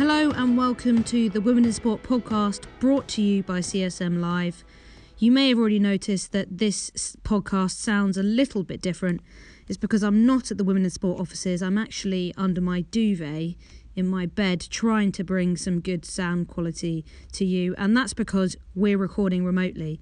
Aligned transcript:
Hello 0.00 0.30
and 0.30 0.56
welcome 0.56 1.04
to 1.04 1.28
the 1.28 1.42
Women 1.42 1.66
in 1.66 1.74
Sport 1.74 2.02
podcast 2.02 2.62
brought 2.78 3.06
to 3.08 3.20
you 3.20 3.42
by 3.42 3.58
CSM 3.58 4.18
Live. 4.18 4.64
You 5.18 5.30
may 5.30 5.50
have 5.50 5.58
already 5.58 5.78
noticed 5.78 6.32
that 6.32 6.56
this 6.56 6.90
podcast 7.22 7.72
sounds 7.72 8.16
a 8.16 8.22
little 8.22 8.62
bit 8.62 8.80
different. 8.80 9.20
It's 9.68 9.76
because 9.76 10.02
I'm 10.02 10.24
not 10.24 10.50
at 10.50 10.56
the 10.56 10.64
Women 10.64 10.84
in 10.84 10.90
Sport 10.90 11.20
offices, 11.20 11.62
I'm 11.62 11.76
actually 11.76 12.32
under 12.38 12.62
my 12.62 12.80
duvet 12.80 13.56
in 13.94 14.08
my 14.08 14.24
bed 14.24 14.66
trying 14.70 15.12
to 15.12 15.22
bring 15.22 15.58
some 15.58 15.80
good 15.80 16.06
sound 16.06 16.48
quality 16.48 17.04
to 17.32 17.44
you, 17.44 17.74
and 17.76 17.94
that's 17.94 18.14
because 18.14 18.56
we're 18.74 18.96
recording 18.96 19.44
remotely. 19.44 20.00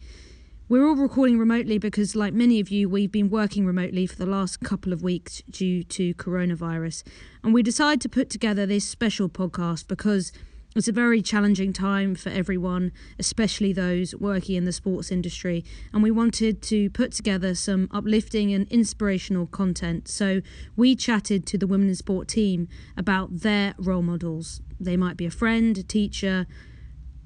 We're 0.70 0.86
all 0.86 0.96
recording 0.96 1.38
remotely 1.38 1.78
because, 1.78 2.14
like 2.14 2.34
many 2.34 2.60
of 2.60 2.68
you, 2.68 2.90
we've 2.90 3.10
been 3.10 3.30
working 3.30 3.64
remotely 3.64 4.06
for 4.06 4.16
the 4.16 4.26
last 4.26 4.60
couple 4.60 4.92
of 4.92 5.02
weeks 5.02 5.42
due 5.48 5.82
to 5.84 6.12
coronavirus. 6.16 7.04
And 7.42 7.54
we 7.54 7.62
decided 7.62 8.02
to 8.02 8.08
put 8.10 8.28
together 8.28 8.66
this 8.66 8.86
special 8.86 9.30
podcast 9.30 9.88
because 9.88 10.30
it's 10.76 10.86
a 10.86 10.92
very 10.92 11.22
challenging 11.22 11.72
time 11.72 12.14
for 12.14 12.28
everyone, 12.28 12.92
especially 13.18 13.72
those 13.72 14.14
working 14.16 14.56
in 14.56 14.66
the 14.66 14.72
sports 14.72 15.10
industry. 15.10 15.64
And 15.94 16.02
we 16.02 16.10
wanted 16.10 16.60
to 16.64 16.90
put 16.90 17.12
together 17.12 17.54
some 17.54 17.88
uplifting 17.90 18.52
and 18.52 18.68
inspirational 18.68 19.46
content. 19.46 20.06
So 20.06 20.42
we 20.76 20.94
chatted 20.94 21.46
to 21.46 21.56
the 21.56 21.66
Women 21.66 21.88
in 21.88 21.94
Sport 21.94 22.28
team 22.28 22.68
about 22.94 23.40
their 23.40 23.74
role 23.78 24.02
models. 24.02 24.60
They 24.78 24.98
might 24.98 25.16
be 25.16 25.24
a 25.24 25.30
friend, 25.30 25.78
a 25.78 25.82
teacher, 25.82 26.46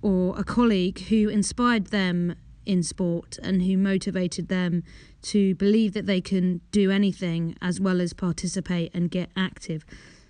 or 0.00 0.38
a 0.38 0.44
colleague 0.44 1.00
who 1.08 1.28
inspired 1.28 1.88
them 1.88 2.36
in 2.66 2.82
sport 2.82 3.38
and 3.42 3.62
who 3.62 3.76
motivated 3.76 4.48
them 4.48 4.82
to 5.22 5.54
believe 5.54 5.94
that 5.94 6.06
they 6.06 6.20
can 6.20 6.60
do 6.70 6.90
anything 6.90 7.56
as 7.60 7.80
well 7.80 8.00
as 8.00 8.12
participate 8.12 8.90
and 8.94 9.10
get 9.10 9.30
active. 9.36 9.84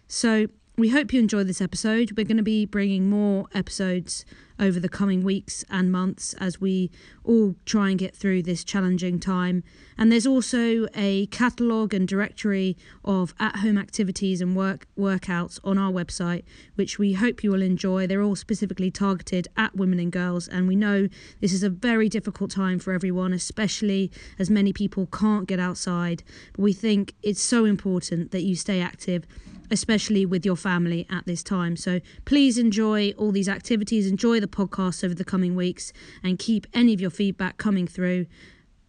So, 0.09 0.47
we 0.79 0.89
hope 0.89 1.13
you 1.13 1.21
enjoy 1.21 1.45
this 1.45 1.61
episode. 1.61 2.13
We're 2.17 2.25
going 2.25 2.39
to 2.39 2.43
be 2.43 2.65
bringing 2.65 3.11
more 3.11 3.47
episodes 3.55 4.25
over 4.59 4.79
the 4.79 4.89
coming 4.89 5.23
weeks 5.23 5.65
and 5.71 5.91
months 5.91 6.35
as 6.35 6.61
we 6.61 6.91
all 7.25 7.55
try 7.65 7.91
and 7.91 7.99
get 7.99 8.15
through 8.15 8.43
this 8.43 8.65
challenging 8.65 9.19
time. 9.19 9.63
And 9.99 10.11
there's 10.11 10.27
also 10.27 10.87
a 10.95 11.27
catalogue 11.27 11.95
and 11.95 12.09
directory 12.09 12.77
of 13.05 13.35
at 13.39 13.57
home 13.57 13.79
activities 13.79 14.41
and 14.41 14.57
work 14.57 14.87
workouts 14.99 15.61
on 15.63 15.79
our 15.79 15.93
website, 15.93 16.45
which 16.75 16.99
we 16.99 17.13
hope 17.15 17.45
you 17.45 17.51
will 17.51 17.63
enjoy. 17.63 18.07
They're 18.07 18.23
all 18.23 18.37
specifically 18.37 18.91
targeted 18.91 19.49
at 19.57 19.77
women 19.77 19.99
and 19.99 20.11
girls. 20.11 20.49
And 20.49 20.67
we 20.67 20.77
know 20.77 21.09
this 21.41 21.53
is 21.53 21.63
a 21.63 21.71
very 21.71 22.09
difficult 22.09 22.51
time 22.51 22.79
for 22.79 22.93
everyone, 22.93 23.33
especially 23.33 24.11
as 24.39 24.51
many 24.51 24.73
people 24.73 25.07
can't 25.07 25.47
get 25.47 25.61
outside. 25.61 26.23
But 26.53 26.63
we 26.63 26.73
think 26.73 27.15
it's 27.23 27.43
so 27.43 27.65
important 27.65 28.31
that 28.33 28.43
you 28.43 28.57
stay 28.57 28.81
active 28.81 29.27
especially 29.73 30.27
with 30.27 30.45
your 30.45 30.55
family 30.55 31.07
at 31.11 31.25
this 31.25 31.43
time. 31.43 31.77
So 31.77 32.01
please 32.27 32.59
enjoy 32.59 33.13
all 33.17 33.33
these 33.33 33.49
activities, 33.49 34.07
enjoy 34.07 34.39
the 34.43 34.47
podcast 34.47 35.03
over 35.03 35.15
the 35.15 35.25
coming 35.25 35.55
weeks, 35.55 35.93
and 36.23 36.39
keep 36.39 36.67
any 36.75 36.93
of 36.93 37.01
your 37.01 37.11
feedback 37.11 37.57
coming 37.57 37.87
through 37.87 38.27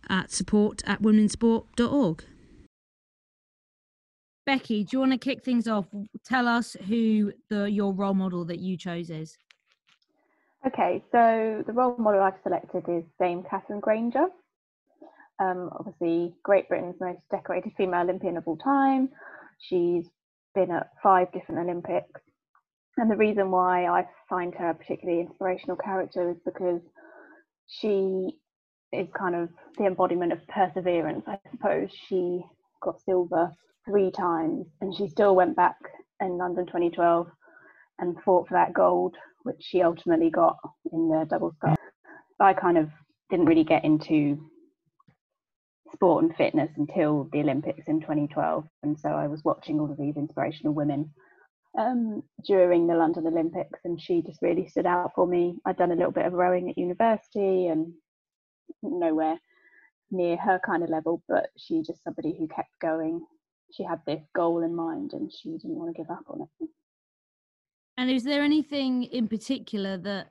at 0.10 0.32
support 0.32 0.82
at 0.86 1.02
womensport.org. 1.02 2.24
Becky, 4.46 4.84
do 4.84 4.90
you 4.92 5.00
want 5.00 5.14
to 5.14 5.18
kick 5.18 5.44
things 5.44 5.68
off? 5.68 5.88
Tell 6.26 6.48
us 6.48 6.76
who 6.88 7.32
the 7.50 7.72
your 7.72 7.94
role 7.94 8.14
model 8.14 8.44
that 8.46 8.60
you 8.60 8.76
chose 8.76 9.10
is. 9.10 9.38
Okay, 10.68 11.04
so 11.12 11.64
the 11.66 11.74
role 11.74 11.96
model 11.98 12.22
I've 12.22 12.34
selected 12.44 12.84
is 12.88 13.04
Dame 13.20 13.44
Katherine 13.50 13.80
Grainger. 13.80 14.28
Um, 15.40 15.70
obviously, 15.78 16.34
Great 16.44 16.70
Britain's 16.70 16.96
most 17.00 17.20
decorated 17.32 17.74
female 17.78 18.02
Olympian 18.02 18.38
of 18.38 18.48
all 18.48 18.58
time. 18.58 19.10
She's 19.60 20.06
been 20.56 20.72
at 20.72 20.90
five 21.02 21.32
different 21.32 21.62
Olympics. 21.62 22.22
And 22.98 23.10
the 23.10 23.18
reason 23.18 23.50
why 23.50 23.88
I 23.88 24.08
find 24.30 24.54
her 24.56 24.70
a 24.70 24.74
particularly 24.76 25.22
inspirational 25.22 25.78
character 25.78 26.30
is 26.30 26.38
because 26.46 26.82
she 27.68 28.38
is 28.92 29.08
kind 29.18 29.36
of 29.36 29.50
the 29.78 29.86
embodiment 29.86 30.32
of 30.32 30.46
perseverance, 30.48 31.24
I 31.28 31.40
suppose. 31.50 31.90
She 32.08 32.44
got 32.82 33.02
silver 33.02 33.52
three 33.86 34.12
times 34.12 34.68
and 34.82 34.96
she 34.96 35.08
still 35.08 35.36
went 35.36 35.56
back 35.56 35.76
in 36.22 36.38
London 36.38 36.66
2012 36.68 37.28
and 38.00 38.22
fought 38.24 38.48
for 38.48 38.54
that 38.54 38.74
gold, 38.74 39.16
which 39.44 39.58
she 39.60 39.82
ultimately 39.82 40.30
got 40.30 40.58
in 40.92 41.10
the 41.10 41.26
double 41.30 41.52
sculls. 41.54 41.78
I 42.40 42.54
kind 42.54 42.78
of 42.78 42.90
didn't 43.30 43.46
really 43.46 43.64
get 43.64 43.86
into 43.86 44.50
sport 45.94 46.24
and 46.24 46.36
fitness 46.36 46.72
until 46.78 47.30
the 47.32 47.40
Olympics 47.40 47.88
in 47.88 48.02
2012. 48.02 48.66
And 48.84 49.00
so 49.00 49.10
I 49.10 49.28
was 49.28 49.44
watching 49.44 49.80
all 49.80 49.92
of 49.92 49.98
these 49.98 50.18
inspirational 50.18 50.74
women 50.74 51.12
um, 51.78 52.24
during 52.46 52.88
the 52.88 52.96
London 52.96 53.28
Olympics, 53.28 53.80
and 53.84 54.00
she 54.00 54.22
just 54.22 54.42
really 54.42 54.68
stood 54.68 54.86
out 54.86 55.12
for 55.16 55.26
me. 55.28 55.56
I'd 55.66 55.78
done 55.78 55.92
a 55.92 55.96
little 55.96 56.12
bit 56.12 56.26
of 56.26 56.34
rowing 56.34 56.70
at 56.70 56.78
university 56.78 57.68
and 57.68 57.94
nowhere 58.82 59.40
near 60.12 60.38
her 60.38 60.60
kind 60.66 60.84
of 60.84 60.90
level, 60.90 61.24
but 61.28 61.48
she 61.58 61.82
just 61.82 62.04
somebody 62.04 62.36
who 62.38 62.48
kept 62.48 62.80
going. 62.82 63.26
She 63.72 63.84
had 63.84 64.02
this 64.06 64.22
goal 64.36 64.64
in 64.64 64.76
mind 64.76 65.14
and 65.14 65.32
she 65.32 65.50
didn't 65.50 65.76
want 65.76 65.94
to 65.96 66.00
give 66.00 66.12
up 66.12 66.24
on 66.30 66.42
it. 66.42 66.70
And 67.98 68.10
is 68.10 68.24
there 68.24 68.44
anything 68.44 69.04
in 69.04 69.28
particular 69.28 69.98
that 69.98 70.30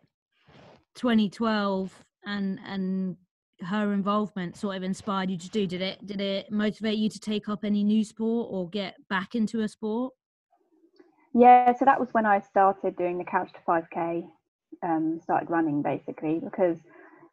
2012 0.94 1.92
and 2.26 2.60
and 2.64 3.16
her 3.62 3.92
involvement 3.92 4.56
sort 4.56 4.76
of 4.76 4.82
inspired 4.82 5.30
you 5.30 5.38
to 5.38 5.50
do? 5.50 5.66
Did 5.66 5.82
it 5.82 6.06
did 6.06 6.20
it 6.20 6.50
motivate 6.50 6.98
you 6.98 7.08
to 7.08 7.18
take 7.18 7.48
up 7.48 7.64
any 7.64 7.82
new 7.82 8.04
sport 8.04 8.48
or 8.50 8.68
get 8.68 8.96
back 9.08 9.34
into 9.34 9.60
a 9.60 9.68
sport? 9.68 10.12
Yeah, 11.34 11.74
so 11.76 11.84
that 11.84 12.00
was 12.00 12.08
when 12.12 12.26
I 12.26 12.40
started 12.40 12.96
doing 12.96 13.18
the 13.18 13.24
Couch 13.24 13.50
to 13.54 13.60
5K, 13.66 14.24
um, 14.82 15.20
started 15.22 15.50
running 15.50 15.82
basically, 15.82 16.40
because 16.40 16.78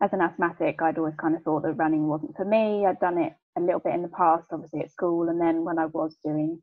as 0.01 0.13
an 0.13 0.21
asthmatic, 0.21 0.81
I'd 0.81 0.97
always 0.97 1.15
kind 1.15 1.35
of 1.35 1.43
thought 1.43 1.63
that 1.63 1.73
running 1.73 2.07
wasn't 2.07 2.35
for 2.37 2.45
me. 2.45 2.85
I'd 2.85 2.99
done 2.99 3.17
it 3.17 3.33
a 3.57 3.61
little 3.61 3.79
bit 3.81 3.95
in 3.95 4.01
the 4.03 4.09
past, 4.09 4.47
obviously 4.51 4.81
at 4.81 4.91
school, 4.91 5.29
and 5.29 5.41
then 5.41 5.65
when 5.65 5.79
I 5.79 5.87
was 5.87 6.15
doing 6.23 6.61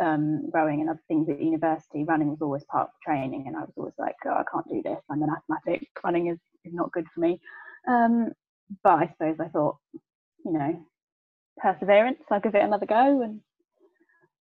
um, 0.00 0.50
rowing 0.52 0.80
and 0.80 0.90
other 0.90 1.02
things 1.08 1.28
at 1.28 1.40
university, 1.42 2.04
running 2.04 2.28
was 2.28 2.42
always 2.42 2.64
part 2.64 2.88
of 2.88 2.94
training, 3.04 3.44
and 3.48 3.56
I 3.56 3.60
was 3.60 3.72
always 3.76 3.94
like, 3.98 4.16
oh, 4.26 4.30
I 4.30 4.44
can't 4.52 4.68
do 4.68 4.82
this. 4.82 5.02
I'm 5.10 5.22
an 5.22 5.30
asthmatic. 5.36 5.88
Running 6.04 6.28
is, 6.28 6.38
is 6.64 6.74
not 6.74 6.92
good 6.92 7.06
for 7.14 7.20
me. 7.20 7.40
Um, 7.88 8.32
but 8.84 8.94
I 9.00 9.08
suppose 9.08 9.36
I 9.40 9.48
thought, 9.48 9.78
you 10.44 10.52
know, 10.52 10.86
perseverance. 11.58 12.22
I'll 12.30 12.40
give 12.40 12.54
it 12.54 12.62
another 12.62 12.86
go, 12.86 13.22
and 13.22 13.40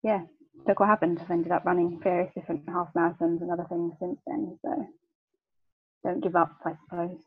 yeah, 0.03 0.21
look 0.67 0.79
what 0.79 0.89
happened. 0.89 1.19
I've 1.21 1.31
ended 1.31 1.51
up 1.51 1.65
running 1.65 1.99
various 2.01 2.33
different 2.33 2.63
half 2.67 2.93
marathons 2.95 3.41
and 3.41 3.51
other 3.51 3.65
things 3.69 3.93
since 3.99 4.19
then. 4.25 4.57
So 4.63 4.87
don't 6.03 6.23
give 6.23 6.35
up, 6.35 6.55
I 6.65 6.73
suppose. 6.83 7.17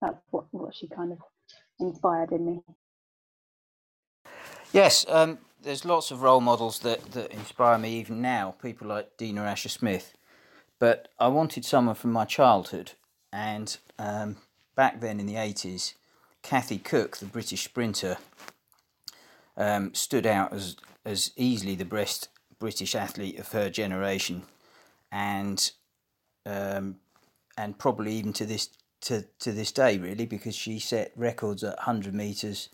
That's 0.00 0.18
what 0.30 0.46
what 0.52 0.74
she 0.74 0.88
kind 0.88 1.12
of 1.12 1.18
inspired 1.80 2.32
in 2.32 2.46
me. 2.46 2.60
Yes, 4.72 5.06
um, 5.08 5.38
there's 5.62 5.84
lots 5.84 6.10
of 6.10 6.22
role 6.22 6.40
models 6.40 6.80
that, 6.80 7.12
that 7.12 7.32
inspire 7.32 7.78
me 7.78 7.98
even 7.98 8.20
now, 8.20 8.54
people 8.62 8.86
like 8.86 9.16
Dina 9.16 9.42
Asher 9.42 9.70
Smith. 9.70 10.14
But 10.78 11.08
I 11.18 11.28
wanted 11.28 11.64
someone 11.64 11.94
from 11.94 12.12
my 12.12 12.24
childhood, 12.24 12.92
and 13.32 13.76
um, 13.98 14.36
back 14.76 15.00
then 15.00 15.18
in 15.18 15.26
the 15.26 15.34
80s, 15.34 15.94
Kathy 16.42 16.78
Cook, 16.78 17.16
the 17.16 17.26
British 17.26 17.64
sprinter, 17.64 18.18
um, 19.56 19.92
stood 19.94 20.26
out 20.26 20.52
as, 20.52 20.76
as 21.04 21.32
easily 21.36 21.74
the 21.74 21.84
best 21.84 22.28
British 22.58 22.94
athlete 22.94 23.38
of 23.38 23.52
her 23.52 23.70
generation, 23.70 24.42
and 25.12 25.70
um, 26.46 26.96
and 27.56 27.78
probably 27.78 28.14
even 28.14 28.32
to 28.34 28.46
this 28.46 28.70
to, 29.02 29.24
to 29.38 29.52
this 29.52 29.70
day, 29.72 29.96
really, 29.98 30.26
because 30.26 30.56
she 30.56 30.78
set 30.78 31.12
records 31.14 31.62
at 31.62 31.76
100 31.76 32.12
metres 32.14 32.68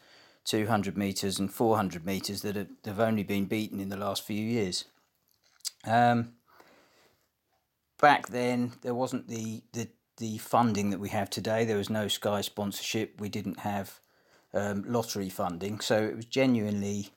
200 0.45 0.97
metres 0.97 1.39
and 1.39 1.53
400 1.53 2.05
metres 2.05 2.43
that 2.43 2.57
have, 2.57 2.69
have 2.85 3.01
only 3.01 3.23
been 3.23 3.47
beaten 3.47 3.81
in 3.81 3.89
the 3.89 3.97
last 3.97 4.25
few 4.25 4.41
years. 4.41 4.85
Um, 5.87 6.35
back 8.01 8.29
then, 8.29 8.73
there 8.83 8.95
wasn't 8.95 9.29
the, 9.29 9.63
the, 9.73 9.89
the 10.19 10.39
funding 10.39 10.91
that 10.91 11.01
we 11.01 11.09
have 11.11 11.31
today. 11.31 11.65
There 11.65 11.79
was 11.79 11.91
no 11.91 12.09
Sky 12.09 12.43
sponsorship. 12.43 13.21
We 13.21 13.29
didn't 13.31 13.61
have 13.61 14.01
um, 14.53 14.85
lottery 14.87 15.31
funding. 15.31 15.81
So 15.81 16.03
it 16.03 16.17
was 16.17 16.27
genuinely 16.27 17.11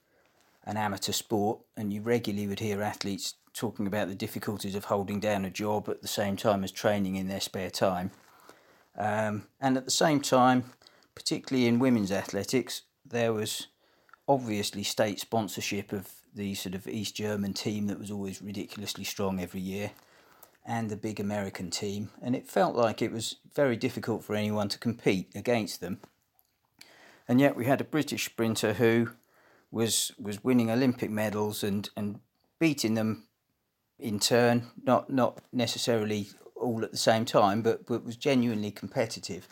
an 0.68 0.78
amateur 0.78 1.14
sport, 1.14 1.60
and 1.78 1.94
you 1.94 2.02
regularly 2.02 2.46
would 2.46 2.60
hear 2.60 2.82
athletes 2.82 3.36
talking 3.54 3.88
about 3.88 4.10
the 4.10 4.16
difficulties 4.16 4.76
of 4.76 4.86
holding 4.86 5.20
down 5.20 5.46
a 5.46 5.50
job 5.50 5.88
at 5.90 6.02
the 6.02 6.08
same 6.08 6.36
time 6.36 6.64
as 6.64 6.72
training 6.72 7.16
in 7.16 7.30
their 7.30 7.40
spare 7.40 7.72
time. 7.72 8.12
Um, 8.98 9.48
and 9.62 9.78
at 9.78 9.86
the 9.86 9.92
same 9.92 10.20
time, 10.20 10.66
particularly 11.16 11.68
in 11.68 11.80
women's 11.80 12.12
athletics, 12.12 12.82
there 13.06 13.32
was 13.32 13.68
obviously 14.28 14.84
state 14.84 15.20
sponsorship 15.22 15.94
of 15.94 16.12
the 16.36 16.54
sort 16.54 16.76
of 16.76 16.86
East 16.86 17.16
German 17.16 17.54
team 17.54 17.88
that 17.88 17.98
was 17.98 18.12
always 18.12 18.42
ridiculously 18.42 19.06
strong 19.06 19.40
every 19.40 19.62
year 19.62 19.92
and 20.66 20.90
the 20.90 20.98
big 20.98 21.20
American 21.20 21.72
team. 21.72 22.10
And 22.22 22.36
it 22.36 22.46
felt 22.46 22.76
like 22.76 23.02
it 23.02 23.14
was 23.14 23.38
very 23.56 23.78
difficult 23.78 24.24
for 24.24 24.36
anyone 24.36 24.68
to 24.68 24.78
compete 24.78 25.32
against 25.34 25.80
them. 25.80 26.00
And 27.26 27.40
yet 27.40 27.56
we 27.56 27.66
had 27.66 27.80
a 27.80 27.86
British 27.86 28.26
sprinter 28.26 28.74
who 28.74 29.12
was 29.78 30.12
was 30.20 30.44
winning 30.44 30.70
Olympic 30.72 31.10
medals 31.10 31.64
and, 31.64 31.90
and 31.96 32.20
beating 32.60 32.96
them 32.96 33.28
in 34.00 34.20
turn, 34.20 34.72
not 34.84 35.10
not 35.10 35.40
necessarily 35.54 36.28
all 36.56 36.84
at 36.84 36.92
the 36.92 36.98
same 36.98 37.24
time, 37.24 37.62
but, 37.62 37.86
but 37.86 38.04
was 38.04 38.18
genuinely 38.18 38.72
competitive. 38.72 39.48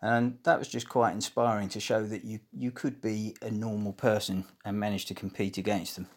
And 0.00 0.38
that 0.44 0.58
was 0.58 0.68
just 0.68 0.88
quite 0.88 1.12
inspiring 1.12 1.68
to 1.68 1.80
show 1.80 2.04
that 2.06 2.24
you, 2.24 2.40
you 2.52 2.72
could 2.72 3.00
be 3.00 3.36
a 3.42 3.50
normal 3.50 3.92
person 3.92 4.46
and 4.64 4.80
manage 4.80 5.04
to 5.06 5.14
compete 5.14 5.58
against 5.58 5.94
them. 5.94 6.08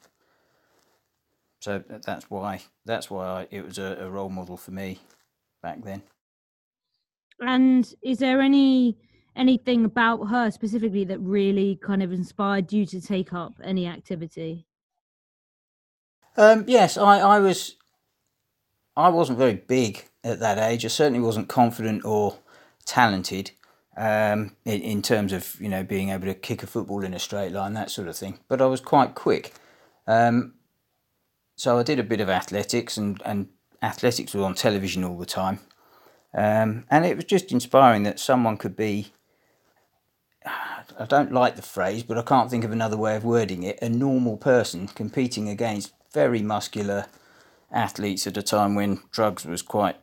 So 1.59 1.83
that's 1.87 2.29
why 2.29 2.61
that's 2.85 3.09
why 3.09 3.25
I, 3.25 3.47
it 3.51 3.65
was 3.65 3.77
a, 3.77 3.97
a 3.99 4.09
role 4.09 4.29
model 4.29 4.57
for 4.57 4.71
me 4.71 4.99
back 5.61 5.83
then. 5.83 6.03
And 7.41 7.93
is 8.01 8.19
there 8.19 8.39
any 8.41 8.97
anything 9.35 9.85
about 9.85 10.25
her 10.25 10.51
specifically 10.51 11.03
that 11.05 11.19
really 11.19 11.75
kind 11.75 12.01
of 12.01 12.11
inspired 12.11 12.71
you 12.71 12.85
to 12.87 13.01
take 13.01 13.33
up 13.33 13.53
any 13.63 13.87
activity? 13.87 14.65
Um, 16.37 16.65
yes, 16.67 16.97
I, 16.97 17.19
I 17.19 17.39
was. 17.39 17.75
I 18.97 19.09
wasn't 19.09 19.37
very 19.37 19.55
big 19.55 20.05
at 20.23 20.39
that 20.39 20.57
age. 20.57 20.85
I 20.85 20.87
certainly 20.87 21.19
wasn't 21.19 21.49
confident 21.49 22.05
or 22.05 22.37
talented 22.85 23.51
um, 23.97 24.55
in, 24.63 24.81
in 24.81 25.01
terms 25.01 25.33
of 25.33 25.59
you 25.59 25.69
know 25.69 25.83
being 25.83 26.09
able 26.09 26.27
to 26.27 26.33
kick 26.33 26.63
a 26.63 26.67
football 26.67 27.03
in 27.03 27.13
a 27.13 27.19
straight 27.19 27.51
line, 27.51 27.73
that 27.73 27.91
sort 27.91 28.07
of 28.07 28.15
thing. 28.15 28.39
But 28.47 28.61
I 28.61 28.65
was 28.65 28.81
quite 28.81 29.15
quick. 29.15 29.53
Um, 30.07 30.55
so 31.55 31.79
I 31.79 31.83
did 31.83 31.99
a 31.99 32.03
bit 32.03 32.21
of 32.21 32.29
athletics, 32.29 32.97
and, 32.97 33.21
and 33.25 33.47
athletics 33.81 34.33
was 34.33 34.43
on 34.43 34.55
television 34.55 35.03
all 35.03 35.17
the 35.17 35.25
time. 35.25 35.59
Um, 36.33 36.85
and 36.89 37.05
it 37.05 37.15
was 37.15 37.25
just 37.25 37.51
inspiring 37.51 38.03
that 38.03 38.19
someone 38.19 38.57
could 38.57 38.75
be 38.75 39.13
I 40.45 41.05
don't 41.07 41.31
like 41.31 41.55
the 41.55 41.61
phrase, 41.61 42.03
but 42.03 42.17
I 42.17 42.21
can't 42.21 42.49
think 42.49 42.63
of 42.63 42.71
another 42.71 42.97
way 42.97 43.15
of 43.15 43.25
wording 43.25 43.63
it. 43.63 43.79
A 43.81 43.89
normal 43.89 44.37
person 44.37 44.87
competing 44.87 45.49
against 45.49 45.93
very 46.13 46.41
muscular 46.41 47.07
athletes 47.71 48.25
at 48.27 48.37
a 48.37 48.41
time 48.41 48.75
when 48.75 49.01
drugs 49.11 49.45
was 49.45 49.61
quite 49.61 49.97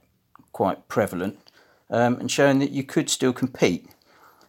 quite 0.52 0.86
prevalent, 0.88 1.38
um, 1.88 2.16
and 2.16 2.30
showing 2.30 2.58
that 2.58 2.70
you 2.70 2.84
could 2.84 3.08
still 3.08 3.32
compete. 3.32 3.88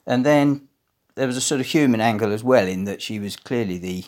And 0.06 0.26
then 0.26 0.68
there 1.16 1.28
was 1.28 1.38
a 1.38 1.42
sort 1.42 1.62
of 1.62 1.68
human 1.68 2.02
angle 2.02 2.34
as 2.34 2.44
well, 2.44 2.68
in 2.68 2.84
that 2.86 3.02
she 3.02 3.20
was 3.20 3.36
clearly 3.38 3.78
the 3.78 4.06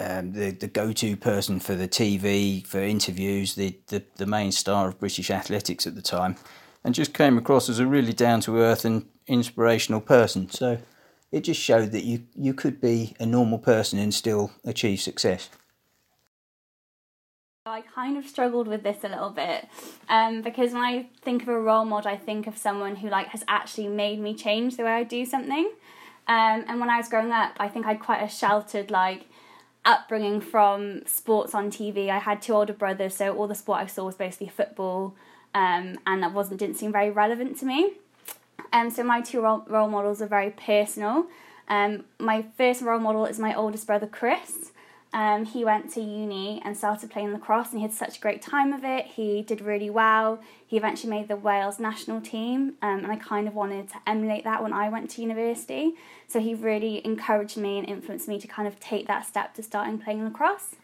um, 0.00 0.32
the 0.32 0.50
the 0.50 0.68
go 0.68 0.92
to 0.92 1.16
person 1.16 1.60
for 1.60 1.74
the 1.74 1.88
TV 1.88 2.66
for 2.66 2.80
interviews, 2.80 3.54
the, 3.54 3.76
the 3.88 4.02
the 4.16 4.26
main 4.26 4.52
star 4.52 4.88
of 4.88 4.98
British 4.98 5.30
athletics 5.30 5.86
at 5.86 5.94
the 5.94 6.02
time, 6.02 6.36
and 6.84 6.94
just 6.94 7.12
came 7.12 7.36
across 7.36 7.68
as 7.68 7.78
a 7.78 7.86
really 7.86 8.12
down 8.12 8.40
to 8.42 8.58
earth 8.58 8.84
and 8.84 9.06
inspirational 9.26 10.00
person. 10.00 10.50
So 10.50 10.78
it 11.30 11.42
just 11.42 11.60
showed 11.60 11.92
that 11.92 12.04
you, 12.04 12.24
you 12.34 12.54
could 12.54 12.80
be 12.80 13.14
a 13.18 13.26
normal 13.26 13.58
person 13.58 13.98
and 13.98 14.12
still 14.12 14.52
achieve 14.64 15.00
success. 15.00 15.48
I 17.64 17.82
kind 17.82 18.18
of 18.18 18.26
struggled 18.26 18.66
with 18.66 18.82
this 18.82 19.04
a 19.04 19.08
little 19.08 19.30
bit 19.30 19.68
um, 20.08 20.42
because 20.42 20.72
when 20.72 20.82
I 20.82 21.06
think 21.22 21.42
of 21.42 21.48
a 21.48 21.60
role 21.60 21.84
model, 21.84 22.10
I 22.10 22.16
think 22.16 22.48
of 22.48 22.58
someone 22.58 22.96
who 22.96 23.08
like 23.08 23.28
has 23.28 23.44
actually 23.46 23.86
made 23.86 24.18
me 24.18 24.34
change 24.34 24.76
the 24.76 24.82
way 24.82 24.90
I 24.90 25.04
do 25.04 25.24
something. 25.24 25.70
Um, 26.26 26.64
and 26.66 26.80
when 26.80 26.90
I 26.90 26.96
was 26.96 27.08
growing 27.08 27.30
up, 27.30 27.52
I 27.58 27.68
think 27.68 27.86
I 27.86 27.90
had 27.90 28.00
quite 28.00 28.20
a 28.20 28.28
sheltered 28.28 28.90
like 28.90 29.26
upbringing 29.84 30.40
from 30.40 31.06
sports 31.06 31.54
on 31.54 31.70
TV. 31.70 32.10
I 32.10 32.18
had 32.18 32.42
two 32.42 32.52
older 32.52 32.72
brothers, 32.72 33.14
so 33.14 33.36
all 33.36 33.46
the 33.46 33.54
sport 33.54 33.78
I 33.78 33.86
saw 33.86 34.06
was 34.06 34.16
basically 34.16 34.48
football, 34.48 35.14
um, 35.54 35.98
and 36.04 36.22
that 36.22 36.32
wasn't 36.32 36.58
didn't 36.58 36.76
seem 36.76 36.90
very 36.90 37.10
relevant 37.10 37.58
to 37.60 37.64
me. 37.64 37.94
Um, 38.72 38.90
so 38.90 39.02
my 39.02 39.20
two 39.20 39.40
role, 39.40 39.64
role 39.68 39.88
models 39.88 40.22
are 40.22 40.26
very 40.26 40.50
personal. 40.50 41.26
Um, 41.68 42.04
my 42.18 42.44
first 42.56 42.82
role 42.82 42.98
model 42.98 43.26
is 43.26 43.38
my 43.38 43.54
oldest 43.54 43.86
brother 43.86 44.06
Chris. 44.06 44.72
Um, 45.14 45.44
he 45.44 45.62
went 45.62 45.92
to 45.92 46.00
uni 46.00 46.62
and 46.64 46.74
started 46.74 47.10
playing 47.10 47.32
lacrosse, 47.32 47.70
and 47.70 47.80
he 47.80 47.82
had 47.82 47.92
such 47.92 48.16
a 48.16 48.20
great 48.20 48.40
time 48.40 48.72
of 48.72 48.82
it. 48.82 49.06
He 49.06 49.42
did 49.42 49.60
really 49.60 49.90
well. 49.90 50.40
He 50.66 50.78
eventually 50.78 51.10
made 51.10 51.28
the 51.28 51.36
Wales 51.36 51.78
national 51.78 52.22
team, 52.22 52.74
um, 52.80 53.00
and 53.00 53.12
I 53.12 53.16
kind 53.16 53.46
of 53.46 53.54
wanted 53.54 53.90
to 53.90 53.96
emulate 54.06 54.44
that 54.44 54.62
when 54.62 54.72
I 54.72 54.88
went 54.88 55.10
to 55.10 55.22
university. 55.22 55.92
So 56.28 56.40
he 56.40 56.54
really 56.54 57.04
encouraged 57.04 57.58
me 57.58 57.78
and 57.78 57.86
influenced 57.86 58.26
me 58.26 58.38
to 58.40 58.48
kind 58.48 58.66
of 58.66 58.80
take 58.80 59.06
that 59.06 59.26
step 59.26 59.54
to 59.54 59.62
starting 59.62 59.98
playing 59.98 60.24
lacrosse. 60.24 60.76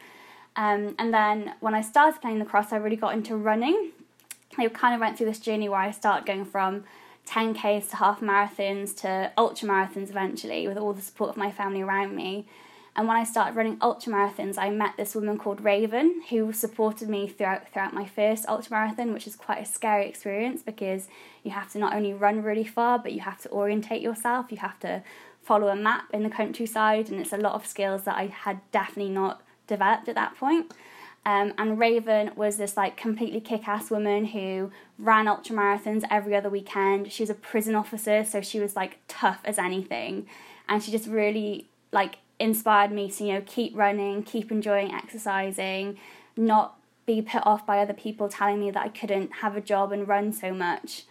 Um, 0.56 0.94
and 0.98 1.14
then 1.14 1.54
when 1.60 1.74
I 1.74 1.81
started 1.81 2.20
playing 2.20 2.38
lacrosse, 2.38 2.72
I 2.72 2.76
really 2.76 2.96
got 2.96 3.14
into 3.14 3.34
running. 3.34 3.92
I 4.58 4.69
kind 4.69 4.94
of 4.94 5.00
went 5.00 5.16
through 5.16 5.26
this 5.26 5.38
journey 5.38 5.69
where 5.69 5.81
I 5.81 5.90
started 5.90 6.26
going 6.26 6.44
from 6.44 6.84
10Ks 7.28 7.90
to 7.90 7.96
half 7.96 8.20
marathons 8.20 8.96
to 9.02 9.30
ultra 9.36 9.69
marathons 9.69 10.10
eventually 10.10 10.66
with 10.66 10.78
all 10.78 10.92
the 10.92 11.02
support 11.02 11.30
of 11.30 11.36
my 11.36 11.50
family 11.50 11.82
around 11.82 12.16
me. 12.16 12.46
And 12.96 13.06
when 13.06 13.16
I 13.16 13.22
started 13.22 13.54
running 13.54 13.78
ultra 13.80 14.12
marathons, 14.12 14.58
I 14.58 14.70
met 14.70 14.96
this 14.96 15.14
woman 15.14 15.38
called 15.38 15.60
Raven 15.60 16.22
who 16.30 16.52
supported 16.52 17.08
me 17.08 17.28
throughout 17.28 17.69
throughout 17.72 17.94
my 17.94 18.06
first 18.06 18.44
ultra 18.48 18.72
marathon, 18.72 19.12
which 19.12 19.26
is 19.26 19.36
quite 19.36 19.62
a 19.62 19.66
scary 19.66 20.08
experience 20.08 20.62
because 20.62 21.06
you 21.44 21.52
have 21.52 21.70
to 21.72 21.78
not 21.78 21.94
only 21.94 22.12
run 22.12 22.42
really 22.42 22.64
far, 22.64 22.98
but 22.98 23.12
you 23.12 23.20
have 23.20 23.40
to 23.42 23.50
orientate 23.50 24.02
yourself. 24.02 24.50
You 24.50 24.56
have 24.56 24.81
to 24.81 25.02
follow 25.42 25.69
a 25.69 25.76
map 25.76 26.06
in 26.12 26.24
the 26.24 26.31
countryside, 26.31 27.08
and 27.08 27.20
it's 27.20 27.32
a 27.32 27.36
lot 27.36 27.52
of 27.52 27.66
skills 27.66 28.02
that 28.02 28.16
I 28.16 28.26
had 28.26 28.60
definitely 28.72 29.12
not 29.12 29.42
developed 29.69 30.08
at 30.08 30.16
that 30.16 30.36
point. 30.36 30.72
Um, 31.28 31.52
and 31.58 31.78
Raven 31.78 32.30
was 32.36 32.56
this 32.56 32.75
like 32.75 32.96
completely 32.96 33.42
kick-ass 33.42 33.90
woman 33.90 34.25
who 34.25 34.72
ran 34.98 35.28
ultra 35.28 35.54
marathons 35.54 36.02
every 36.10 36.34
other 36.34 36.48
weekend. 36.48 37.12
She 37.12 37.22
was 37.22 37.28
a 37.28 37.34
prison 37.34 37.75
officer, 37.75 38.25
so 38.25 38.40
she 38.40 38.58
was 38.58 38.75
like 38.75 38.96
tough 39.08 39.40
as 39.44 39.58
anything, 39.58 40.26
and 40.70 40.82
she 40.82 40.90
just 40.90 41.06
really 41.06 41.69
like 41.92 42.16
inspired 42.38 42.92
me 42.92 43.10
to 43.10 43.25
you 43.25 43.34
know 43.34 43.42
keep 43.44 43.76
running, 43.76 44.22
keep 44.22 44.50
enjoying 44.50 44.90
exercising, 44.90 45.98
not 46.34 46.78
be 47.04 47.20
put 47.20 47.46
off 47.46 47.66
by 47.66 47.81
other 47.81 47.92
people 47.92 48.31
telling 48.31 48.58
me 48.58 48.70
that 48.70 48.82
I 48.82 48.88
couldn't 48.88 49.31
have 49.42 49.54
a 49.54 49.60
job 49.60 49.92
and 49.92 50.08
run 50.08 50.32
so 50.32 50.54
much. 50.54 51.04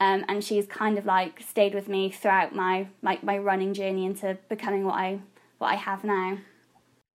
Um, 0.00 0.24
and 0.26 0.42
she's 0.42 0.66
kind 0.66 0.98
of 0.98 1.06
like 1.06 1.42
stayed 1.42 1.76
with 1.76 1.86
me 1.86 2.10
throughout 2.10 2.52
my 2.56 2.88
like 3.02 3.22
my 3.22 3.38
running 3.38 3.72
journey 3.72 4.04
into 4.04 4.36
becoming 4.48 4.84
what 4.84 4.96
I 4.96 5.20
what 5.58 5.68
I 5.68 5.76
have 5.76 6.02
now. 6.02 6.38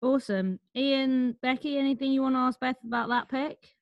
Awesome. 0.01 0.59
Ian, 0.75 1.35
Becky, 1.41 1.77
anything 1.77 2.11
you 2.11 2.23
want 2.23 2.35
to 2.35 2.39
ask 2.39 2.59
Beth 2.59 2.77
about 2.83 3.09
that 3.09 3.29
pick? 3.29 3.75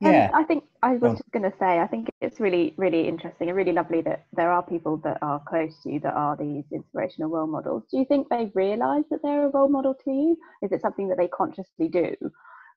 Yeah. 0.00 0.30
Um, 0.32 0.42
I 0.42 0.44
think 0.44 0.64
I 0.82 0.96
was 0.96 1.12
just 1.12 1.30
going 1.32 1.50
to 1.50 1.56
say, 1.58 1.80
I 1.80 1.86
think 1.86 2.08
it's 2.20 2.38
really, 2.38 2.74
really 2.76 3.08
interesting 3.08 3.48
and 3.48 3.56
really 3.56 3.72
lovely 3.72 4.02
that 4.02 4.26
there 4.32 4.50
are 4.50 4.62
people 4.62 4.98
that 4.98 5.18
are 5.22 5.40
close 5.48 5.80
to 5.82 5.92
you 5.92 6.00
that 6.00 6.14
are 6.14 6.36
these 6.36 6.64
inspirational 6.72 7.30
role 7.30 7.46
models. 7.46 7.84
Do 7.90 7.98
you 7.98 8.04
think 8.04 8.28
they 8.28 8.50
realise 8.54 9.04
that 9.10 9.20
they're 9.22 9.46
a 9.46 9.50
role 9.50 9.68
model 9.68 9.94
to 10.04 10.10
you? 10.10 10.36
Is 10.62 10.72
it 10.72 10.80
something 10.80 11.08
that 11.08 11.18
they 11.18 11.28
consciously 11.28 11.88
do? 11.88 12.14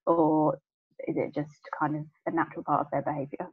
Or 0.06 0.60
is 1.08 1.18
it 1.18 1.36
just 1.36 1.60
kind 1.78 1.98
of 1.98 2.04
a 2.26 2.32
natural 2.32 2.64
part 2.64 2.82
of 2.82 2.88
their 2.92 3.02
behaviour? 3.02 3.50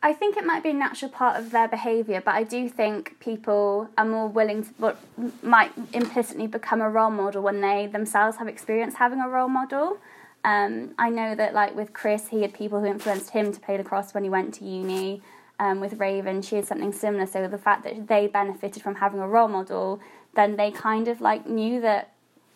I 0.00 0.12
think 0.12 0.36
it 0.36 0.44
might 0.44 0.62
be 0.62 0.70
a 0.70 0.74
natural 0.74 1.10
part 1.10 1.40
of 1.40 1.50
their 1.50 1.66
behaviour, 1.66 2.22
but 2.24 2.34
I 2.34 2.44
do 2.44 2.68
think 2.68 3.18
people 3.18 3.88
are 3.98 4.04
more 4.04 4.28
willing 4.28 4.62
to, 4.64 4.70
but 4.78 4.96
might 5.42 5.72
implicitly 5.92 6.46
become 6.46 6.80
a 6.80 6.88
role 6.88 7.10
model 7.10 7.42
when 7.42 7.60
they 7.60 7.88
themselves 7.88 8.36
have 8.36 8.46
experienced 8.46 8.98
having 8.98 9.20
a 9.20 9.28
role 9.28 9.48
model. 9.48 9.98
Um, 10.44 10.94
I 10.98 11.10
know 11.10 11.34
that, 11.34 11.52
like 11.52 11.74
with 11.74 11.92
Chris, 11.92 12.28
he 12.28 12.42
had 12.42 12.54
people 12.54 12.78
who 12.78 12.86
influenced 12.86 13.30
him 13.30 13.52
to 13.52 13.58
play 13.58 13.76
lacrosse 13.76 14.14
when 14.14 14.22
he 14.22 14.30
went 14.30 14.54
to 14.54 14.64
uni. 14.64 15.20
Um, 15.58 15.80
with 15.80 15.94
Raven, 15.94 16.42
she 16.42 16.54
had 16.54 16.66
something 16.66 16.92
similar. 16.92 17.26
So 17.26 17.48
the 17.48 17.58
fact 17.58 17.82
that 17.82 18.06
they 18.06 18.28
benefited 18.28 18.80
from 18.80 18.94
having 18.94 19.18
a 19.18 19.26
role 19.26 19.48
model, 19.48 19.98
then 20.36 20.54
they 20.54 20.70
kind 20.70 21.08
of 21.08 21.20
like 21.20 21.48
knew 21.48 21.80
that 21.80 22.12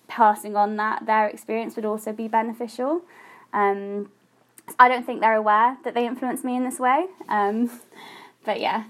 passing 0.07 0.55
on 0.55 0.77
that 0.77 1.07
their 1.07 1.27
experience 1.27 1.75
would 1.75 1.85
also 1.85 2.13
be 2.13 2.29
beneficial. 2.29 3.03
Um, 3.53 4.13
I 4.79 4.89
don't 4.89 5.05
think 5.05 5.21
they're 5.21 5.37
aware 5.37 5.79
that 5.85 5.95
they 5.95 6.07
influence 6.07 6.45
me 6.45 6.57
in 6.57 6.65
this 6.65 6.79
way. 6.79 7.07
Um, 7.29 7.71
but 8.45 8.61
yeah. 8.61 8.85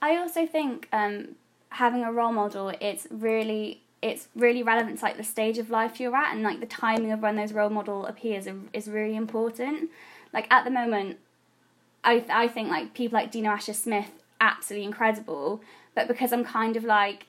I 0.00 0.16
also 0.16 0.46
think 0.46 0.88
um, 0.92 1.36
having 1.70 2.02
a 2.04 2.12
role 2.12 2.32
model, 2.32 2.72
it's 2.80 3.06
really 3.10 3.82
it's 4.02 4.26
really 4.34 4.64
relevant 4.64 4.98
to 4.98 5.04
like 5.04 5.16
the 5.16 5.22
stage 5.22 5.58
of 5.58 5.70
life 5.70 6.00
you're 6.00 6.16
at 6.16 6.34
and 6.34 6.42
like 6.42 6.58
the 6.58 6.66
timing 6.66 7.12
of 7.12 7.20
when 7.20 7.36
those 7.36 7.52
role 7.52 7.70
model 7.70 8.04
appears 8.06 8.48
is 8.72 8.88
really 8.88 9.14
important. 9.14 9.90
Like 10.32 10.52
at 10.52 10.64
the 10.64 10.70
moment, 10.70 11.18
I 12.02 12.24
I 12.28 12.48
think 12.48 12.68
like 12.68 12.94
people 12.94 13.18
like 13.18 13.30
Dina 13.30 13.50
Asher 13.50 13.74
Smith 13.74 14.10
absolutely 14.40 14.86
incredible, 14.86 15.62
but 15.94 16.08
because 16.08 16.32
I'm 16.32 16.44
kind 16.44 16.76
of 16.76 16.82
like 16.82 17.26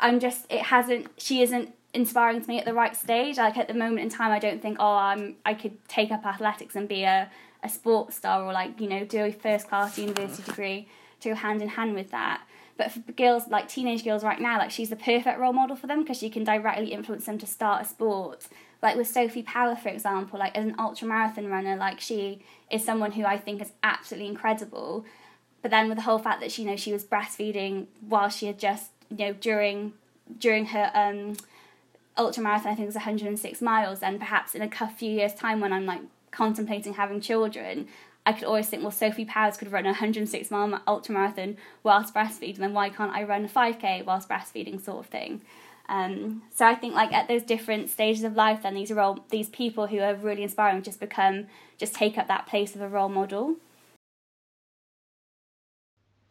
I'm 0.00 0.18
just 0.18 0.46
it 0.50 0.62
hasn't 0.62 1.06
she 1.18 1.42
isn't 1.42 1.72
inspiring 1.94 2.40
to 2.42 2.48
me 2.48 2.58
at 2.58 2.64
the 2.64 2.74
right 2.74 2.96
stage. 2.96 3.38
Like 3.38 3.56
at 3.56 3.68
the 3.68 3.74
moment 3.74 4.00
in 4.00 4.08
time, 4.08 4.30
I 4.30 4.38
don't 4.38 4.60
think, 4.60 4.78
oh, 4.80 4.96
I'm 4.96 5.36
I 5.44 5.54
could 5.54 5.76
take 5.88 6.10
up 6.10 6.26
athletics 6.26 6.76
and 6.76 6.88
be 6.88 7.04
a 7.04 7.30
a 7.62 7.68
sports 7.68 8.16
star 8.16 8.44
or 8.44 8.52
like 8.52 8.80
you 8.80 8.88
know 8.88 9.04
do 9.04 9.24
a 9.24 9.32
first 9.32 9.68
class 9.68 9.98
university 9.98 10.42
degree 10.44 10.88
to 11.20 11.30
go 11.30 11.34
hand 11.34 11.62
in 11.62 11.68
hand 11.70 11.94
with 11.94 12.10
that. 12.10 12.42
But 12.76 12.92
for 12.92 13.00
girls 13.12 13.48
like 13.48 13.68
teenage 13.68 14.04
girls 14.04 14.22
right 14.22 14.40
now, 14.40 14.58
like 14.58 14.70
she's 14.70 14.90
the 14.90 14.96
perfect 14.96 15.38
role 15.38 15.52
model 15.52 15.76
for 15.76 15.86
them 15.86 16.02
because 16.02 16.18
she 16.18 16.30
can 16.30 16.44
directly 16.44 16.92
influence 16.92 17.26
them 17.26 17.38
to 17.38 17.46
start 17.46 17.82
a 17.82 17.84
sport. 17.88 18.46
Like 18.80 18.96
with 18.96 19.08
Sophie 19.08 19.42
Power, 19.42 19.74
for 19.74 19.88
example, 19.88 20.38
like 20.38 20.56
as 20.56 20.64
an 20.64 20.76
ultra 20.78 21.08
marathon 21.08 21.48
runner, 21.48 21.76
like 21.76 22.00
she 22.00 22.42
is 22.70 22.84
someone 22.84 23.12
who 23.12 23.24
I 23.24 23.36
think 23.36 23.60
is 23.60 23.72
absolutely 23.82 24.28
incredible. 24.28 25.04
But 25.62 25.72
then 25.72 25.88
with 25.88 25.96
the 25.96 26.02
whole 26.02 26.20
fact 26.20 26.40
that 26.40 26.52
she 26.52 26.62
you 26.62 26.68
know 26.70 26.76
she 26.76 26.92
was 26.92 27.04
breastfeeding 27.04 27.86
while 28.00 28.28
she 28.28 28.46
had 28.46 28.58
just 28.60 28.92
you 29.10 29.26
know 29.26 29.32
during 29.32 29.94
during 30.38 30.66
her 30.66 30.92
um 30.94 31.36
ultra 32.18 32.42
marathon, 32.42 32.72
I 32.72 32.74
think 32.74 32.86
was 32.86 32.94
106 32.96 33.62
miles, 33.62 34.02
and 34.02 34.18
perhaps 34.18 34.54
in 34.54 34.62
a 34.62 34.88
few 34.88 35.10
years' 35.10 35.34
time 35.34 35.60
when 35.60 35.72
I'm 35.72 35.86
like 35.86 36.02
contemplating 36.30 36.94
having 36.94 37.20
children, 37.20 37.88
I 38.26 38.32
could 38.32 38.44
always 38.44 38.68
think, 38.68 38.82
well, 38.82 38.92
Sophie 38.92 39.24
Powers 39.24 39.56
could 39.56 39.72
run 39.72 39.86
a 39.86 39.90
106 39.90 40.50
mile 40.50 40.82
ultra 40.86 41.14
marathon 41.14 41.56
whilst 41.82 42.12
breastfeeding, 42.14 42.58
then 42.58 42.74
why 42.74 42.90
can't 42.90 43.14
I 43.14 43.22
run 43.22 43.44
a 43.44 43.48
5k 43.48 44.04
whilst 44.04 44.28
breastfeeding, 44.28 44.84
sort 44.84 44.98
of 44.98 45.06
thing. 45.06 45.40
Um, 45.88 46.42
so 46.54 46.66
I 46.66 46.74
think 46.74 46.94
like 46.94 47.12
at 47.12 47.28
those 47.28 47.42
different 47.42 47.88
stages 47.88 48.24
of 48.24 48.36
life, 48.36 48.62
then 48.62 48.74
these 48.74 48.92
all 48.92 49.24
these 49.30 49.48
people 49.48 49.86
who 49.86 50.00
are 50.00 50.14
really 50.14 50.42
inspiring 50.42 50.82
just 50.82 51.00
become 51.00 51.46
just 51.78 51.94
take 51.94 52.18
up 52.18 52.28
that 52.28 52.46
place 52.46 52.74
of 52.74 52.82
a 52.82 52.88
role 52.88 53.08
model. 53.08 53.56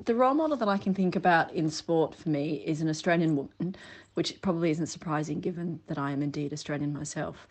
The 0.05 0.13
role 0.13 0.35
model 0.35 0.57
that 0.57 0.69
I 0.69 0.77
can 0.77 0.93
think 0.93 1.15
about 1.15 1.51
in 1.53 1.71
sport 1.71 2.13
for 2.13 2.29
me 2.29 2.63
is 2.65 2.81
an 2.81 2.87
Australian 2.89 3.35
woman, 3.35 3.75
which 4.13 4.39
probably 4.41 4.69
isn't 4.69 4.87
surprising 4.87 5.39
given 5.39 5.79
that 5.87 5.97
I 5.97 6.11
am 6.11 6.21
indeed 6.21 6.53
Australian 6.53 6.93
myself. 6.93 7.47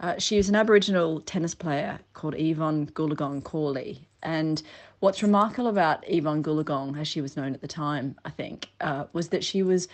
Uh, 0.00 0.18
she 0.18 0.36
was 0.36 0.48
an 0.48 0.56
Aboriginal 0.56 1.20
tennis 1.20 1.54
player 1.54 2.00
called 2.12 2.34
Yvonne 2.36 2.86
Goolagong 2.88 3.44
Cawley. 3.44 4.08
And 4.24 4.60
what's 4.98 5.22
remarkable 5.22 5.68
about 5.68 6.02
Yvonne 6.08 6.42
Goolagong, 6.42 6.98
as 6.98 7.06
she 7.06 7.20
was 7.20 7.36
known 7.36 7.54
at 7.54 7.60
the 7.60 7.68
time, 7.68 8.16
I 8.24 8.30
think, 8.30 8.70
uh, 8.80 9.04
was 9.12 9.28
that 9.28 9.44
she 9.44 9.62
was 9.62 9.86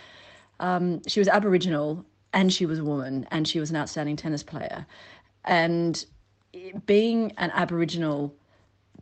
um, 0.59 1.01
she 1.07 1.19
was 1.19 1.27
Aboriginal 1.27 2.03
and 2.33 2.51
she 2.51 2.65
was 2.65 2.79
a 2.79 2.83
woman 2.83 3.27
and 3.29 3.47
she 3.47 3.59
was 3.59 3.69
an 3.69 3.75
outstanding 3.75 4.15
tennis 4.15 4.43
player. 4.43 4.87
And 5.45 6.03
being 6.85 7.33
an 7.37 7.51
Aboriginal 7.53 8.33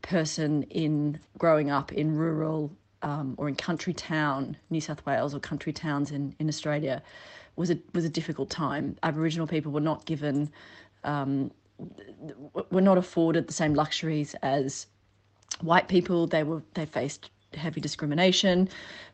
person 0.01 0.63
in 0.63 1.19
growing 1.37 1.69
up 1.69 1.91
in 1.91 2.15
rural 2.15 2.71
um, 3.01 3.35
or 3.37 3.47
in 3.47 3.55
country 3.55 3.93
town, 3.93 4.57
New 4.69 4.81
South 4.81 5.05
Wales, 5.05 5.33
or 5.33 5.39
country 5.39 5.73
towns 5.73 6.11
in, 6.11 6.35
in 6.39 6.47
Australia, 6.47 7.01
was 7.55 7.69
a 7.69 7.77
was 7.93 8.05
a 8.05 8.09
difficult 8.09 8.49
time. 8.49 8.97
Aboriginal 9.03 9.47
people 9.47 9.71
were 9.71 9.81
not 9.81 10.05
given, 10.05 10.49
um, 11.03 11.51
were 12.71 12.81
not 12.81 12.97
afforded 12.97 13.47
the 13.47 13.53
same 13.53 13.73
luxuries 13.73 14.35
as 14.41 14.87
white 15.61 15.87
people. 15.87 16.27
They 16.27 16.43
were 16.43 16.61
they 16.73 16.85
faced 16.85 17.29
heavy 17.55 17.81
discrimination. 17.81 18.69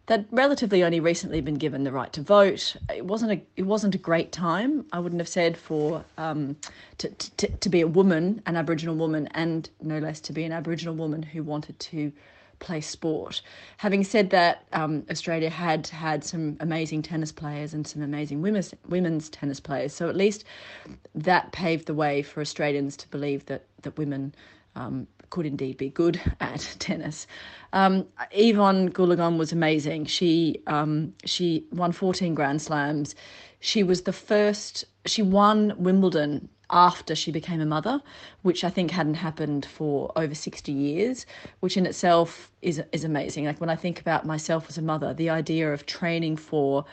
That 0.07 0.25
relatively 0.29 0.83
only 0.83 0.99
recently 0.99 1.41
been 1.41 1.55
given 1.55 1.83
the 1.83 1.91
right 1.91 2.13
to 2.13 2.21
vote. 2.21 2.75
It 2.93 3.05
wasn't 3.05 3.31
a 3.31 3.41
it 3.55 3.63
wasn't 3.63 3.95
a 3.95 3.97
great 3.97 4.31
time. 4.31 4.85
I 4.91 4.99
wouldn't 4.99 5.19
have 5.19 5.27
said 5.29 5.57
for 5.57 6.03
um, 6.17 6.55
to, 6.99 7.09
to 7.09 7.47
to 7.47 7.69
be 7.69 7.81
a 7.81 7.87
woman, 7.87 8.41
an 8.45 8.55
Aboriginal 8.55 8.95
woman, 8.95 9.27
and 9.31 9.69
no 9.81 9.99
less 9.99 10.19
to 10.21 10.33
be 10.33 10.43
an 10.43 10.51
Aboriginal 10.51 10.95
woman 10.95 11.23
who 11.23 11.41
wanted 11.43 11.79
to 11.79 12.11
play 12.59 12.81
sport. 12.81 13.41
Having 13.77 14.03
said 14.03 14.29
that, 14.31 14.65
um, 14.73 15.05
Australia 15.09 15.49
had 15.49 15.87
had 15.87 16.23
some 16.23 16.57
amazing 16.59 17.01
tennis 17.01 17.31
players 17.31 17.73
and 17.73 17.85
some 17.87 18.01
amazing 18.01 18.41
women's 18.41 18.73
women's 18.87 19.29
tennis 19.29 19.59
players. 19.59 19.93
So 19.93 20.09
at 20.09 20.15
least 20.15 20.43
that 21.13 21.51
paved 21.51 21.87
the 21.87 21.93
way 21.93 22.21
for 22.21 22.41
Australians 22.41 22.97
to 22.97 23.07
believe 23.09 23.45
that 23.47 23.65
that 23.83 23.97
women 23.97 24.33
um, 24.75 25.07
could 25.29 25.45
indeed 25.45 25.77
be 25.77 25.89
good 25.89 26.19
at 26.39 26.75
tennis. 26.79 27.27
Um, 27.73 28.05
Yvonne 28.31 28.89
Goolagong 28.89 29.37
was 29.37 29.51
amazing. 29.51 30.05
She 30.05 30.61
um, 30.67 31.13
she 31.25 31.65
won 31.71 31.91
14 31.91 32.35
Grand 32.35 32.61
Slams. 32.61 33.15
She 33.59 33.83
was 33.83 34.03
the 34.03 34.13
first. 34.13 34.85
She 35.05 35.21
won 35.21 35.73
Wimbledon 35.77 36.49
after 36.69 37.15
she 37.15 37.31
became 37.31 37.61
a 37.61 37.65
mother, 37.65 38.01
which 38.41 38.63
I 38.63 38.69
think 38.69 38.91
hadn't 38.91 39.15
happened 39.15 39.65
for 39.65 40.11
over 40.15 40.35
60 40.35 40.71
years, 40.71 41.25
which 41.59 41.77
in 41.77 41.85
itself 41.85 42.51
is 42.61 42.81
is 42.91 43.03
amazing. 43.03 43.45
Like 43.45 43.61
when 43.61 43.69
I 43.69 43.75
think 43.75 43.99
about 43.99 44.25
myself 44.25 44.65
as 44.69 44.77
a 44.77 44.81
mother, 44.81 45.13
the 45.13 45.29
idea 45.29 45.73
of 45.73 45.85
training 45.85 46.37
for 46.37 46.85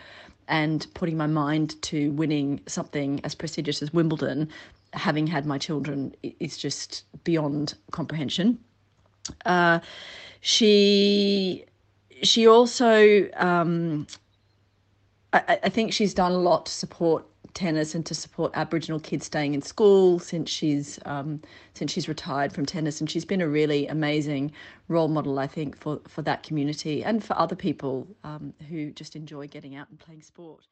and 0.49 0.87
putting 0.95 1.17
my 1.17 1.26
mind 1.26 1.81
to 1.83 2.11
winning 2.12 2.61
something 2.67 3.21
as 3.25 3.35
prestigious 3.35 3.81
as 3.81 3.93
Wimbledon, 3.93 4.49
having 4.93 5.26
had 5.26 5.47
my 5.47 5.59
children, 5.59 6.14
is 6.41 6.59
just 6.59 7.05
beyond 7.25 7.75
comprehension. 7.91 8.59
Uh, 9.47 9.79
she 10.41 11.64
she 12.23 12.47
also 12.47 13.29
um, 13.37 14.07
I, 15.33 15.59
I 15.64 15.69
think 15.69 15.93
she's 15.93 16.14
done 16.14 16.33
a 16.33 16.38
lot 16.38 16.67
to 16.67 16.73
support 16.73 17.25
tennis 17.54 17.94
and 17.94 18.04
to 18.06 18.14
support 18.14 18.52
Aboriginal 18.54 19.00
kids 19.00 19.26
staying 19.26 19.54
in 19.54 19.62
school 19.62 20.18
since 20.18 20.50
she's 20.50 20.99
um, 21.04 21.40
since 21.75 21.92
she's 21.92 22.08
retired 22.08 22.52
from 22.52 22.66
tennis, 22.66 23.00
and 23.00 23.11
she's 23.11 23.25
been 23.25 23.40
a 23.40 23.49
really 23.49 23.87
amazing 23.88 24.52
role 24.88 25.08
model, 25.08 25.38
I 25.38 25.46
think, 25.46 25.76
for 25.76 26.00
for 26.08 26.22
that 26.22 26.42
community 26.42 27.04
and 27.04 27.22
for 27.25 27.38
other 27.38 27.56
people 27.56 28.06
um, 28.25 28.54
who 28.68 28.90
just 28.90 29.16
enjoy 29.16 29.46
getting 29.49 29.76
out 29.76 29.88
and 29.90 29.99
playing 29.99 30.22
sport. 30.22 30.66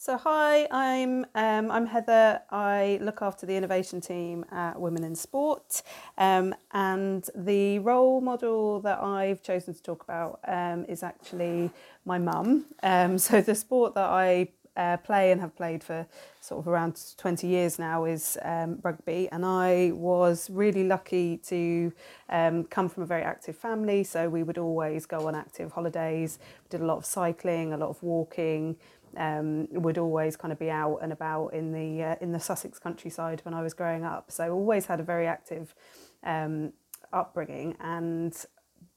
So 0.00 0.16
hi, 0.16 0.68
I'm 0.70 1.26
um, 1.34 1.72
I'm 1.72 1.84
Heather. 1.84 2.40
I 2.52 3.00
look 3.02 3.20
after 3.20 3.46
the 3.46 3.56
innovation 3.56 4.00
team 4.00 4.44
at 4.52 4.80
Women 4.80 5.02
in 5.02 5.16
Sport, 5.16 5.82
um, 6.16 6.54
and 6.70 7.28
the 7.34 7.80
role 7.80 8.20
model 8.20 8.78
that 8.82 9.02
I've 9.02 9.42
chosen 9.42 9.74
to 9.74 9.82
talk 9.82 10.04
about 10.04 10.38
um, 10.46 10.84
is 10.84 11.02
actually 11.02 11.72
my 12.04 12.16
mum. 12.16 12.66
Um, 12.84 13.18
so 13.26 13.40
the 13.40 13.56
sport 13.56 13.96
that 13.96 14.08
I 14.08 14.50
uh, 14.78 14.96
play 14.98 15.30
and 15.32 15.40
have 15.40 15.54
played 15.54 15.84
for 15.84 16.06
sort 16.40 16.60
of 16.60 16.68
around 16.68 16.98
20 17.18 17.46
years 17.46 17.78
now 17.78 18.06
is 18.06 18.38
um, 18.42 18.78
rugby 18.82 19.28
and 19.30 19.44
I 19.44 19.90
was 19.94 20.48
really 20.48 20.84
lucky 20.84 21.36
to 21.48 21.92
um, 22.30 22.64
come 22.64 22.88
from 22.88 23.02
a 23.02 23.06
very 23.06 23.22
active 23.22 23.56
family 23.56 24.04
so 24.04 24.28
we 24.28 24.42
would 24.42 24.56
always 24.56 25.04
go 25.04 25.28
on 25.28 25.34
active 25.34 25.72
holidays 25.72 26.38
did 26.70 26.80
a 26.80 26.86
lot 26.86 26.96
of 26.96 27.04
cycling 27.04 27.72
a 27.72 27.76
lot 27.76 27.90
of 27.90 28.02
walking 28.02 28.76
um, 29.16 29.66
would 29.72 29.98
always 29.98 30.36
kind 30.36 30.52
of 30.52 30.58
be 30.58 30.70
out 30.70 30.98
and 31.02 31.12
about 31.12 31.48
in 31.48 31.72
the 31.72 32.02
uh, 32.02 32.14
in 32.20 32.32
the 32.32 32.40
Sussex 32.40 32.78
countryside 32.78 33.40
when 33.44 33.54
I 33.54 33.62
was 33.62 33.74
growing 33.74 34.04
up. 34.04 34.30
So 34.30 34.52
always 34.52 34.86
had 34.86 35.00
a 35.00 35.02
very 35.02 35.26
active 35.26 35.74
um, 36.24 36.72
upbringing. 37.12 37.76
And 37.80 38.34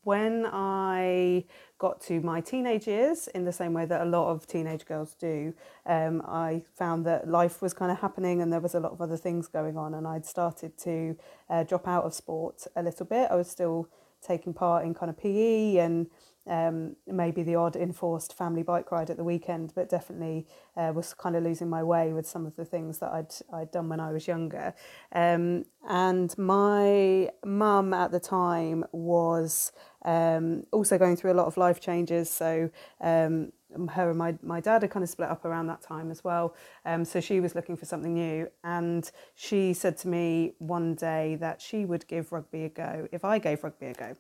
when 0.04 0.48
I 0.52 1.46
got 1.78 2.02
to 2.02 2.22
my 2.22 2.42
teenage 2.42 2.88
years, 2.88 3.28
in 3.30 3.46
the 3.46 3.52
same 3.52 3.74
way 3.74 3.86
that 3.86 4.02
a 4.02 4.06
lot 4.06 4.30
of 4.32 4.48
teenage 4.48 4.86
girls 4.86 5.16
do, 5.16 5.54
um, 5.86 6.22
I 6.26 6.64
found 6.74 7.06
that 7.06 7.28
life 7.28 7.62
was 7.62 7.74
kind 7.74 7.92
of 7.92 8.00
happening 8.00 8.42
and 8.42 8.52
there 8.52 8.60
was 8.60 8.76
a 8.76 8.80
lot 8.80 8.92
of 8.92 9.02
other 9.02 9.18
things 9.18 9.48
going 9.48 9.78
on. 9.78 9.94
And 9.94 10.08
I'd 10.08 10.26
started 10.26 10.78
to 10.80 11.18
uh, 11.50 11.64
drop 11.64 11.88
out 11.88 12.04
of 12.04 12.14
sport 12.14 12.66
a 12.76 12.84
little 12.84 13.06
bit. 13.06 13.30
I 13.32 13.36
was 13.36 13.50
still 13.50 13.90
taking 14.26 14.54
part 14.54 14.86
in 14.86 14.94
kind 14.94 15.10
of 15.10 15.18
PE 15.18 15.78
and 15.78 16.08
um, 16.48 16.96
maybe 17.06 17.44
the 17.44 17.56
odd 17.56 17.76
enforced 17.76 18.36
family 18.36 18.64
bike 18.64 18.92
ride 18.92 19.10
at 19.10 19.18
the 19.18 19.24
weekend, 19.24 19.74
but 19.76 19.90
definitely 19.90 20.48
uh, 20.76 20.92
was 20.94 21.14
kind 21.14 21.36
of 21.36 21.44
losing 21.44 21.70
my 21.70 21.84
way 21.84 22.14
with 22.14 22.28
some 22.28 22.46
of 22.46 22.56
the 22.56 22.66
things 22.66 22.98
that 23.00 23.12
I'd 23.12 23.34
I'd 23.54 23.72
done 23.72 23.90
when 23.90 24.00
I 24.00 24.12
was 24.12 24.28
younger. 24.28 24.74
Um, 25.12 25.66
and 25.88 26.36
my 26.38 27.30
mum 27.46 27.94
at 27.94 28.12
the 28.12 28.20
time 28.20 28.86
was 28.92 29.72
um, 30.04 30.66
also 30.72 30.98
going 30.98 31.16
through 31.16 31.32
a 31.32 31.40
lot 31.42 31.48
of 31.48 31.58
life 31.58 31.80
changes, 31.80 32.30
so. 32.30 32.70
Um, 33.00 33.52
her 33.94 34.10
and 34.10 34.18
my, 34.18 34.36
my 34.44 34.60
dad 34.60 34.82
had 34.82 34.92
kind 34.92 35.02
of 35.02 35.10
split 35.10 35.30
up 35.30 35.46
around 35.46 35.68
that 35.68 35.82
time 35.82 36.12
as 36.12 36.26
well. 36.26 36.56
Um, 36.84 37.06
so 37.06 37.22
she 37.22 37.40
was 37.40 37.56
looking 37.56 37.78
for 37.78 37.86
something 37.86 38.14
new. 38.14 38.50
And 38.66 39.10
she 39.34 39.74
said 39.74 39.96
to 40.00 40.10
me 40.10 40.56
one 40.58 40.94
day 40.94 41.38
that 41.38 41.62
she 41.62 41.86
would 41.86 42.06
give 42.08 42.34
rugby 42.34 42.66
a 42.66 42.70
go 42.70 43.08
if 43.14 43.24
I 43.24 43.40
gave 43.40 43.64
rugby 43.64 43.86
a 43.86 43.94
go 43.94 44.18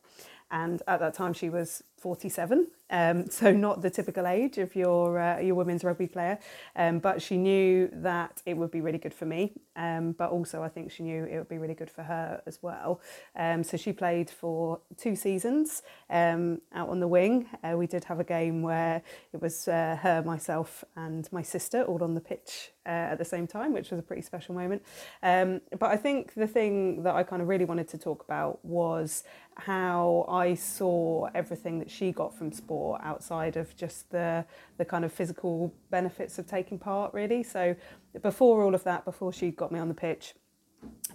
and 0.51 0.83
at 0.87 0.99
that 0.99 1.13
time 1.13 1.33
she 1.33 1.49
was 1.49 1.83
47 1.97 2.67
um, 2.91 3.27
so 3.29 3.51
not 3.51 3.81
the 3.81 3.89
typical 3.89 4.27
age 4.27 4.57
of 4.57 4.75
your 4.75 5.19
uh, 5.19 5.39
your 5.39 5.55
women's 5.55 5.83
rugby 5.83 6.07
player. 6.07 6.37
Um, 6.75 6.99
but 6.99 7.21
she 7.21 7.37
knew 7.37 7.89
that 7.93 8.41
it 8.45 8.55
would 8.55 8.71
be 8.71 8.81
really 8.81 8.97
good 8.97 9.13
for 9.13 9.25
me. 9.25 9.53
Um, 9.75 10.11
but 10.11 10.31
also 10.31 10.61
I 10.61 10.67
think 10.67 10.91
she 10.91 11.03
knew 11.03 11.23
it 11.23 11.37
would 11.37 11.49
be 11.49 11.57
really 11.57 11.73
good 11.73 11.89
for 11.89 12.03
her 12.03 12.41
as 12.45 12.59
well. 12.61 13.01
Um, 13.35 13.63
so 13.63 13.77
she 13.77 13.93
played 13.93 14.29
for 14.29 14.81
two 14.97 15.15
seasons 15.15 15.81
um, 16.09 16.61
out 16.73 16.89
on 16.89 16.99
the 16.99 17.07
wing. 17.07 17.47
Uh, 17.63 17.77
we 17.77 17.87
did 17.87 18.03
have 18.05 18.19
a 18.19 18.23
game 18.23 18.61
where 18.61 19.01
it 19.33 19.41
was 19.41 19.67
uh, 19.67 19.97
her 20.01 20.21
myself 20.23 20.83
and 20.95 21.31
my 21.31 21.41
sister 21.41 21.83
all 21.83 22.03
on 22.03 22.13
the 22.15 22.21
pitch 22.21 22.71
uh, 22.85 22.89
at 23.13 23.17
the 23.17 23.25
same 23.25 23.47
time 23.47 23.73
which 23.73 23.91
was 23.91 23.99
a 23.99 24.03
pretty 24.03 24.21
special 24.21 24.53
moment. 24.53 24.83
Um, 25.23 25.61
but 25.79 25.89
I 25.91 25.97
think 25.97 26.33
the 26.33 26.47
thing 26.47 27.03
that 27.03 27.15
I 27.15 27.23
kind 27.23 27.41
of 27.41 27.47
really 27.47 27.65
wanted 27.65 27.87
to 27.89 27.97
talk 27.97 28.23
about 28.23 28.63
was 28.65 29.23
how 29.55 30.25
I 30.27 30.55
saw 30.55 31.29
everything 31.35 31.79
that 31.79 31.89
she 31.89 32.11
got 32.11 32.35
from 32.37 32.51
sport 32.51 32.80
outside 33.01 33.57
of 33.57 33.75
just 33.75 34.09
the 34.11 34.45
the 34.77 34.85
kind 34.85 35.03
of 35.05 35.11
physical 35.11 35.73
benefits 35.89 36.39
of 36.39 36.45
taking 36.47 36.77
part 36.79 37.13
really 37.13 37.43
so 37.43 37.75
before 38.21 38.63
all 38.63 38.75
of 38.75 38.83
that 38.83 39.05
before 39.05 39.31
she 39.31 39.51
got 39.51 39.71
me 39.71 39.79
on 39.79 39.87
the 39.87 39.93
pitch 39.93 40.33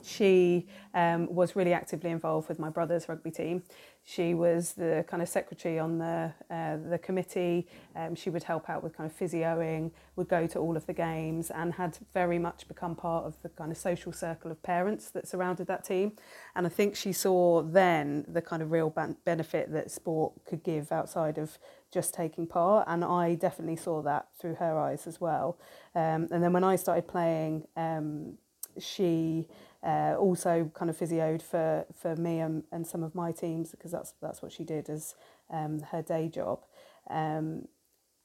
she 0.03 0.67
um, 0.95 1.33
was 1.35 1.57
really 1.57 1.73
actively 1.73 2.11
involved 2.11 2.49
with 2.49 2.59
my 2.59 2.71
brother's 2.71 3.09
rugby 3.09 3.31
team. 3.31 3.63
She 4.09 4.35
was 4.35 4.75
the 4.75 5.05
kind 5.09 5.21
of 5.21 5.29
secretary 5.29 5.81
on 5.81 5.99
the 5.99 6.33
uh, 6.49 6.77
the 6.77 6.97
committee. 6.97 7.67
Um, 7.97 8.15
she 8.15 8.31
would 8.31 8.45
help 8.45 8.71
out 8.71 8.85
with 8.85 8.97
kind 8.97 9.11
of 9.11 9.19
physioing, 9.19 9.91
would 10.15 10.29
go 10.29 10.47
to 10.47 10.61
all 10.61 10.77
of 10.77 10.87
the 10.87 10.93
games, 10.93 11.51
and 11.51 11.75
had 11.75 11.99
very 12.15 12.39
much 12.39 12.69
become 12.69 12.95
part 12.95 13.25
of 13.25 13.35
the 13.43 13.49
kind 13.49 13.73
of 13.73 13.77
social 13.77 14.13
circle 14.13 14.53
of 14.53 14.63
parents 14.63 15.11
that 15.11 15.27
surrounded 15.27 15.67
that 15.67 15.83
team. 15.83 16.13
And 16.55 16.69
I 16.69 16.71
think 16.71 16.95
she 16.95 17.13
saw 17.13 17.63
then 17.63 18.25
the 18.29 18.41
kind 18.41 18.63
of 18.63 18.71
real 18.71 18.91
ban- 18.91 19.17
benefit 19.25 19.73
that 19.73 19.91
sport 19.91 20.35
could 20.45 20.63
give 20.63 20.93
outside 20.93 21.37
of 21.37 21.59
just 21.93 22.15
taking 22.15 22.47
part. 22.47 22.87
And 22.87 23.05
I 23.05 23.35
definitely 23.35 23.75
saw 23.75 24.03
that 24.03 24.29
through 24.39 24.55
her 24.55 24.79
eyes 24.79 25.09
as 25.09 25.21
well. 25.21 25.59
Um, 25.97 26.29
and 26.31 26.45
then 26.45 26.53
when 26.53 26.63
I 26.63 26.77
started 26.77 27.09
playing. 27.09 27.67
Um, 27.77 28.39
she 28.79 29.47
uh, 29.83 30.17
also 30.19 30.71
kind 30.75 30.91
of 30.91 30.99
physioed 30.99 31.43
for, 31.43 31.87
for 31.95 32.17
me 32.17 32.41
and, 32.41 32.65
and 32.73 32.87
some 32.87 33.03
of 33.03 33.15
my 33.15 33.33
teams 33.33 33.71
because 33.71 33.93
that's 33.93 34.15
that's 34.21 34.43
what 34.43 34.53
she 34.53 34.65
did 34.65 34.89
as 34.89 35.15
um, 35.51 35.81
her 35.91 36.03
day 36.03 36.29
job. 36.29 36.61
Um, 37.09 37.69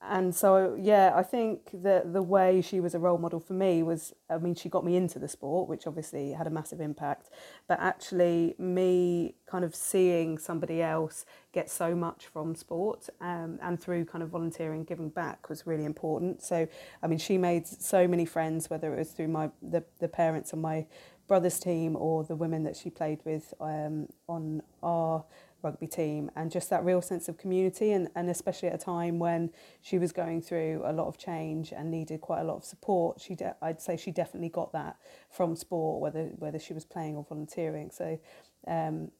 and 0.03 0.33
so 0.35 0.75
yeah 0.79 1.11
i 1.15 1.23
think 1.23 1.69
that 1.73 2.11
the 2.13 2.21
way 2.21 2.61
she 2.61 2.79
was 2.79 2.95
a 2.95 2.99
role 2.99 3.17
model 3.17 3.39
for 3.39 3.53
me 3.53 3.83
was 3.83 4.13
i 4.29 4.37
mean 4.37 4.55
she 4.55 4.69
got 4.69 4.83
me 4.83 4.95
into 4.95 5.19
the 5.19 5.27
sport 5.27 5.69
which 5.69 5.87
obviously 5.87 6.31
had 6.33 6.47
a 6.47 6.49
massive 6.49 6.81
impact. 6.81 7.29
But 7.67 7.79
actually 7.79 8.55
me 8.57 9.35
kind 9.45 9.63
of 9.63 9.73
seeing 9.75 10.37
somebody 10.37 10.81
else 10.81 11.25
get 11.53 11.69
so 11.69 11.95
much 11.95 12.27
from 12.27 12.55
sport 12.55 13.09
um, 13.19 13.59
and 13.61 13.79
through 13.79 14.05
kind 14.05 14.23
of 14.23 14.29
volunteering 14.29 14.83
giving 14.83 15.09
back 15.09 15.49
was 15.49 15.65
really 15.65 15.85
important. 15.85 16.41
So 16.41 16.67
i 17.01 17.07
mean 17.07 17.19
she 17.19 17.37
made 17.37 17.67
so 17.67 18.07
many 18.07 18.25
friends 18.25 18.69
whether 18.69 18.93
it 18.93 18.97
was 18.97 19.11
through 19.11 19.29
my 19.29 19.49
the, 19.61 19.83
the 19.99 20.07
parents 20.07 20.53
on 20.53 20.61
my 20.61 20.85
brother's 21.27 21.59
team 21.59 21.95
or 21.95 22.23
the 22.25 22.35
women 22.35 22.63
that 22.63 22.75
she 22.75 22.89
played 22.89 23.19
with 23.23 23.53
um, 23.61 24.07
on 24.27 24.61
our 24.83 25.23
rugby 25.63 25.87
team 25.87 26.29
and 26.35 26.51
just 26.51 26.69
that 26.69 26.83
real 26.83 27.01
sense 27.01 27.27
of 27.27 27.37
community 27.37 27.91
and, 27.91 28.09
and 28.15 28.29
especially 28.29 28.69
at 28.69 28.75
a 28.75 28.77
time 28.77 29.19
when 29.19 29.49
she 29.81 29.97
was 29.97 30.11
going 30.11 30.41
through 30.41 30.81
a 30.85 30.93
lot 30.93 31.07
of 31.07 31.17
change 31.17 31.71
and 31.71 31.89
needed 31.91 32.21
quite 32.21 32.41
a 32.41 32.43
lot 32.43 32.57
of 32.57 32.63
support 32.63 33.19
she 33.19 33.35
de- 33.35 33.55
I'd 33.61 33.81
say 33.81 33.97
she 33.97 34.11
definitely 34.11 34.49
got 34.49 34.71
that 34.73 34.97
from 35.29 35.55
sport 35.55 36.01
whether 36.01 36.25
whether 36.37 36.59
she 36.59 36.73
was 36.73 36.85
playing 36.85 37.15
or 37.15 37.23
volunteering. 37.23 37.91
So 37.91 38.19
um, 38.67 39.11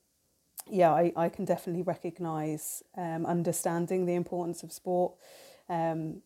yeah 0.70 0.92
I, 0.92 1.12
I 1.16 1.30
can 1.30 1.46
definitely 1.46 1.84
recognize 1.84 2.84
um, 2.98 3.26
understanding 3.26 4.06
the 4.06 4.16
importance 4.16 4.64
of 4.64 4.72
sport 4.72 5.14
um, 5.70 6.22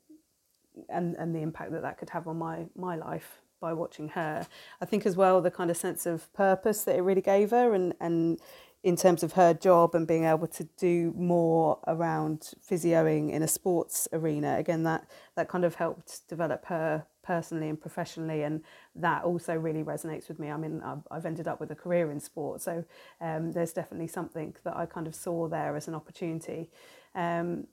and 0.90 1.16
and 1.16 1.36
the 1.36 1.42
impact 1.42 1.72
that 1.72 1.82
that 1.82 1.98
could 1.98 2.10
have 2.10 2.28
on 2.28 2.38
my 2.38 2.66
my 2.76 2.96
life 2.96 3.40
by 3.62 3.74
watching 3.74 4.10
her. 4.10 4.46
I 4.82 4.86
think 4.86 5.06
as 5.06 5.16
well 5.16 5.42
the 5.42 5.52
kind 5.52 5.72
of 5.72 5.78
sense 5.78 6.06
of 6.06 6.32
purpose 6.34 6.84
that 6.84 6.96
it 6.96 7.02
really 7.02 7.22
gave 7.22 7.52
her 7.52 7.74
and 7.74 7.94
and 8.00 8.40
in 8.86 8.96
terms 8.96 9.24
of 9.24 9.34
her 9.34 9.52
job 9.52 9.96
and 9.96 10.06
being 10.06 10.26
able 10.26 10.46
to 10.46 10.64
do 10.78 11.12
more 11.18 11.80
around 11.88 12.52
physioing 12.64 13.32
in 13.32 13.42
a 13.42 13.48
sports 13.48 14.08
arena. 14.14 14.58
Again 14.60 14.84
that 14.84 15.10
that 15.36 15.50
kind 15.50 15.66
of 15.66 15.74
helped 15.74 16.22
develop 16.30 16.66
her 16.66 17.04
personally 17.24 17.68
and 17.68 17.82
professionally 17.82 18.44
and 18.44 18.62
that 18.96 19.24
also 19.24 19.56
really 19.56 19.84
resonates 19.84 20.28
with 20.28 20.38
me. 20.38 20.52
I 20.52 20.58
mean 20.58 20.84
i've, 21.10 21.26
ended 21.26 21.48
up 21.48 21.60
with 21.60 21.72
a 21.72 21.76
career 21.76 22.12
in 22.12 22.20
sport 22.20 22.62
so 22.62 22.86
um, 23.20 23.54
there's 23.54 23.74
definitely 23.74 24.08
something 24.08 24.56
that 24.64 24.78
i 24.78 24.86
kind 24.86 25.08
of 25.08 25.16
saw 25.16 25.48
there 25.48 25.76
as 25.76 25.88
an 25.88 25.96
opportunity. 25.96 26.70
Um, 27.16 27.66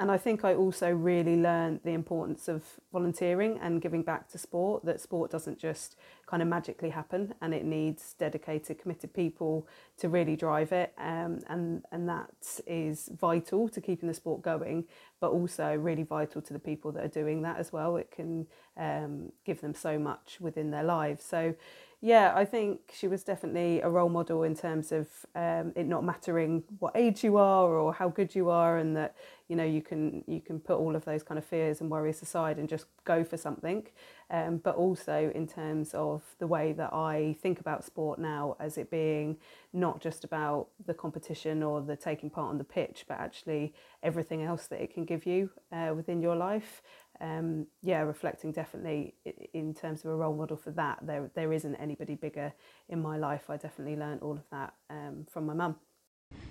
and 0.00 0.10
I 0.10 0.16
think 0.16 0.46
I 0.46 0.54
also 0.54 0.90
really 0.90 1.36
learned 1.36 1.80
the 1.84 1.90
importance 1.90 2.48
of 2.48 2.64
volunteering 2.90 3.58
and 3.60 3.82
giving 3.82 4.02
back 4.02 4.30
to 4.30 4.38
sport, 4.38 4.82
that 4.86 4.98
sport 4.98 5.30
doesn't 5.30 5.58
just 5.58 5.94
kind 6.26 6.42
of 6.42 6.48
magically 6.48 6.88
happen 6.88 7.34
and 7.42 7.52
it 7.52 7.66
needs 7.66 8.14
dedicated, 8.14 8.78
committed 8.78 9.12
people 9.12 9.68
to 9.98 10.08
really 10.08 10.36
drive 10.36 10.72
it. 10.72 10.94
Um, 10.96 11.40
and, 11.48 11.84
and 11.92 12.08
that 12.08 12.30
is 12.66 13.10
vital 13.20 13.68
to 13.68 13.78
keeping 13.82 14.08
the 14.08 14.14
sport 14.14 14.40
going, 14.40 14.84
but 15.20 15.32
also 15.32 15.74
really 15.74 16.04
vital 16.04 16.40
to 16.40 16.54
the 16.54 16.58
people 16.58 16.92
that 16.92 17.04
are 17.04 17.08
doing 17.08 17.42
that 17.42 17.58
as 17.58 17.70
well. 17.70 17.96
It 17.96 18.10
can 18.10 18.46
um, 18.78 19.32
give 19.44 19.60
them 19.60 19.74
so 19.74 19.98
much 19.98 20.38
within 20.40 20.70
their 20.70 20.84
lives. 20.84 21.22
So, 21.24 21.54
yeah, 22.02 22.32
I 22.34 22.46
think 22.46 22.80
she 22.94 23.08
was 23.08 23.22
definitely 23.22 23.82
a 23.82 23.90
role 23.90 24.08
model 24.08 24.42
in 24.44 24.54
terms 24.54 24.90
of 24.90 25.06
um, 25.34 25.72
it 25.76 25.86
not 25.86 26.02
mattering 26.02 26.64
what 26.78 26.96
age 26.96 27.22
you 27.22 27.36
are 27.36 27.68
or 27.68 27.92
how 27.92 28.08
good 28.08 28.34
you 28.34 28.48
are, 28.48 28.78
and 28.78 28.96
that 28.96 29.16
you 29.48 29.56
know 29.56 29.64
you 29.64 29.82
can 29.82 30.24
you 30.26 30.40
can 30.40 30.60
put 30.60 30.78
all 30.78 30.96
of 30.96 31.04
those 31.04 31.22
kind 31.22 31.36
of 31.36 31.44
fears 31.44 31.82
and 31.82 31.90
worries 31.90 32.22
aside 32.22 32.58
and 32.58 32.70
just 32.70 32.86
go 33.04 33.22
for 33.22 33.36
something. 33.36 33.86
Um, 34.30 34.58
but 34.58 34.76
also 34.76 35.30
in 35.34 35.46
terms 35.46 35.92
of 35.92 36.22
the 36.38 36.46
way 36.46 36.72
that 36.72 36.94
I 36.94 37.36
think 37.42 37.60
about 37.60 37.84
sport 37.84 38.18
now, 38.18 38.56
as 38.60 38.78
it 38.78 38.90
being 38.90 39.36
not 39.74 40.00
just 40.00 40.24
about 40.24 40.68
the 40.86 40.94
competition 40.94 41.62
or 41.62 41.82
the 41.82 41.96
taking 41.96 42.30
part 42.30 42.48
on 42.48 42.56
the 42.56 42.64
pitch, 42.64 43.04
but 43.08 43.18
actually 43.18 43.74
everything 44.02 44.42
else 44.42 44.68
that 44.68 44.80
it 44.80 44.94
can 44.94 45.04
give 45.04 45.26
you 45.26 45.50
uh, 45.70 45.92
within 45.94 46.22
your 46.22 46.36
life 46.36 46.80
um, 47.20 47.66
yeah, 47.82 48.00
reflecting 48.00 48.52
definitely 48.52 49.14
in 49.52 49.74
terms 49.74 50.04
of 50.04 50.10
a 50.10 50.16
role 50.16 50.34
model 50.34 50.56
for 50.56 50.70
that. 50.72 50.98
There, 51.02 51.30
there 51.34 51.52
isn't 51.52 51.74
anybody 51.76 52.14
bigger 52.14 52.52
in 52.88 53.00
my 53.00 53.16
life. 53.16 53.50
I 53.50 53.56
definitely 53.56 53.96
learned 53.96 54.22
all 54.22 54.32
of 54.32 54.44
that 54.50 54.74
um, 54.88 55.26
from 55.30 55.46
my 55.46 55.54
mum. 55.54 55.76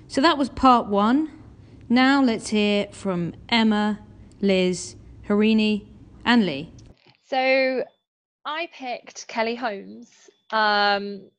So 0.08 0.21
that 0.21 0.38
was 0.38 0.49
part 0.49 0.88
one. 0.88 1.32
Now 1.88 2.21
let's 2.21 2.49
hear 2.49 2.88
from 2.91 3.34
Emma, 3.49 3.99
Liz, 4.41 4.95
Harini, 5.27 5.88
and 6.25 6.45
Lee. 6.45 6.71
So 7.23 7.84
I 8.45 8.69
picked 8.73 9.27
Kelly 9.27 9.55
Holmes. 9.55 10.10
Um, 10.51 11.29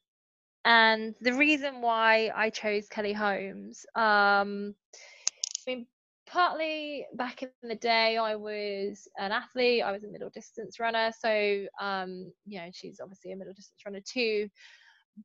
and 0.65 1.15
the 1.21 1.33
reason 1.33 1.81
why 1.81 2.31
I 2.35 2.51
chose 2.51 2.89
Kelly 2.89 3.13
Holmes, 3.13 3.87
um, 3.95 4.75
I 5.67 5.71
mean, 5.71 5.87
partly 6.31 7.07
back 7.15 7.43
in 7.43 7.51
the 7.51 7.75
day 7.77 8.17
i 8.17 8.35
was 8.37 9.09
an 9.19 9.33
athlete 9.33 9.83
i 9.83 9.93
was 9.93 10.05
a 10.05 10.09
middle 10.09 10.31
distance 10.31 10.79
runner 10.79 11.11
so 11.19 11.67
um 11.81 12.33
you 12.47 12.61
know 12.61 12.69
she's 12.73 13.01
obviously 13.01 13.33
a 13.33 13.37
middle 13.37 13.55
distance 13.55 13.81
runner 13.85 14.01
too. 14.05 14.49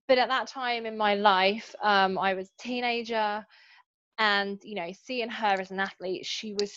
But 0.08 0.18
at 0.18 0.30
that 0.30 0.48
time 0.48 0.86
in 0.86 0.98
my 0.98 1.16
life 1.16 1.76
um 1.84 2.18
i 2.18 2.34
was 2.34 2.50
a 2.50 2.64
teenager 2.64 3.46
and 4.18 4.60
you 4.64 4.76
know 4.76 4.92
seeing 4.94 5.30
her 5.30 5.60
as 5.60 5.72
an 5.72 5.80
athlete 5.80 6.26
she 6.26 6.54
was 6.54 6.74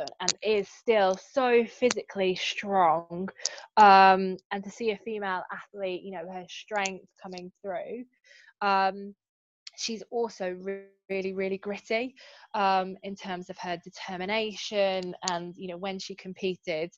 uh, 0.00 0.06
and 0.20 0.34
is 0.42 0.68
still 0.68 1.16
so 1.16 1.64
physically 1.66 2.34
strong 2.34 3.28
um 3.76 4.36
and 4.50 4.64
to 4.64 4.70
see 4.70 4.90
a 4.92 4.98
female 4.98 5.42
athlete 5.52 6.02
you 6.02 6.12
know 6.12 6.26
her 6.30 6.44
strength 6.48 7.06
coming 7.22 7.52
through 7.62 8.04
um 8.62 9.14
she's 9.82 10.02
also 10.10 10.56
really 11.08 11.32
really 11.32 11.58
gritty 11.58 12.14
um, 12.54 12.96
in 13.02 13.14
terms 13.14 13.50
of 13.50 13.58
her 13.58 13.76
determination 13.84 15.14
and 15.30 15.54
you 15.56 15.68
know 15.68 15.76
when 15.76 15.98
she 15.98 16.14
competed 16.14 16.90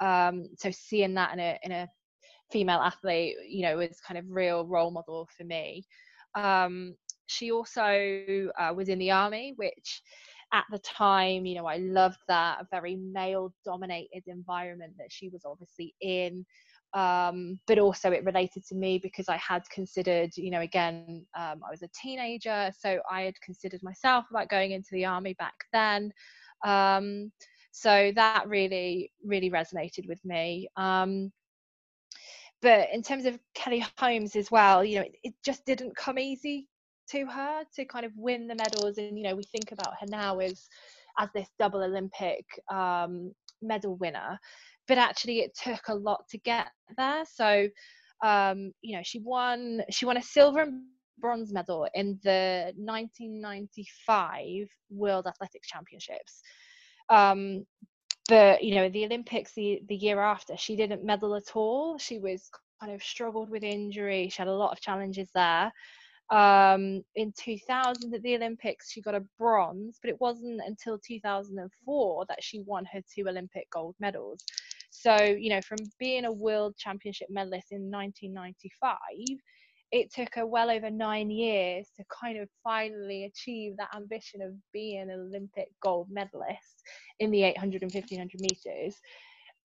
um, 0.00 0.44
so 0.58 0.70
seeing 0.70 1.14
that 1.14 1.32
in 1.32 1.40
a 1.40 1.58
in 1.62 1.72
a 1.72 1.88
female 2.50 2.78
athlete 2.78 3.34
you 3.48 3.62
know 3.62 3.76
was 3.76 4.00
kind 4.06 4.18
of 4.18 4.24
real 4.28 4.64
role 4.66 4.90
model 4.90 5.28
for 5.36 5.44
me. 5.44 5.84
Um, 6.34 6.94
she 7.26 7.50
also 7.50 8.48
uh, 8.58 8.72
was 8.74 8.88
in 8.88 8.98
the 8.98 9.10
army 9.10 9.54
which 9.56 10.02
at 10.52 10.64
the 10.70 10.78
time 10.78 11.44
you 11.44 11.56
know 11.56 11.66
i 11.66 11.76
loved 11.78 12.18
that 12.28 12.58
very 12.70 12.94
male 12.94 13.52
dominated 13.64 14.22
environment 14.28 14.92
that 14.96 15.10
she 15.10 15.28
was 15.28 15.42
obviously 15.44 15.92
in 16.00 16.46
um, 16.96 17.60
but 17.66 17.78
also 17.78 18.10
it 18.10 18.24
related 18.24 18.64
to 18.66 18.74
me 18.74 18.98
because 18.98 19.28
I 19.28 19.36
had 19.36 19.68
considered, 19.68 20.34
you 20.34 20.50
know, 20.50 20.62
again, 20.62 21.26
um, 21.36 21.60
I 21.62 21.70
was 21.70 21.82
a 21.82 21.88
teenager, 21.88 22.72
so 22.76 23.00
I 23.10 23.22
had 23.22 23.38
considered 23.42 23.82
myself 23.82 24.24
about 24.30 24.48
going 24.48 24.70
into 24.70 24.88
the 24.92 25.04
army 25.04 25.34
back 25.34 25.54
then. 25.74 26.10
Um, 26.64 27.30
so 27.70 28.12
that 28.16 28.48
really, 28.48 29.12
really 29.22 29.50
resonated 29.50 30.08
with 30.08 30.24
me. 30.24 30.68
Um, 30.76 31.30
but 32.62 32.88
in 32.90 33.02
terms 33.02 33.26
of 33.26 33.38
Kelly 33.54 33.84
Holmes 33.98 34.34
as 34.34 34.50
well, 34.50 34.82
you 34.82 34.96
know, 34.96 35.02
it, 35.02 35.16
it, 35.22 35.34
just 35.44 35.66
didn't 35.66 35.94
come 35.94 36.18
easy 36.18 36.66
to 37.10 37.26
her 37.26 37.64
to 37.74 37.84
kind 37.84 38.06
of 38.06 38.12
win 38.16 38.48
the 38.48 38.54
medals. 38.54 38.96
And, 38.96 39.18
you 39.18 39.24
know, 39.24 39.36
we 39.36 39.42
think 39.42 39.70
about 39.70 39.92
her 40.00 40.06
now 40.08 40.38
as 40.38 40.66
as 41.18 41.28
this 41.34 41.48
double 41.58 41.82
Olympic 41.82 42.44
um, 42.70 43.32
medal 43.62 43.96
winner 43.96 44.38
but 44.88 44.98
actually 44.98 45.40
it 45.40 45.56
took 45.56 45.88
a 45.88 45.94
lot 45.94 46.24
to 46.28 46.38
get 46.38 46.68
there 46.96 47.24
so 47.24 47.68
um, 48.24 48.72
you 48.82 48.96
know 48.96 49.02
she 49.04 49.18
won 49.20 49.82
she 49.90 50.06
won 50.06 50.16
a 50.16 50.22
silver 50.22 50.60
and 50.60 50.82
bronze 51.18 51.52
medal 51.52 51.86
in 51.94 52.18
the 52.24 52.72
1995 52.76 54.68
world 54.90 55.26
athletics 55.26 55.68
championships. 55.68 56.42
Um, 57.08 57.64
but 58.28 58.62
you 58.62 58.74
know 58.74 58.88
the 58.88 59.04
olympics 59.04 59.52
the, 59.54 59.80
the 59.88 59.94
year 59.94 60.20
after 60.20 60.56
she 60.56 60.74
didn't 60.76 61.04
medal 61.04 61.34
at 61.36 61.54
all. 61.54 61.98
She 61.98 62.18
was 62.18 62.50
kind 62.80 62.92
of 62.92 63.02
struggled 63.02 63.50
with 63.50 63.62
injury. 63.62 64.28
She 64.28 64.38
had 64.38 64.48
a 64.48 64.52
lot 64.52 64.72
of 64.72 64.80
challenges 64.80 65.30
there. 65.34 65.72
Um, 66.30 67.04
in 67.14 67.32
2000 67.38 68.12
at 68.12 68.22
the 68.22 68.34
Olympics, 68.34 68.90
she 68.90 69.00
got 69.00 69.14
a 69.14 69.24
bronze, 69.38 69.98
but 70.02 70.10
it 70.10 70.20
wasn't 70.20 70.60
until 70.66 70.98
2004 70.98 72.24
that 72.28 72.42
she 72.42 72.62
won 72.66 72.84
her 72.92 73.00
two 73.14 73.28
Olympic 73.28 73.70
gold 73.70 73.94
medals. 74.00 74.40
So, 75.02 75.22
you 75.22 75.50
know, 75.50 75.60
from 75.60 75.92
being 75.98 76.24
a 76.24 76.32
world 76.32 76.76
championship 76.76 77.28
medalist 77.30 77.72
in 77.72 77.90
1995, 77.90 78.96
it 79.92 80.12
took 80.12 80.34
her 80.34 80.46
well 80.46 80.70
over 80.70 80.90
nine 80.90 81.30
years 81.30 81.88
to 81.96 82.04
kind 82.08 82.38
of 82.38 82.48
finally 82.64 83.24
achieve 83.24 83.76
that 83.76 83.94
ambition 83.94 84.42
of 84.42 84.54
being 84.72 85.02
an 85.02 85.10
Olympic 85.10 85.68
gold 85.80 86.08
medalist 86.10 86.82
in 87.20 87.30
the 87.30 87.44
800 87.44 87.82
and 87.82 87.92
1500 87.92 88.40
meters. 88.40 88.96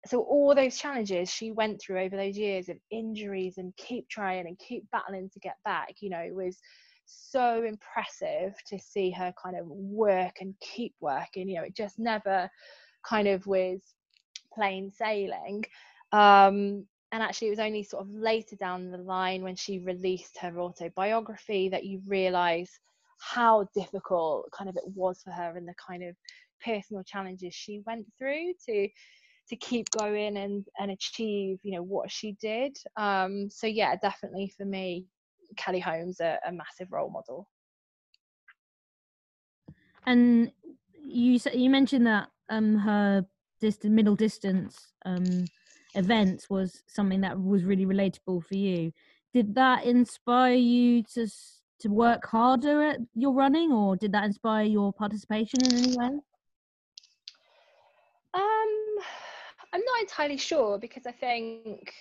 So, 0.06 0.22
all 0.22 0.54
those 0.54 0.78
challenges 0.78 1.30
she 1.32 1.52
went 1.52 1.80
through 1.80 2.00
over 2.00 2.16
those 2.16 2.36
years 2.36 2.68
of 2.68 2.78
injuries 2.90 3.58
and 3.58 3.76
keep 3.76 4.08
trying 4.08 4.46
and 4.46 4.58
keep 4.58 4.90
battling 4.90 5.30
to 5.30 5.40
get 5.40 5.56
back, 5.64 5.96
you 6.00 6.10
know, 6.10 6.26
was 6.32 6.58
so 7.04 7.64
impressive 7.64 8.54
to 8.66 8.78
see 8.78 9.10
her 9.10 9.32
kind 9.42 9.56
of 9.56 9.66
work 9.66 10.40
and 10.40 10.54
keep 10.60 10.94
working. 11.00 11.48
You 11.48 11.56
know, 11.56 11.64
it 11.64 11.76
just 11.76 11.98
never 11.98 12.50
kind 13.04 13.28
of 13.28 13.46
was 13.46 13.80
plain 14.54 14.90
sailing. 14.90 15.64
Um, 16.12 16.86
and 17.12 17.22
actually 17.22 17.48
it 17.48 17.52
was 17.52 17.58
only 17.58 17.82
sort 17.82 18.04
of 18.04 18.10
later 18.10 18.56
down 18.56 18.90
the 18.90 18.98
line 18.98 19.42
when 19.42 19.56
she 19.56 19.78
released 19.80 20.38
her 20.38 20.60
autobiography 20.60 21.68
that 21.68 21.84
you 21.84 22.00
realize 22.06 22.70
how 23.18 23.68
difficult 23.74 24.50
kind 24.52 24.70
of 24.70 24.76
it 24.76 24.86
was 24.94 25.20
for 25.22 25.30
her 25.30 25.56
and 25.56 25.68
the 25.68 25.74
kind 25.74 26.02
of 26.02 26.16
personal 26.64 27.02
challenges 27.02 27.54
she 27.54 27.82
went 27.86 28.06
through 28.18 28.52
to 28.66 28.88
to 29.48 29.56
keep 29.56 29.90
going 29.90 30.36
and 30.36 30.64
and 30.78 30.90
achieve 30.90 31.58
you 31.62 31.72
know 31.72 31.82
what 31.82 32.10
she 32.10 32.36
did 32.40 32.76
um 32.96 33.48
so 33.50 33.66
yeah 33.66 33.96
definitely 33.96 34.52
for 34.56 34.64
me 34.64 35.04
kelly 35.56 35.80
holmes 35.80 36.20
a, 36.20 36.38
a 36.46 36.52
massive 36.52 36.90
role 36.92 37.10
model 37.10 37.48
and 40.06 40.52
you 41.04 41.38
you 41.52 41.68
mentioned 41.68 42.06
that 42.06 42.28
um 42.48 42.76
her 42.76 43.26
distant 43.60 43.94
middle 43.94 44.16
distance 44.16 44.92
um 45.04 45.44
events 45.94 46.48
was 46.48 46.82
something 46.86 47.20
that 47.20 47.40
was 47.40 47.64
really 47.64 47.86
relatable 47.86 48.44
for 48.44 48.54
you. 48.54 48.92
Did 49.32 49.54
that 49.54 49.84
inspire 49.84 50.54
you 50.54 51.02
to 51.14 51.26
to 51.80 51.88
work 51.88 52.26
harder 52.26 52.82
at 52.82 52.98
your 53.14 53.32
running 53.32 53.72
or 53.72 53.96
did 53.96 54.12
that 54.12 54.24
inspire 54.24 54.64
your 54.64 54.92
participation 54.92 55.64
in 55.64 55.74
any 55.74 55.96
way? 55.96 56.18
Um 58.34 59.04
i'm 59.72 59.80
not 59.84 60.00
entirely 60.00 60.36
sure 60.36 60.78
because 60.78 61.06
i 61.06 61.12
think 61.12 61.92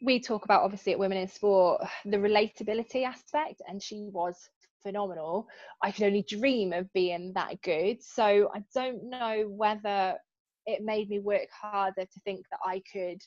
we 0.00 0.18
talk 0.18 0.44
about 0.44 0.62
obviously 0.62 0.92
at 0.92 0.98
women 0.98 1.18
in 1.18 1.28
sport 1.28 1.82
the 2.04 2.16
relatability 2.16 3.04
aspect 3.04 3.62
and 3.68 3.82
she 3.82 4.08
was 4.10 4.48
phenomenal. 4.82 5.46
I 5.80 5.92
could 5.92 6.02
only 6.02 6.24
dream 6.28 6.72
of 6.72 6.92
being 6.92 7.32
that 7.34 7.62
good. 7.62 8.02
So 8.02 8.50
i 8.54 8.62
don't 8.74 9.04
know 9.04 9.44
whether 9.48 10.16
it 10.66 10.82
made 10.82 11.08
me 11.08 11.18
work 11.18 11.48
harder 11.50 12.02
to 12.04 12.20
think 12.24 12.46
that 12.50 12.60
I 12.64 12.82
could 12.92 13.20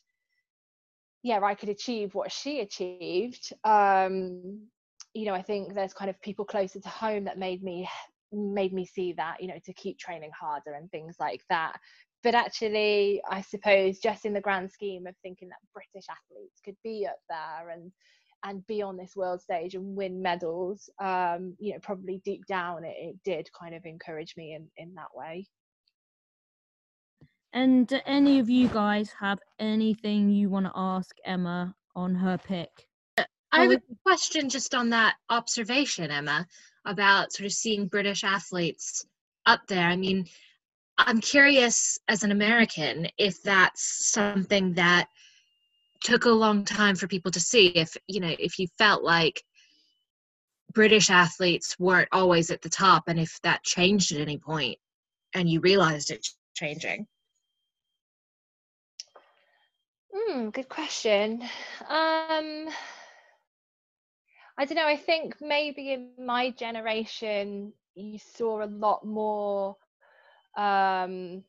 yeah 1.23 1.39
I 1.43 1.55
could 1.55 1.69
achieve 1.69 2.13
what 2.15 2.31
she 2.31 2.59
achieved. 2.61 3.51
Um 3.63 4.67
you 5.13 5.25
know 5.25 5.33
I 5.33 5.41
think 5.41 5.73
there's 5.73 5.93
kind 5.93 6.09
of 6.09 6.21
people 6.21 6.45
closer 6.45 6.79
to 6.79 6.89
home 6.89 7.25
that 7.25 7.39
made 7.39 7.63
me 7.63 7.89
made 8.31 8.73
me 8.73 8.85
see 8.85 9.13
that 9.13 9.41
you 9.41 9.47
know 9.47 9.59
to 9.65 9.73
keep 9.73 9.97
training 9.97 10.31
harder 10.39 10.73
and 10.73 10.89
things 10.91 11.15
like 11.19 11.41
that. 11.49 11.77
But 12.23 12.35
actually 12.35 13.21
I 13.29 13.41
suppose 13.41 13.99
just 13.99 14.25
in 14.25 14.33
the 14.33 14.41
grand 14.41 14.71
scheme 14.71 15.07
of 15.07 15.15
thinking 15.21 15.49
that 15.49 15.57
British 15.73 16.07
athletes 16.09 16.59
could 16.63 16.77
be 16.83 17.07
up 17.07 17.19
there 17.29 17.69
and 17.69 17.91
and 18.43 18.65
be 18.67 18.81
on 18.81 18.95
this 18.95 19.15
world 19.15 19.41
stage 19.41 19.75
and 19.75 19.95
win 19.95 20.21
medals 20.21 20.89
um 21.01 21.55
you 21.59 21.73
know 21.73 21.79
probably 21.81 22.21
deep 22.23 22.45
down 22.45 22.83
it, 22.83 22.95
it 22.97 23.15
did 23.23 23.49
kind 23.59 23.73
of 23.73 23.85
encourage 23.85 24.35
me 24.37 24.53
in 24.53 24.67
in 24.77 24.93
that 24.93 25.07
way 25.13 25.47
and 27.55 27.87
do 27.87 27.99
any 28.05 28.39
of 28.39 28.49
you 28.49 28.67
guys 28.67 29.11
have 29.17 29.39
anything 29.59 30.29
you 30.29 30.49
want 30.49 30.65
to 30.65 30.73
ask 30.75 31.15
Emma 31.23 31.73
on 31.95 32.13
her 32.13 32.37
pick? 32.37 32.69
Uh, 33.17 33.23
I 33.51 33.61
have 33.63 33.71
a 33.71 33.81
question 34.05 34.49
just 34.49 34.75
on 34.75 34.89
that 34.89 35.15
observation, 35.29 36.11
Emma, 36.11 36.45
about 36.85 37.31
sort 37.31 37.45
of 37.45 37.53
seeing 37.53 37.87
British 37.87 38.25
athletes 38.25 39.05
up 39.45 39.61
there. 39.67 39.87
I 39.87 39.95
mean, 39.95 40.25
I'm 40.97 41.21
curious 41.21 41.97
as 42.09 42.23
an 42.23 42.31
American 42.31 43.07
if 43.17 43.41
that's 43.41 44.11
something 44.11 44.73
that 44.73 45.07
took 46.03 46.25
a 46.25 46.29
long 46.29 46.65
time 46.65 46.95
for 46.97 47.07
people 47.07 47.31
to 47.31 47.39
see. 47.39 47.67
If, 47.67 47.95
you 48.07 48.19
know, 48.19 48.35
if 48.37 48.59
you 48.59 48.67
felt 48.77 49.01
like 49.01 49.41
British 50.73 51.09
athletes 51.09 51.79
weren't 51.79 52.09
always 52.11 52.51
at 52.51 52.61
the 52.61 52.69
top 52.69 53.05
and 53.07 53.17
if 53.17 53.39
that 53.43 53.63
changed 53.63 54.11
at 54.11 54.19
any 54.19 54.37
point 54.37 54.77
and 55.33 55.49
you 55.49 55.61
realized 55.61 56.11
it 56.11 56.27
changing. 56.53 57.07
Hmm, 60.27 60.49
good 60.49 60.69
question. 60.69 61.41
Um, 61.87 62.67
I 64.57 64.65
don't 64.65 64.75
know. 64.75 64.87
I 64.87 64.97
think 64.97 65.35
maybe 65.41 65.91
in 65.93 66.11
my 66.25 66.51
generation, 66.51 67.73
you 67.95 68.19
saw 68.19 68.63
a 68.63 68.67
lot 68.67 69.05
more 69.05 69.75
um, 70.57 71.43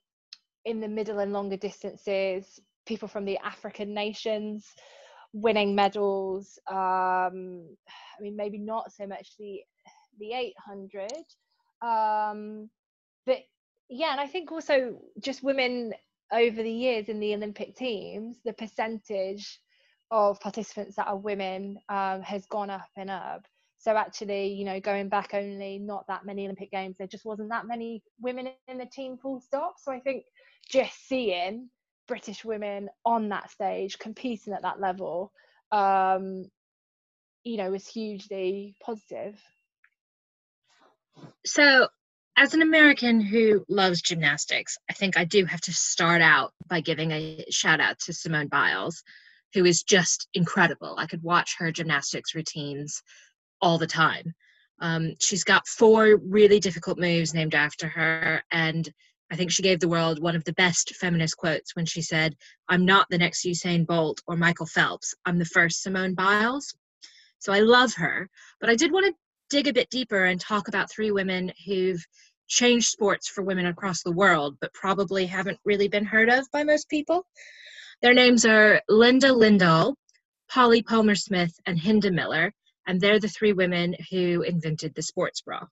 in 0.65 0.81
the 0.81 0.89
middle 0.89 1.19
and 1.21 1.33
longer 1.33 1.57
distances, 1.57 2.61
people 2.87 3.09
from 3.09 3.25
the 3.25 3.39
African 3.39 3.95
nations 3.95 4.75
winning 5.33 5.75
medals. 5.75 6.59
Um, 6.69 7.77
I 8.19 8.23
mean, 8.23 8.37
maybe 8.37 8.59
not 8.59 8.93
so 8.93 9.07
much 9.07 9.37
the 9.39 9.61
the 10.19 10.33
800, 10.33 11.13
um, 11.83 12.71
but 13.27 13.39
yeah, 13.89 14.13
and 14.13 14.21
I 14.21 14.27
think 14.27 14.51
also 14.51 14.99
just 15.21 15.43
women 15.43 15.93
over 16.33 16.63
the 16.63 16.71
years 16.71 17.09
in 17.09 17.21
the 17.21 17.35
Olympic 17.35 17.77
teams, 17.77 18.39
the 18.45 18.53
percentage 18.53 19.61
of 20.11 20.41
participants 20.41 20.97
that 20.97 21.09
are 21.09 21.17
women 21.17 21.79
um, 21.89 22.23
has 22.23 22.47
gone 22.47 22.71
up 22.71 22.89
and 22.97 23.11
up. 23.11 23.47
So 23.79 23.97
actually, 23.97 24.55
you 24.55 24.65
know, 24.65 24.81
going 24.81 25.09
back 25.09 25.35
only 25.35 25.79
not 25.79 26.07
that 26.09 26.25
many 26.25 26.45
Olympic 26.45 26.71
games, 26.71 26.97
there 26.99 27.07
just 27.07 27.25
wasn't 27.25 27.51
that 27.51 27.67
many 27.67 28.03
women 28.21 28.49
in 28.69 28.79
the 28.79 28.87
team 28.87 29.17
full 29.17 29.41
stop. 29.41 29.75
So 29.79 29.93
I 29.93 30.01
think 30.01 30.25
just 30.69 31.07
seeing 31.07 31.69
British 32.09 32.45
women 32.45 32.89
on 33.05 33.29
that 33.29 33.51
stage 33.51 33.99
competing 33.99 34.53
at 34.53 34.63
that 34.63 34.81
level, 34.81 35.33
um, 35.73 36.51
you 37.45 37.57
know, 37.57 37.71
was 37.71 37.87
hugely 37.87 38.77
positive. 38.83 39.41
So 41.45 41.89
as 42.37 42.53
an 42.53 42.63
American 42.63 43.21
who 43.21 43.65
loves 43.69 44.03
gymnastics, 44.03 44.77
I 44.91 44.93
think 44.93 45.17
I 45.17 45.25
do 45.25 45.47
have 45.47 45.61
to 45.63 45.73
start 45.73 46.21
out 46.21 46.53
by 46.69 46.81
giving 46.81 47.11
a 47.11 47.45
shout 47.51 47.81
out 47.81 47.99
to 48.01 48.13
Simone 48.13 48.49
Biles, 48.49 49.03
who 49.55 49.65
is 49.65 49.83
just 49.83 50.29
incredible. 50.35 50.97
I 50.99 51.07
could 51.07 51.23
watch 51.23 51.57
her 51.59 51.73
gymnastics 51.73 52.35
routines 52.35 53.03
all 53.63 53.79
the 53.79 53.87
time. 53.87 54.35
Um, 54.81 55.15
she's 55.19 55.45
got 55.45 55.67
four 55.67 56.19
really 56.23 56.61
difficult 56.61 56.99
moves 56.99 57.33
named 57.33 57.55
after 57.55 57.89
her, 57.89 58.43
and 58.53 58.87
I 59.33 59.37
think 59.37 59.51
she 59.51 59.63
gave 59.63 59.81
the 59.81 59.89
world 59.89 60.21
one 60.21 60.37
of 60.37 60.45
the 60.45 60.53
best 60.53 60.95
feminist 60.97 61.39
quotes 61.39 61.75
when 61.75 61.87
she 61.87 62.03
said, 62.03 62.37
I'm 62.69 62.85
not 62.85 63.07
the 63.09 63.19
next 63.19 63.47
Usain 63.47 63.87
Bolt 63.87 64.21
or 64.27 64.37
Michael 64.37 64.67
Phelps, 64.67 65.15
I'm 65.25 65.39
the 65.39 65.47
first 65.47 65.83
Simone 65.83 66.15
Biles. 66.15 66.75
So 67.39 67.53
I 67.53 67.61
love 67.61 67.95
her, 67.95 68.29
but 68.61 68.69
I 68.69 68.75
did 68.75 68.93
want 68.93 69.07
to 69.07 69.15
dig 69.51 69.69
a 69.69 69.73
bit 69.73 69.91
deeper 69.91 70.25
and 70.25 70.41
talk 70.41 70.69
about 70.69 70.91
three 70.91 71.11
women 71.11 71.53
who've 71.67 72.05
changed 72.49 72.89
sports 72.89 73.29
for 73.29 73.43
women 73.43 73.67
across 73.67 74.03
the 74.03 74.13
world, 74.13 74.57
but 74.61 74.73
probably 74.73 75.27
haven't 75.27 75.59
really 75.65 75.89
been 75.89 76.05
heard 76.05 76.29
of 76.29 76.51
by 76.53 76.65
most 76.65 76.89
people. 76.89 77.27
Their 78.03 78.15
names 78.15 78.45
are 78.45 78.81
Linda 78.89 79.29
Lindahl, 79.29 79.95
Polly 80.49 80.83
Palmer 80.83 81.15
Smith, 81.15 81.53
and 81.67 81.79
Hinda 81.79 82.13
Miller, 82.13 82.53
and 82.87 83.01
they're 83.01 83.21
the 83.21 83.29
three 83.29 83.53
women 83.53 83.95
who 84.11 84.43
invented 84.43 84.95
the 84.95 85.03
sports 85.03 85.41
bra. 85.41 85.65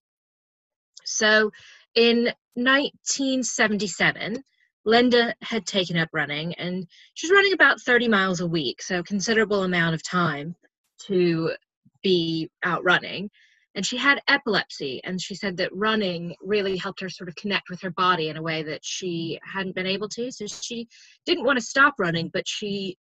So 1.05 1.53
in 1.95 2.33
1977, 2.55 4.43
Linda 4.85 5.35
had 5.43 5.67
taken 5.67 5.97
up 5.97 6.09
running 6.13 6.55
and 6.55 6.87
she 7.15 7.27
was 7.27 7.33
running 7.35 7.53
about 7.53 7.81
30 7.81 8.09
miles 8.09 8.41
a 8.41 8.47
week, 8.47 8.83
so 8.83 8.99
a 8.99 9.05
considerable 9.05 9.63
amount 9.63 9.95
of 9.95 10.03
time 10.03 10.55
to 11.07 11.53
be 12.03 12.51
out 12.63 12.85
running 12.85 13.31
and 13.75 13.85
she 13.85 13.97
had 13.97 14.23
epilepsy 14.29 15.01
and 15.05 15.21
she 15.21 15.35
said 15.35 15.57
that 15.57 15.75
running 15.75 16.35
really 16.41 16.77
helped 16.77 17.01
her 17.01 17.09
sort 17.09 17.29
of 17.29 17.35
connect 17.37 17.71
with 17.71 17.81
her 17.83 17.91
body 17.91 18.29
in 18.29 18.37
a 18.37 18.43
way 18.43 18.63
that 18.63 18.85
she 18.85 19.39
hadn't 19.43 19.75
been 19.75 19.87
able 19.87 20.09
to. 20.11 20.31
So 20.31 20.47
she 20.47 20.89
didn't 21.27 21.45
want 21.45 21.59
to 21.59 21.65
stop 21.65 21.95
running 21.99 22.31
but 22.33 22.47
she 22.47 22.97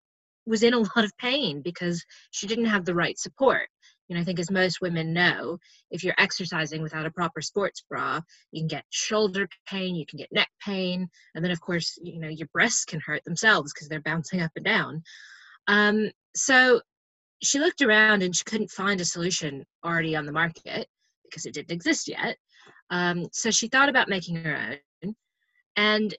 was 0.46 0.64
in 0.64 0.74
a 0.74 0.80
lot 0.96 1.04
of 1.04 1.18
pain 1.18 1.62
because 1.62 2.04
she 2.32 2.48
didn't 2.48 2.66
have 2.66 2.86
the 2.86 2.96
right 2.96 3.18
support. 3.18 3.68
You 4.08 4.16
know 4.16 4.22
i 4.24 4.26
think 4.26 4.40
as 4.40 4.52
most 4.52 4.82
women 4.82 5.14
know 5.14 5.58
if 5.90 6.04
you're 6.04 6.16
exercising 6.18 6.82
without 6.82 7.06
a 7.06 7.12
proper 7.12 7.40
sports 7.40 7.82
bra 7.90 8.20
you 8.52 8.60
can 8.60 8.68
get 8.68 8.84
shoulder 8.90 9.48
pain 9.70 9.96
you 9.96 10.06
can 10.06 10.18
get 10.18 10.28
neck 10.34 10.50
pain 10.62 11.08
and 11.34 11.42
then 11.42 11.52
of 11.52 11.62
course 11.62 11.98
you 12.04 12.20
know 12.20 12.28
your 12.28 12.50
breasts 12.52 12.84
can 12.84 13.00
hurt 13.00 13.24
themselves 13.24 13.72
because 13.72 13.88
they're 13.88 14.02
bouncing 14.02 14.42
up 14.42 14.52
and 14.58 14.66
down. 14.66 15.04
Um, 15.68 16.12
so 16.36 16.82
she 17.44 17.60
looked 17.60 17.82
around 17.82 18.24
and 18.24 18.36
she 18.36 18.44
couldn't 18.44 18.72
find 18.72 19.02
a 19.02 19.06
solution 19.06 19.66
already 19.84 20.16
on 20.16 20.26
the 20.26 20.32
market 20.32 20.88
because 21.24 21.46
it 21.46 21.54
didn't 21.54 21.72
exist 21.72 22.08
yet. 22.08 22.38
Um, 22.90 23.28
so 23.32 23.52
she 23.52 23.68
thought 23.68 23.90
about 23.90 24.10
making 24.10 24.36
her 24.36 24.78
own. 25.04 25.16
And 25.76 26.14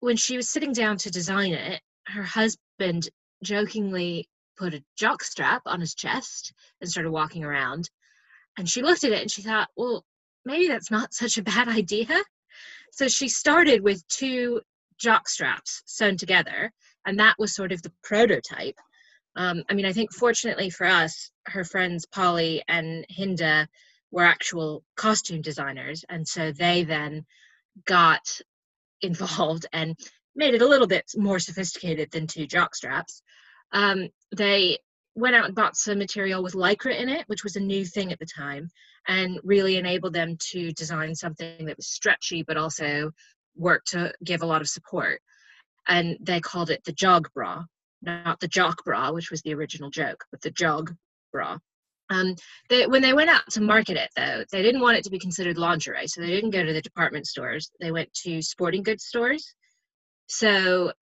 when 0.00 0.16
she 0.16 0.36
was 0.36 0.48
sitting 0.48 0.72
down 0.72 0.96
to 0.98 1.10
design 1.10 1.52
it, 1.52 1.80
her 2.06 2.22
husband 2.22 3.08
jokingly 3.42 4.28
put 4.56 4.74
a 4.74 4.84
jock 4.96 5.22
strap 5.22 5.62
on 5.66 5.80
his 5.80 5.94
chest 5.94 6.52
and 6.80 6.90
started 6.90 7.10
walking 7.10 7.44
around. 7.44 7.90
And 8.56 8.68
she 8.68 8.82
looked 8.82 9.04
at 9.04 9.12
it 9.12 9.20
and 9.20 9.30
she 9.30 9.42
thought, 9.42 9.68
well, 9.76 10.04
maybe 10.44 10.68
that's 10.68 10.90
not 10.90 11.12
such 11.12 11.36
a 11.36 11.42
bad 11.42 11.68
idea. 11.68 12.06
So 12.92 13.08
she 13.08 13.28
started 13.28 13.82
with 13.82 14.06
two 14.08 14.62
jock 14.98 15.28
straps 15.28 15.82
sewn 15.84 16.16
together, 16.16 16.72
and 17.04 17.18
that 17.18 17.34
was 17.38 17.54
sort 17.54 17.72
of 17.72 17.82
the 17.82 17.92
prototype. 18.02 18.76
Um, 19.36 19.64
I 19.68 19.74
mean, 19.74 19.84
I 19.84 19.92
think 19.92 20.12
fortunately 20.12 20.70
for 20.70 20.86
us, 20.86 21.30
her 21.46 21.62
friends 21.62 22.06
Polly 22.06 22.62
and 22.68 23.04
Hinda 23.10 23.68
were 24.10 24.24
actual 24.24 24.82
costume 24.96 25.42
designers, 25.42 26.04
and 26.08 26.26
so 26.26 26.52
they 26.52 26.84
then 26.84 27.26
got 27.84 28.40
involved 29.02 29.66
and 29.72 29.94
made 30.34 30.54
it 30.54 30.62
a 30.62 30.68
little 30.68 30.86
bit 30.86 31.04
more 31.16 31.38
sophisticated 31.38 32.10
than 32.10 32.26
two 32.26 32.46
jock 32.46 32.74
straps. 32.74 33.22
Um, 33.72 34.08
they 34.34 34.78
went 35.14 35.34
out 35.34 35.46
and 35.46 35.54
bought 35.54 35.76
some 35.76 35.98
material 35.98 36.42
with 36.42 36.54
lycra 36.54 36.98
in 36.98 37.08
it, 37.08 37.24
which 37.26 37.44
was 37.44 37.56
a 37.56 37.60
new 37.60 37.84
thing 37.84 38.12
at 38.12 38.18
the 38.18 38.26
time, 38.26 38.68
and 39.08 39.38
really 39.44 39.76
enabled 39.76 40.12
them 40.12 40.36
to 40.50 40.72
design 40.72 41.14
something 41.14 41.66
that 41.66 41.76
was 41.76 41.88
stretchy 41.88 42.42
but 42.42 42.56
also 42.56 43.10
worked 43.54 43.88
to 43.88 44.12
give 44.24 44.42
a 44.42 44.46
lot 44.46 44.60
of 44.60 44.68
support. 44.68 45.20
And 45.88 46.18
they 46.20 46.40
called 46.40 46.70
it 46.70 46.84
the 46.84 46.92
jog 46.92 47.28
bra, 47.34 47.64
not 48.06 48.40
the 48.40 48.48
jock 48.48 48.84
bra, 48.84 49.12
which 49.12 49.30
was 49.30 49.42
the 49.42 49.54
original 49.54 49.90
joke, 49.90 50.24
but 50.30 50.40
the 50.40 50.50
jog 50.50 50.94
bra. 51.32 51.58
Um, 52.08 52.36
they, 52.68 52.86
when 52.86 53.02
they 53.02 53.12
went 53.12 53.30
out 53.30 53.42
to 53.50 53.60
market 53.60 53.96
it, 53.96 54.10
though, 54.16 54.44
they 54.52 54.62
didn't 54.62 54.80
want 54.80 54.96
it 54.96 55.04
to 55.04 55.10
be 55.10 55.18
considered 55.18 55.58
lingerie, 55.58 56.06
so 56.06 56.20
they 56.20 56.30
didn't 56.30 56.50
go 56.50 56.64
to 56.64 56.72
the 56.72 56.80
department 56.80 57.26
stores. 57.26 57.70
They 57.80 57.90
went 57.90 58.12
to 58.24 58.40
sporting 58.40 58.84
goods 58.84 59.04
stores. 59.04 59.54
So 60.28 60.92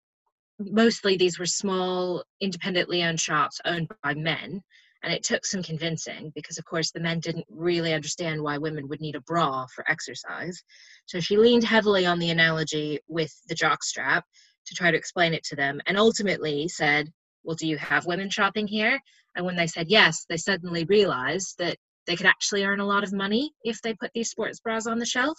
mostly 0.59 1.15
these 1.15 1.37
were 1.37 1.45
small, 1.45 2.23
independently 2.41 3.03
owned 3.03 3.19
shops 3.19 3.61
owned 3.65 3.89
by 4.03 4.15
men. 4.15 4.61
And 5.03 5.13
it 5.13 5.23
took 5.23 5.45
some 5.45 5.61
convincing 5.61 6.31
because, 6.33 6.57
of 6.57 6.65
course, 6.65 6.91
the 6.91 6.99
men 6.99 7.19
didn't 7.19 7.45
really 7.47 7.93
understand 7.93 8.41
why 8.41 8.57
women 8.57 8.87
would 8.87 9.01
need 9.01 9.15
a 9.15 9.21
bra 9.21 9.67
for 9.75 9.87
exercise. 9.87 10.63
So 11.05 11.19
she 11.19 11.37
leaned 11.37 11.63
heavily 11.63 12.07
on 12.07 12.17
the 12.17 12.31
analogy 12.31 12.99
with 13.07 13.31
the 13.47 13.53
jock 13.53 13.83
strap 13.83 14.25
to 14.65 14.75
try 14.75 14.91
to 14.91 14.97
explain 14.97 15.33
it 15.33 15.43
to 15.45 15.55
them 15.55 15.81
and 15.85 15.97
ultimately 15.97 16.67
said, 16.67 17.11
Well, 17.43 17.55
do 17.55 17.67
you 17.67 17.77
have 17.77 18.05
women 18.05 18.29
shopping 18.29 18.67
here? 18.67 18.99
And 19.35 19.45
when 19.45 19.55
they 19.55 19.67
said 19.67 19.89
yes, 19.89 20.25
they 20.29 20.37
suddenly 20.37 20.85
realized 20.85 21.55
that 21.59 21.77
they 22.07 22.15
could 22.15 22.25
actually 22.25 22.63
earn 22.63 22.79
a 22.79 22.85
lot 22.85 23.03
of 23.03 23.13
money 23.13 23.51
if 23.63 23.81
they 23.81 23.93
put 23.93 24.11
these 24.13 24.29
sports 24.29 24.59
bras 24.59 24.87
on 24.87 24.99
the 24.99 25.05
shelf. 25.05 25.37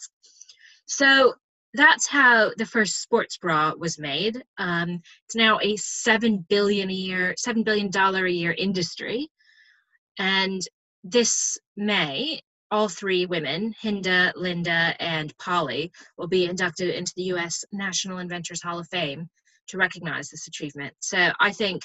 So 0.86 1.34
that's 1.74 2.06
how 2.06 2.52
the 2.56 2.66
first 2.66 3.02
sports 3.02 3.38
bra 3.38 3.72
was 3.78 3.98
made. 3.98 4.42
Um, 4.58 5.00
it's 5.26 5.36
now 5.36 5.58
a 5.62 5.76
seven 5.76 6.44
billion 6.48 6.90
a 6.90 6.94
year, 6.94 7.34
seven 7.38 7.62
billion 7.62 7.90
dollar 7.90 8.26
a 8.26 8.30
year 8.30 8.54
industry, 8.56 9.28
and 10.18 10.60
this 11.04 11.58
May, 11.76 12.40
all 12.70 12.88
three 12.88 13.26
women, 13.26 13.74
Hinda, 13.82 14.32
Linda, 14.34 14.94
and 15.00 15.36
Polly, 15.38 15.92
will 16.18 16.28
be 16.28 16.46
inducted 16.46 16.94
into 16.94 17.12
the 17.16 17.24
U.S. 17.24 17.64
National 17.72 18.18
Inventors 18.18 18.62
Hall 18.62 18.78
of 18.78 18.88
Fame 18.88 19.28
to 19.68 19.78
recognize 19.78 20.28
this 20.28 20.46
achievement. 20.46 20.94
So 21.00 21.30
I 21.40 21.52
think 21.52 21.82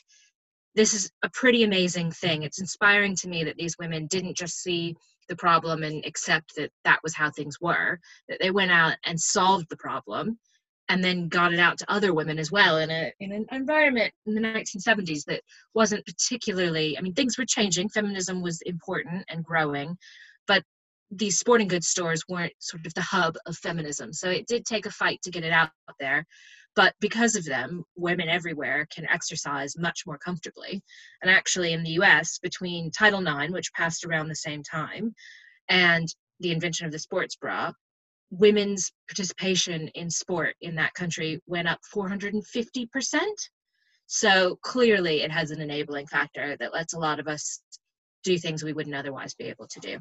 this 0.75 0.93
is 0.93 1.11
a 1.23 1.29
pretty 1.29 1.63
amazing 1.63 2.11
thing. 2.11 2.43
It's 2.43 2.61
inspiring 2.61 3.15
to 3.17 3.27
me 3.27 3.43
that 3.43 3.57
these 3.57 3.77
women 3.77 4.07
didn't 4.07 4.37
just 4.37 4.61
see 4.61 4.95
the 5.29 5.35
problem 5.35 5.83
and 5.83 6.03
accept 6.05 6.55
that 6.57 6.71
that 6.83 6.99
was 7.03 7.15
how 7.15 7.29
things 7.31 7.57
were, 7.61 7.99
that 8.29 8.39
they 8.39 8.51
went 8.51 8.71
out 8.71 8.95
and 9.05 9.19
solved 9.19 9.67
the 9.69 9.77
problem 9.77 10.37
and 10.89 11.03
then 11.03 11.29
got 11.29 11.53
it 11.53 11.59
out 11.59 11.77
to 11.77 11.89
other 11.91 12.13
women 12.13 12.37
as 12.37 12.51
well 12.51 12.77
in 12.77 12.89
a 12.91 13.11
in 13.21 13.31
an 13.31 13.45
environment 13.51 14.11
in 14.25 14.35
the 14.35 14.41
1970s 14.41 15.23
that 15.25 15.41
wasn't 15.73 16.05
particularly 16.05 16.97
I 16.97 17.01
mean 17.01 17.13
things 17.13 17.37
were 17.37 17.45
changing 17.45 17.87
feminism 17.87 18.41
was 18.41 18.61
important 18.63 19.23
and 19.29 19.43
growing 19.43 19.97
these 21.12 21.38
sporting 21.38 21.67
goods 21.67 21.88
stores 21.88 22.24
weren't 22.30 22.54
sort 22.60 22.86
of 22.86 22.93
the 22.93 23.02
hub 23.02 23.36
of 23.45 23.58
feminism 23.58 24.13
so 24.13 24.30
it 24.30 24.47
did 24.47 24.65
take 24.65 24.86
a 24.86 24.91
fight 24.91 25.21
to 25.21 25.32
get 25.32 25.43
it 25.43 25.52
out 25.52 25.69
there 26.00 26.26
but 26.76 26.95
because 27.02 27.36
of 27.36 27.45
them, 27.45 27.84
women 27.95 28.30
everywhere 28.30 28.88
can 28.93 29.08
exercise 29.10 29.78
much 29.78 30.06
more 30.06 30.17
comfortably. 30.17 30.82
And 31.21 31.30
actually, 31.30 31.74
in 31.74 31.84
the 31.84 32.00
US, 32.02 32.39
between 32.39 32.91
Title 32.91 33.26
IX, 33.26 33.52
which 33.52 33.74
passed 33.74 34.06
around 34.06 34.30
the 34.30 34.36
same 34.36 34.63
time, 34.63 35.13
and 35.67 36.08
the 36.39 36.52
invention 36.52 36.86
of 36.86 36.91
the 36.91 37.00
sports 37.00 37.36
bra, 37.36 37.74
women's 38.30 38.91
participation 39.10 39.89
in 39.89 40.10
sport 40.10 40.56
in 40.62 40.76
that 40.76 40.93
country 40.93 41.41
went 41.45 41.67
up 41.67 41.80
450%. 41.93 43.19
So 44.08 44.58
clearly, 44.62 45.21
it 45.21 45.32
has 45.32 45.52
an 45.52 45.62
enabling 45.62 46.08
factor 46.08 46.56
that 46.58 46.74
lets 46.74 46.93
a 46.93 47.00
lot 47.00 47.19
of 47.19 47.28
us 47.28 47.62
do 48.24 48.38
things 48.38 48.63
we 48.63 48.74
wouldn't 48.74 48.95
otherwise 48.95 49.34
be 49.34 49.45
able 49.45 49.67
to 49.67 49.80
do. 49.82 50.00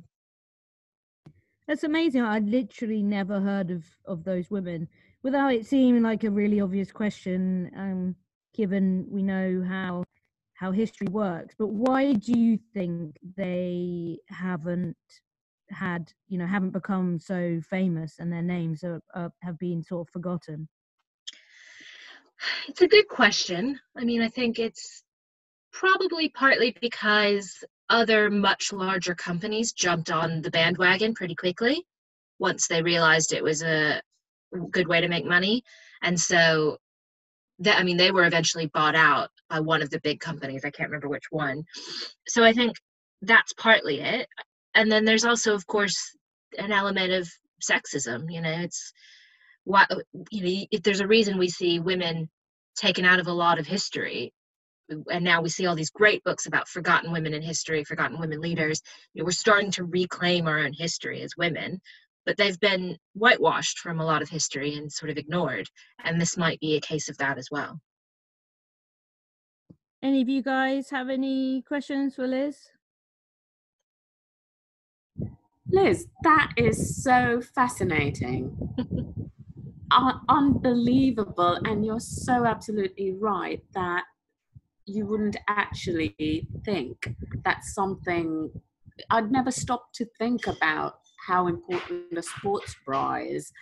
That's 1.70 1.84
amazing. 1.84 2.22
I'd 2.22 2.48
literally 2.48 3.00
never 3.00 3.38
heard 3.38 3.70
of 3.70 3.84
of 4.04 4.24
those 4.24 4.50
women 4.50 4.88
without 5.22 5.54
it 5.54 5.66
seeming 5.66 6.02
like 6.02 6.24
a 6.24 6.30
really 6.30 6.60
obvious 6.60 6.90
question, 6.90 7.70
um, 7.76 8.16
given 8.52 9.06
we 9.08 9.22
know 9.22 9.64
how 9.64 10.02
how 10.54 10.72
history 10.72 11.06
works. 11.12 11.54
But 11.56 11.68
why 11.68 12.14
do 12.14 12.36
you 12.36 12.58
think 12.74 13.18
they 13.36 14.18
haven't 14.26 14.96
had, 15.68 16.12
you 16.26 16.38
know, 16.38 16.46
haven't 16.48 16.72
become 16.72 17.20
so 17.20 17.60
famous 17.70 18.16
and 18.18 18.32
their 18.32 18.42
names 18.42 18.82
are, 18.82 19.00
are, 19.14 19.30
have 19.40 19.56
been 19.56 19.84
sort 19.84 20.08
of 20.08 20.12
forgotten? 20.12 20.68
It's 22.66 22.82
a 22.82 22.88
good 22.88 23.06
question. 23.06 23.78
I 23.96 24.02
mean, 24.02 24.22
I 24.22 24.28
think 24.28 24.58
it's 24.58 25.04
probably 25.72 26.30
partly 26.30 26.76
because 26.80 27.62
other 27.90 28.30
much 28.30 28.72
larger 28.72 29.14
companies 29.14 29.72
jumped 29.72 30.10
on 30.10 30.40
the 30.42 30.50
bandwagon 30.50 31.14
pretty 31.14 31.34
quickly 31.34 31.84
once 32.38 32.66
they 32.66 32.82
realized 32.82 33.32
it 33.32 33.44
was 33.44 33.62
a, 33.62 34.00
good 34.72 34.88
way 34.88 35.00
to 35.00 35.06
make 35.06 35.24
money. 35.24 35.62
And 36.02 36.18
so 36.18 36.78
that 37.60 37.78
I 37.78 37.84
mean 37.84 37.96
they 37.96 38.10
were 38.10 38.24
eventually 38.24 38.66
bought 38.66 38.96
out 38.96 39.30
by 39.48 39.60
one 39.60 39.80
of 39.80 39.90
the 39.90 40.00
big 40.00 40.18
companies. 40.18 40.64
I 40.64 40.70
can't 40.70 40.88
remember 40.88 41.08
which 41.08 41.30
one. 41.30 41.62
So 42.26 42.42
I 42.42 42.52
think 42.52 42.74
that's 43.22 43.52
partly 43.52 44.00
it. 44.00 44.26
And 44.74 44.90
then 44.90 45.04
there's 45.04 45.24
also 45.24 45.54
of 45.54 45.68
course 45.68 46.16
an 46.58 46.72
element 46.72 47.12
of 47.12 47.30
sexism, 47.62 48.24
you 48.28 48.40
know, 48.40 48.50
it's 48.50 48.92
why 49.62 49.86
you 50.32 50.42
know, 50.42 50.66
if 50.72 50.82
there's 50.82 51.00
a 51.00 51.06
reason 51.06 51.38
we 51.38 51.48
see 51.48 51.78
women 51.78 52.28
taken 52.74 53.04
out 53.04 53.20
of 53.20 53.28
a 53.28 53.32
lot 53.32 53.60
of 53.60 53.68
history 53.68 54.32
and 55.10 55.24
now 55.24 55.40
we 55.40 55.48
see 55.48 55.66
all 55.66 55.76
these 55.76 55.90
great 55.90 56.22
books 56.24 56.46
about 56.46 56.68
forgotten 56.68 57.12
women 57.12 57.34
in 57.34 57.42
history 57.42 57.84
forgotten 57.84 58.18
women 58.18 58.40
leaders 58.40 58.82
you 59.14 59.22
know, 59.22 59.24
we're 59.24 59.30
starting 59.30 59.70
to 59.70 59.84
reclaim 59.84 60.46
our 60.46 60.58
own 60.58 60.72
history 60.72 61.22
as 61.22 61.36
women 61.36 61.80
but 62.26 62.36
they've 62.36 62.60
been 62.60 62.96
whitewashed 63.14 63.78
from 63.78 64.00
a 64.00 64.04
lot 64.04 64.22
of 64.22 64.28
history 64.28 64.74
and 64.74 64.92
sort 64.92 65.10
of 65.10 65.16
ignored. 65.16 65.68
And 66.04 66.20
this 66.20 66.36
might 66.36 66.60
be 66.60 66.76
a 66.76 66.80
case 66.80 67.08
of 67.08 67.16
that 67.18 67.38
as 67.38 67.48
well. 67.50 67.80
Any 70.02 70.22
of 70.22 70.28
you 70.28 70.42
guys 70.42 70.90
have 70.90 71.10
any 71.10 71.62
questions 71.62 72.14
for 72.14 72.26
Liz? 72.26 72.56
Liz, 75.68 76.06
that 76.22 76.52
is 76.56 77.02
so 77.02 77.40
fascinating. 77.54 78.56
Un- 79.92 80.20
unbelievable. 80.28 81.58
And 81.64 81.84
you're 81.84 82.00
so 82.00 82.44
absolutely 82.46 83.12
right 83.12 83.60
that 83.74 84.04
you 84.90 85.06
wouldn't 85.06 85.36
actually 85.48 86.46
think 86.64 87.14
that 87.44 87.64
something, 87.64 88.50
I'd 89.10 89.30
never 89.30 89.50
stopped 89.50 89.94
to 89.96 90.06
think 90.18 90.46
about 90.46 90.94
how 91.26 91.46
important 91.48 92.16
a 92.16 92.22
sports 92.22 92.74
bra 92.84 93.16
is 93.16 93.52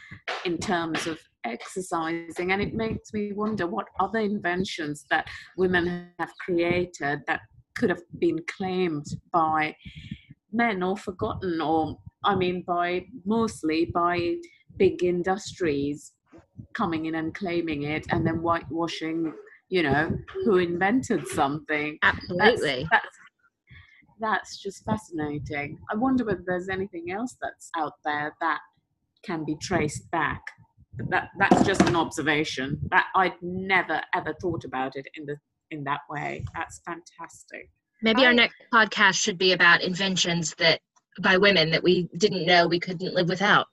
in 0.45 0.59
terms 0.59 1.07
of 1.07 1.19
exercising. 1.45 2.53
And 2.53 2.63
it 2.63 2.75
makes 2.75 3.13
me 3.13 3.33
wonder 3.33 3.67
what 3.67 3.87
other 4.01 4.21
inventions 4.21 5.05
that 5.11 5.27
women 5.57 6.11
have 6.19 6.31
created 6.45 7.21
that 7.27 7.41
could 7.79 7.91
have 7.91 8.03
been 8.19 8.39
claimed 8.49 9.07
by 9.33 9.75
men 10.53 10.83
or 10.83 10.97
forgotten 10.97 11.61
or 11.61 11.99
i 12.25 12.35
mean 12.35 12.63
by 12.67 13.05
mostly 13.25 13.85
by 13.87 14.35
big 14.77 15.03
industries 15.05 16.13
coming 16.75 17.07
in 17.07 17.17
and 17.17 17.35
claiming 17.35 17.83
it 17.83 18.07
and 18.11 18.27
then 18.27 18.37
whitewashing 18.37 19.33
you 19.69 19.83
know 19.83 20.11
who 20.45 20.57
invented 20.57 21.27
something 21.29 21.99
absolutely 22.03 22.87
that's, 22.91 23.05
that's 23.05 23.19
that's 24.21 24.57
just 24.59 24.85
fascinating. 24.85 25.79
I 25.91 25.97
wonder 25.97 26.25
whether 26.25 26.43
there's 26.47 26.69
anything 26.69 27.11
else 27.11 27.37
that's 27.41 27.71
out 27.77 27.95
there 28.05 28.35
that 28.41 28.61
can 29.25 29.45
be 29.45 29.57
traced 29.61 30.11
back. 30.11 30.43
That 31.11 31.29
that's 31.39 31.65
just 31.65 31.83
an 31.83 31.97
observation. 31.97 32.81
That 32.91 33.07
I'd 33.15 33.35
never 33.43 34.01
ever 34.15 34.35
thought 34.41 34.65
about 34.65 34.97
it 34.97 35.07
in 35.15 35.27
the 35.27 35.37
in 35.71 35.85
that 35.85 36.01
way. 36.11 36.45
That's 36.55 36.81
fantastic. 36.85 37.71
Maybe 38.03 38.23
I, 38.23 38.27
our 38.27 38.33
next 38.33 38.57
podcast 38.73 39.15
should 39.15 39.39
be 39.39 39.53
about 39.53 39.83
inventions 39.83 40.55
that 40.59 40.81
by 41.21 41.37
women 41.37 41.71
that 41.71 41.83
we 41.83 42.09
didn't 42.17 42.47
know 42.47 42.67
we 42.67 42.81
couldn't 42.81 43.15
live 43.15 43.29
without. 43.29 43.67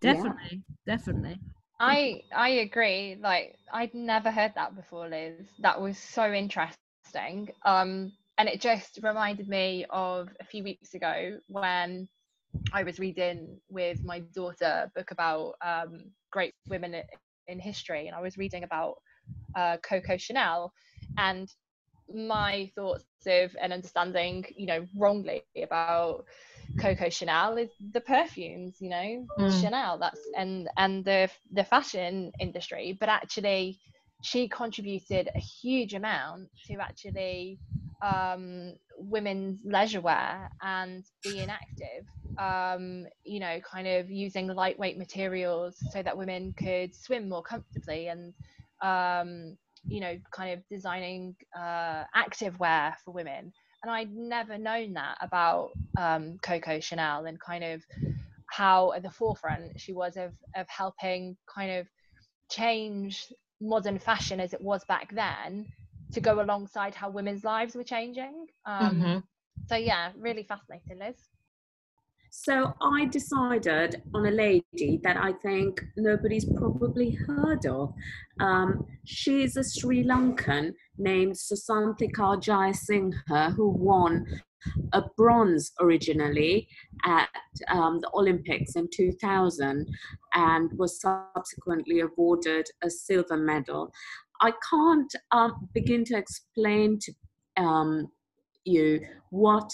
Definitely, 0.00 0.62
yeah. 0.86 0.96
definitely. 0.96 1.38
I 1.80 2.22
I 2.34 2.48
agree. 2.50 3.16
Like 3.20 3.56
I'd 3.72 3.94
never 3.94 4.30
heard 4.30 4.52
that 4.54 4.76
before, 4.76 5.08
Liz. 5.08 5.34
That 5.60 5.80
was 5.80 5.98
so 5.98 6.30
interesting. 6.32 7.48
Um, 7.64 8.12
and 8.38 8.48
it 8.48 8.60
just 8.60 9.00
reminded 9.02 9.48
me 9.48 9.86
of 9.90 10.28
a 10.40 10.44
few 10.44 10.62
weeks 10.62 10.94
ago 10.94 11.38
when 11.48 12.08
I 12.72 12.82
was 12.82 12.98
reading 12.98 13.58
with 13.70 14.04
my 14.04 14.20
daughter 14.20 14.88
a 14.88 14.92
book 14.94 15.10
about 15.10 15.54
um, 15.64 16.10
great 16.30 16.54
women 16.68 17.02
in 17.48 17.58
history, 17.58 18.06
and 18.06 18.14
I 18.14 18.20
was 18.20 18.36
reading 18.36 18.62
about 18.64 18.96
uh, 19.56 19.78
Coco 19.82 20.18
Chanel, 20.18 20.72
and 21.16 21.48
my 22.14 22.70
thoughts 22.74 23.04
of 23.26 23.54
and 23.60 23.72
understanding, 23.72 24.44
you 24.56 24.66
know, 24.66 24.86
wrongly 24.96 25.42
about 25.62 26.24
Coco 26.78 27.08
Chanel 27.08 27.58
is 27.58 27.70
the 27.92 28.00
perfumes, 28.00 28.76
you 28.80 28.90
know, 28.90 29.26
mm. 29.38 29.60
Chanel. 29.60 29.98
That's 29.98 30.20
and 30.36 30.68
and 30.76 31.04
the 31.04 31.28
the 31.52 31.64
fashion 31.64 32.32
industry, 32.40 32.96
but 32.98 33.08
actually 33.08 33.78
she 34.22 34.48
contributed 34.48 35.30
a 35.34 35.40
huge 35.40 35.94
amount 35.94 36.48
to 36.66 36.74
actually 36.74 37.58
um, 38.02 38.74
women's 38.98 39.58
leisure 39.64 40.00
wear 40.00 40.50
and 40.62 41.04
being 41.22 41.48
active. 41.50 42.06
Um, 42.38 43.06
you 43.24 43.40
know, 43.40 43.60
kind 43.60 43.86
of 43.86 44.10
using 44.10 44.46
lightweight 44.46 44.96
materials 44.96 45.76
so 45.92 46.02
that 46.02 46.16
women 46.16 46.54
could 46.56 46.94
swim 46.94 47.28
more 47.28 47.42
comfortably 47.42 48.08
and 48.08 48.32
um, 48.82 49.56
you 49.86 50.00
know, 50.00 50.18
kind 50.32 50.52
of 50.52 50.60
designing 50.70 51.34
uh, 51.56 52.04
active 52.14 52.58
wear 52.58 52.96
for 53.04 53.12
women. 53.12 53.52
And 53.82 53.90
I'd 53.90 54.14
never 54.14 54.58
known 54.58 54.92
that 54.94 55.16
about 55.20 55.70
um, 55.96 56.38
Coco 56.42 56.80
Chanel 56.80 57.24
and 57.26 57.40
kind 57.40 57.64
of 57.64 57.82
how 58.50 58.92
at 58.92 59.02
the 59.02 59.10
forefront 59.10 59.80
she 59.80 59.92
was 59.92 60.16
of, 60.16 60.32
of 60.54 60.68
helping 60.68 61.36
kind 61.52 61.72
of 61.72 61.86
change 62.50 63.32
modern 63.60 63.98
fashion 63.98 64.40
as 64.40 64.52
it 64.52 64.60
was 64.60 64.84
back 64.84 65.14
then 65.14 65.66
to 66.12 66.20
go 66.20 66.42
alongside 66.42 66.94
how 66.94 67.08
women's 67.08 67.44
lives 67.44 67.74
were 67.74 67.84
changing. 67.84 68.46
Um, 68.66 68.96
mm-hmm. 68.96 69.18
So, 69.68 69.76
yeah, 69.76 70.10
really 70.18 70.42
fascinating, 70.42 70.98
Liz. 70.98 71.16
So 72.30 72.72
I 72.80 73.06
decided 73.06 74.02
on 74.14 74.26
a 74.26 74.30
lady 74.30 75.00
that 75.02 75.16
I 75.16 75.32
think 75.32 75.82
nobody's 75.96 76.44
probably 76.44 77.10
heard 77.10 77.66
of. 77.66 77.92
Um, 78.38 78.86
she's 79.04 79.56
a 79.56 79.64
Sri 79.64 80.04
Lankan 80.04 80.72
named 80.96 81.34
Susanthika 81.34 82.40
Jayasinghe 82.40 83.54
who 83.54 83.70
won 83.70 84.26
a 84.92 85.02
bronze 85.16 85.72
originally 85.80 86.68
at 87.04 87.28
um, 87.68 87.98
the 88.00 88.10
Olympics 88.14 88.76
in 88.76 88.88
2000 88.94 89.88
and 90.34 90.78
was 90.78 91.00
subsequently 91.00 92.00
awarded 92.00 92.66
a 92.82 92.90
silver 92.90 93.36
medal. 93.36 93.90
I 94.40 94.52
can't 94.70 95.12
um, 95.32 95.68
begin 95.74 96.04
to 96.06 96.16
explain 96.16 96.98
to 97.00 97.12
um, 97.62 98.08
you 98.70 99.00
what 99.30 99.70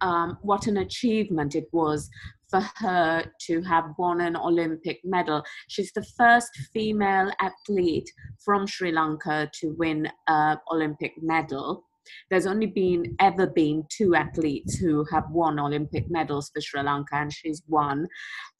um, 0.00 0.38
what 0.42 0.66
an 0.66 0.78
achievement 0.78 1.54
it 1.54 1.68
was 1.72 2.10
for 2.50 2.60
her 2.76 3.24
to 3.40 3.62
have 3.62 3.94
won 3.98 4.20
an 4.20 4.36
Olympic 4.36 5.00
medal. 5.04 5.42
She's 5.68 5.92
the 5.92 6.04
first 6.18 6.50
female 6.72 7.32
athlete 7.40 8.10
from 8.44 8.66
Sri 8.66 8.92
Lanka 8.92 9.50
to 9.60 9.74
win 9.78 10.08
an 10.28 10.58
Olympic 10.70 11.14
medal. 11.22 11.84
There's 12.30 12.46
only 12.46 12.66
been 12.66 13.16
ever 13.20 13.46
been 13.46 13.84
two 13.88 14.14
athletes 14.14 14.76
who 14.76 15.04
have 15.10 15.30
won 15.30 15.58
Olympic 15.58 16.10
medals 16.10 16.50
for 16.52 16.60
Sri 16.60 16.82
Lanka, 16.82 17.16
and 17.16 17.32
she's 17.32 17.62
won. 17.68 18.06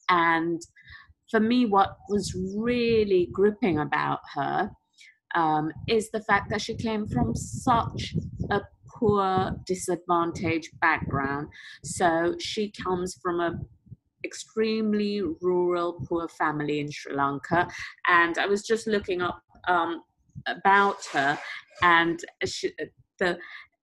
And 0.09 0.61
for 1.31 1.41
me, 1.41 1.67
what 1.67 1.97
was 2.09 2.35
really 2.57 3.29
gripping 3.33 3.79
about 3.79 4.21
her 4.35 4.71
um, 5.35 5.73
is 5.89 6.11
the 6.11 6.23
fact 6.23 6.51
that 6.51 6.63
she 6.63 6.75
came 6.75 7.07
from 7.07 7.35
such 7.35 8.15
a 8.51 8.61
poor, 9.03 9.51
disadvantaged 9.67 10.79
background. 10.81 11.49
So 11.83 12.37
she 12.39 12.71
comes 12.71 13.19
from 13.21 13.41
a 13.41 13.59
extremely 14.25 15.21
rural, 15.41 16.05
poor 16.09 16.29
family 16.29 16.79
in 16.79 16.91
Sri 16.91 17.13
Lanka. 17.15 17.69
And 18.09 18.39
I 18.39 18.47
was 18.47 18.63
just 18.63 18.87
looking 18.87 19.21
up 19.21 19.43
um, 19.67 20.03
about 20.47 21.05
her, 21.13 21.39
and 21.83 22.21
she, 22.45 22.73
the 23.19 23.39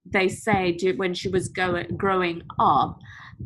they 0.06 0.30
say 0.30 0.78
when 0.96 1.14
she 1.14 1.28
was 1.28 1.50
going, 1.50 1.96
growing 1.98 2.42
up, 2.58 2.98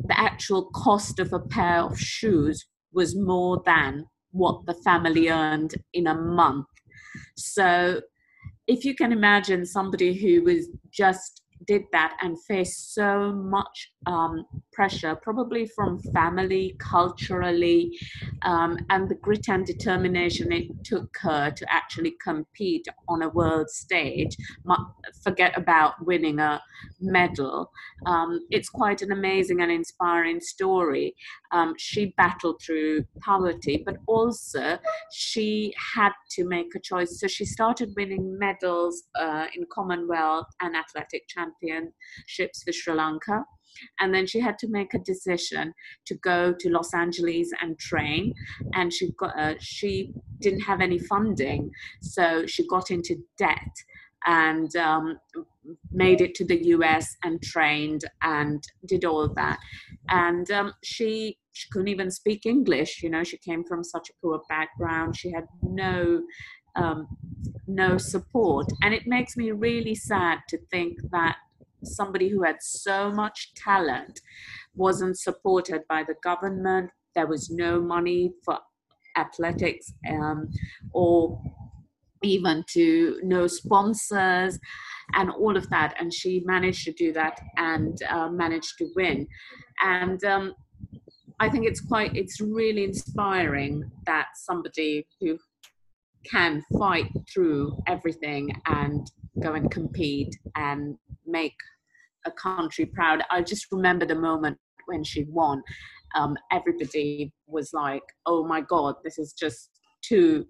the 0.06 0.18
actual 0.18 0.70
cost 0.70 1.18
of 1.18 1.32
a 1.32 1.40
pair 1.40 1.80
of 1.80 1.98
shoes 1.98 2.64
was 2.92 3.16
more 3.16 3.62
than 3.66 4.06
what 4.30 4.64
the 4.66 4.74
family 4.74 5.28
earned 5.28 5.74
in 5.92 6.06
a 6.06 6.14
month. 6.14 6.66
So, 7.36 8.00
if 8.66 8.84
you 8.84 8.94
can 8.94 9.12
imagine 9.12 9.66
somebody 9.66 10.14
who 10.14 10.42
was 10.42 10.68
just 10.90 11.42
did 11.66 11.82
that 11.92 12.16
and 12.20 12.36
faced 12.44 12.94
so 12.94 13.32
much 13.32 13.90
um, 14.06 14.44
pressure, 14.72 15.16
probably 15.16 15.66
from 15.66 16.00
family, 16.14 16.76
culturally, 16.78 17.98
um, 18.42 18.78
and 18.90 19.08
the 19.08 19.14
grit 19.14 19.48
and 19.48 19.64
determination 19.64 20.52
it 20.52 20.66
took 20.84 21.16
her 21.20 21.50
to 21.50 21.72
actually 21.72 22.14
compete 22.22 22.86
on 23.08 23.22
a 23.22 23.28
world 23.28 23.70
stage. 23.70 24.36
Forget 25.22 25.56
about 25.56 25.94
winning 26.06 26.38
a 26.38 26.62
medal. 27.00 27.70
Um, 28.06 28.40
it's 28.50 28.68
quite 28.68 29.02
an 29.02 29.12
amazing 29.12 29.60
and 29.60 29.70
inspiring 29.70 30.40
story. 30.40 31.14
Um, 31.54 31.74
she 31.78 32.12
battled 32.16 32.60
through 32.60 33.04
poverty, 33.20 33.82
but 33.86 33.98
also 34.08 34.76
she 35.12 35.72
had 35.94 36.10
to 36.32 36.44
make 36.44 36.74
a 36.74 36.80
choice. 36.80 37.20
So 37.20 37.28
she 37.28 37.44
started 37.44 37.94
winning 37.96 38.36
medals 38.36 39.04
uh, 39.14 39.46
in 39.54 39.64
Commonwealth 39.72 40.48
and 40.60 40.74
athletic 40.74 41.28
championships 41.28 42.64
for 42.64 42.72
Sri 42.72 42.94
Lanka. 42.94 43.44
And 44.00 44.12
then 44.12 44.26
she 44.26 44.40
had 44.40 44.58
to 44.58 44.68
make 44.68 44.94
a 44.94 44.98
decision 44.98 45.72
to 46.06 46.14
go 46.16 46.52
to 46.58 46.70
Los 46.70 46.92
Angeles 46.92 47.50
and 47.60 47.78
train. 47.78 48.34
And 48.72 48.92
she 48.92 49.12
got 49.12 49.38
uh, 49.38 49.54
she 49.60 50.12
didn't 50.40 50.60
have 50.60 50.80
any 50.80 50.98
funding 50.98 51.70
so 52.02 52.44
she 52.46 52.66
got 52.66 52.90
into 52.90 53.16
debt 53.38 53.74
and 54.26 54.74
um, 54.76 55.18
made 55.92 56.20
it 56.20 56.34
to 56.34 56.44
the 56.44 56.66
US 56.68 57.16
and 57.22 57.42
trained 57.42 58.04
and 58.22 58.62
did 58.86 59.04
all 59.04 59.28
that. 59.34 59.58
And 60.08 60.50
um, 60.50 60.72
she 60.82 61.38
she 61.54 61.68
couldn't 61.70 61.88
even 61.88 62.10
speak 62.10 62.44
English 62.46 63.02
you 63.02 63.10
know 63.10 63.24
she 63.24 63.38
came 63.38 63.64
from 63.64 63.82
such 63.82 64.10
a 64.10 64.12
poor 64.22 64.40
background 64.48 65.16
she 65.16 65.30
had 65.30 65.46
no 65.62 66.22
um, 66.76 67.06
no 67.66 67.96
support 67.96 68.66
and 68.82 68.92
it 68.92 69.06
makes 69.06 69.36
me 69.36 69.50
really 69.52 69.94
sad 69.94 70.40
to 70.48 70.58
think 70.70 70.98
that 71.12 71.36
somebody 71.86 72.28
who 72.28 72.42
had 72.42 72.56
so 72.60 73.10
much 73.10 73.54
talent 73.54 74.20
wasn't 74.74 75.18
supported 75.18 75.82
by 75.88 76.02
the 76.02 76.14
government. 76.22 76.90
There 77.14 77.26
was 77.26 77.50
no 77.50 77.80
money 77.80 78.32
for 78.44 78.58
athletics 79.16 79.92
um, 80.10 80.50
or 80.92 81.40
even 82.22 82.64
to 82.70 83.20
no 83.22 83.46
sponsors 83.46 84.58
and 85.14 85.30
all 85.30 85.56
of 85.56 85.68
that. 85.70 85.94
And 86.00 86.12
she 86.12 86.42
managed 86.44 86.84
to 86.86 86.92
do 86.92 87.12
that 87.12 87.38
and 87.56 87.96
uh, 88.08 88.28
managed 88.30 88.78
to 88.78 88.88
win. 88.96 89.26
And 89.82 90.22
um, 90.24 90.54
I 91.40 91.48
think 91.48 91.66
it's 91.66 91.80
quite, 91.80 92.14
it's 92.16 92.40
really 92.40 92.84
inspiring 92.84 93.90
that 94.06 94.28
somebody 94.36 95.06
who 95.20 95.38
can 96.30 96.62
fight 96.78 97.10
through 97.32 97.76
everything 97.86 98.50
and 98.66 99.10
go 99.42 99.54
and 99.54 99.70
compete 99.70 100.34
and 100.56 100.96
make 101.26 101.56
a 102.24 102.30
country 102.30 102.86
proud. 102.86 103.22
I 103.30 103.42
just 103.42 103.66
remember 103.72 104.06
the 104.06 104.14
moment 104.14 104.58
when 104.86 105.04
she 105.04 105.24
won. 105.24 105.62
Um, 106.14 106.36
everybody 106.52 107.32
was 107.46 107.72
like, 107.72 108.02
"Oh 108.26 108.46
my 108.46 108.60
God, 108.60 108.94
this 109.02 109.18
is 109.18 109.32
just 109.32 109.70
too 110.02 110.46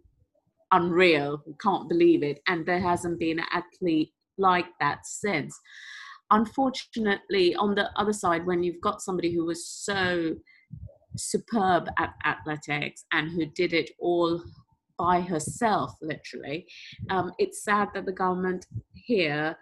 unreal! 0.72 1.42
We 1.46 1.54
can't 1.60 1.88
believe 1.88 2.22
it." 2.22 2.40
And 2.46 2.66
there 2.66 2.80
hasn't 2.80 3.18
been 3.18 3.38
an 3.38 3.46
athlete 3.52 4.12
like 4.38 4.66
that 4.80 5.06
since. 5.06 5.58
Unfortunately, 6.30 7.54
on 7.56 7.74
the 7.74 7.90
other 7.96 8.12
side, 8.12 8.46
when 8.46 8.62
you've 8.62 8.80
got 8.80 9.02
somebody 9.02 9.32
who 9.32 9.44
was 9.46 9.66
so 9.66 10.34
superb 11.16 11.88
at 11.98 12.14
athletics 12.24 13.04
and 13.12 13.30
who 13.30 13.46
did 13.46 13.72
it 13.72 13.90
all 13.98 14.42
by 14.98 15.20
herself, 15.20 15.92
literally. 16.00 16.66
Um, 17.10 17.32
it's 17.38 17.64
sad 17.64 17.88
that 17.94 18.06
the 18.06 18.12
government 18.12 18.66
here 18.94 19.56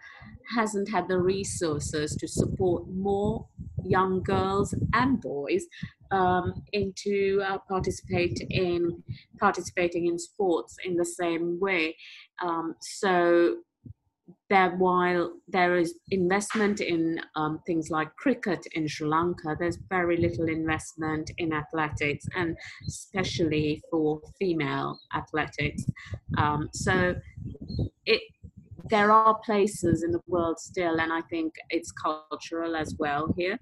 hasn't 0.55 0.89
had 0.89 1.07
the 1.07 1.19
resources 1.19 2.15
to 2.15 2.27
support 2.27 2.87
more 2.87 3.47
young 3.83 4.21
girls 4.21 4.73
and 4.93 5.19
boys 5.19 5.65
um, 6.11 6.63
into 6.71 7.41
uh, 7.43 7.57
participate 7.67 8.39
in 8.49 9.03
participating 9.39 10.07
in 10.07 10.19
sports 10.19 10.77
in 10.85 10.95
the 10.95 11.05
same 11.05 11.59
way. 11.59 11.95
Um, 12.41 12.75
so 12.81 13.57
that 14.49 14.77
while 14.77 15.33
there 15.47 15.77
is 15.77 15.95
investment 16.11 16.81
in 16.81 17.19
um, 17.35 17.59
things 17.65 17.89
like 17.89 18.15
cricket 18.15 18.59
in 18.73 18.87
Sri 18.87 19.07
Lanka, 19.07 19.55
there's 19.59 19.77
very 19.89 20.17
little 20.17 20.47
investment 20.47 21.31
in 21.37 21.53
athletics, 21.53 22.25
and 22.35 22.55
especially 22.87 23.81
for 23.89 24.21
female 24.39 24.99
athletics. 25.15 25.85
Um, 26.37 26.69
so 26.73 27.15
it 28.05 28.21
there 28.89 29.11
are 29.11 29.39
places 29.45 30.03
in 30.03 30.11
the 30.11 30.19
world 30.27 30.59
still, 30.59 30.99
and 30.99 31.11
I 31.11 31.21
think 31.21 31.53
it's 31.69 31.91
cultural 31.91 32.75
as 32.75 32.95
well 32.99 33.33
here, 33.37 33.57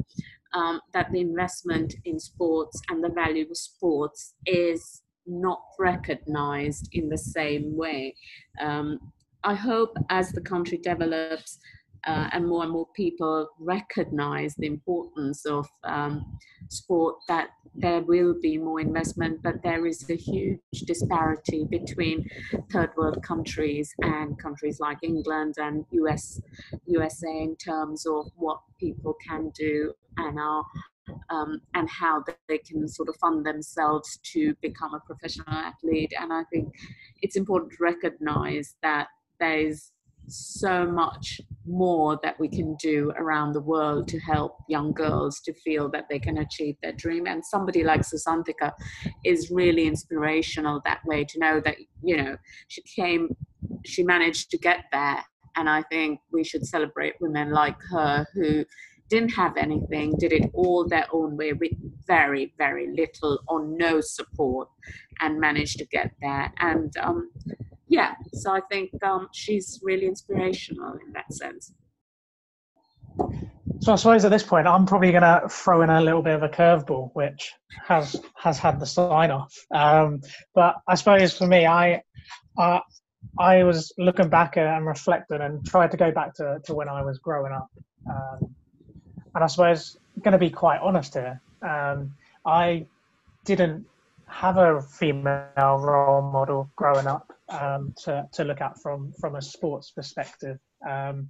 um, 0.54 0.82
that 0.94 1.12
the 1.12 1.22
investment 1.22 1.94
in 2.06 2.20
sports 2.20 2.82
and 2.90 3.04
the 3.04 3.10
value 3.10 3.46
of 3.50 3.56
sports 3.56 4.34
is 4.48 5.04
not 5.28 5.62
recognized 5.80 6.90
in 6.94 7.08
the 7.08 7.18
same 7.18 7.78
way. 7.78 8.16
Um, 8.60 9.00
I 9.44 9.56
hope 9.56 9.98
as 10.10 10.32
the 10.32 10.42
country 10.42 10.78
develops, 10.78 11.60
uh, 12.06 12.30
and 12.32 12.48
more 12.48 12.64
and 12.64 12.72
more 12.72 12.88
people 12.96 13.48
recognize 13.60 14.56
the 14.56 14.68
importance 14.68 15.46
of 15.46 15.68
um, 15.84 16.40
sport, 16.70 17.16
that 17.28 17.50
there 17.76 18.02
will 18.02 18.36
be 18.42 18.58
more 18.58 18.80
investment, 18.80 19.42
but 19.44 19.62
there 19.64 19.86
is 19.86 20.10
a 20.10 20.16
huge 20.16 20.60
disparity 20.86 21.66
between 21.70 22.28
third 22.72 22.90
world 22.98 23.22
countries 23.24 23.94
and 24.02 24.38
countries 24.40 24.80
like 24.80 24.98
England 25.04 25.56
and 25.58 25.86
US, 25.92 26.42
USA 26.88 27.30
in 27.30 27.56
terms 27.58 28.06
of 28.08 28.32
what 28.36 28.60
people 28.80 29.16
can 29.28 29.52
do 29.56 29.94
and 30.18 30.40
are 30.40 30.64
um, 31.30 31.60
and 31.74 31.90
how 31.90 32.24
they 32.48 32.60
can 32.60 32.88
sort 32.88 33.10
of 33.10 33.16
fund 33.18 33.46
themselves 33.46 34.20
to 34.24 34.56
become 34.62 34.94
a 34.94 35.00
professional 35.00 35.50
athlete. 35.50 36.14
And 36.20 36.32
I 36.32 36.44
think 36.52 36.74
it's 37.22 37.36
important 37.36 37.74
to 37.74 37.84
recognize 37.84 38.76
that 38.82 39.08
there's 39.42 39.92
so 40.28 40.86
much 40.86 41.42
more 41.66 42.20
that 42.24 42.40
we 42.40 42.48
can 42.48 42.76
do 42.76 43.12
around 43.18 43.54
the 43.54 43.62
world 43.62 44.08
to 44.08 44.20
help 44.20 44.58
young 44.70 44.94
girls 44.94 45.42
to 45.42 45.54
feel 45.54 45.90
that 45.90 46.06
they 46.10 46.20
can 46.20 46.38
achieve 46.38 46.76
their 46.82 46.94
dream. 46.94 47.28
And 47.28 47.46
somebody 47.46 47.84
like 47.84 48.02
Susanthika 48.02 48.72
is 49.26 49.52
really 49.52 49.88
inspirational 49.88 50.82
that 50.86 51.02
way 51.06 51.26
to 51.26 51.40
know 51.40 51.60
that, 51.66 51.76
you 52.04 52.18
know, 52.18 52.38
she 52.70 52.82
came, 52.84 53.36
she 53.86 54.04
managed 54.04 54.52
to 54.52 54.58
get 54.58 54.86
there. 54.92 55.24
And 55.58 55.70
I 55.70 55.84
think 55.84 56.22
we 56.32 56.44
should 56.44 56.66
celebrate 56.66 57.16
women 57.20 57.52
like 57.52 57.78
her 57.92 58.26
who 58.34 58.64
didn't 59.10 59.34
have 59.34 59.58
anything, 59.58 60.16
did 60.18 60.32
it 60.32 60.50
all 60.54 60.88
their 60.88 61.06
own 61.12 61.36
way 61.36 61.52
with 61.52 61.74
very, 62.08 62.54
very 62.58 62.88
little 62.96 63.40
or 63.50 63.66
no 63.66 64.00
support 64.00 64.70
and 65.20 65.40
managed 65.40 65.78
to 65.80 65.86
get 65.88 66.12
there. 66.22 66.54
And 66.60 66.96
um, 66.98 67.30
yeah, 67.92 68.14
so 68.34 68.54
I 68.54 68.62
think 68.72 68.92
um, 69.04 69.28
she's 69.34 69.82
really 69.84 70.06
inspirational 70.06 70.94
in 71.06 71.12
that 71.12 71.32
sense. 71.34 71.74
So 73.82 73.92
I 73.92 73.96
suppose 73.98 74.24
at 74.24 74.32
this 74.32 74.44
point, 74.44 74.66
I'm 74.66 74.86
probably 74.86 75.12
going 75.12 75.24
to 75.24 75.42
throw 75.50 75.82
in 75.82 75.90
a 75.90 76.00
little 76.00 76.22
bit 76.22 76.36
of 76.36 76.42
a 76.42 76.48
curveball, 76.48 77.10
which 77.16 77.52
has 77.86 78.16
has 78.38 78.58
had 78.58 78.80
the 78.80 78.86
sign 78.86 79.30
off. 79.30 79.54
Um, 79.72 80.22
but 80.56 80.76
I 80.88 80.96
suppose 80.96 81.38
for 81.38 81.48
me, 81.48 81.66
I 81.66 82.02
uh, 82.58 82.80
I 83.38 83.64
was 83.64 83.92
looking 83.98 84.30
back 84.30 84.56
and 84.56 84.88
reflecting 84.88 85.42
and 85.42 85.66
tried 85.66 85.92
to 85.92 85.98
go 85.98 86.12
back 86.12 86.34
to, 86.36 86.62
to 86.64 86.74
when 86.74 86.88
I 86.88 87.02
was 87.02 87.20
growing 87.20 87.52
up. 87.52 87.70
Um, 88.10 88.56
and 89.36 89.44
I 89.44 89.48
suppose 89.48 89.98
going 90.22 90.32
to 90.32 90.38
be 90.38 90.50
quite 90.50 90.80
honest 90.80 91.16
here, 91.16 91.42
um, 91.62 92.16
I 92.46 92.86
didn't 93.44 93.86
have 94.28 94.56
a 94.56 94.82
female 94.82 95.78
role 95.78 96.22
model 96.22 96.70
growing 96.78 97.06
up 97.06 97.34
um, 97.52 97.94
to, 98.04 98.28
to 98.34 98.44
look 98.44 98.62
at 98.62 98.82
from 98.82 99.12
from 99.20 99.36
a 99.36 99.42
sports 99.42 99.92
perspective. 99.92 100.58
Um, 100.88 101.30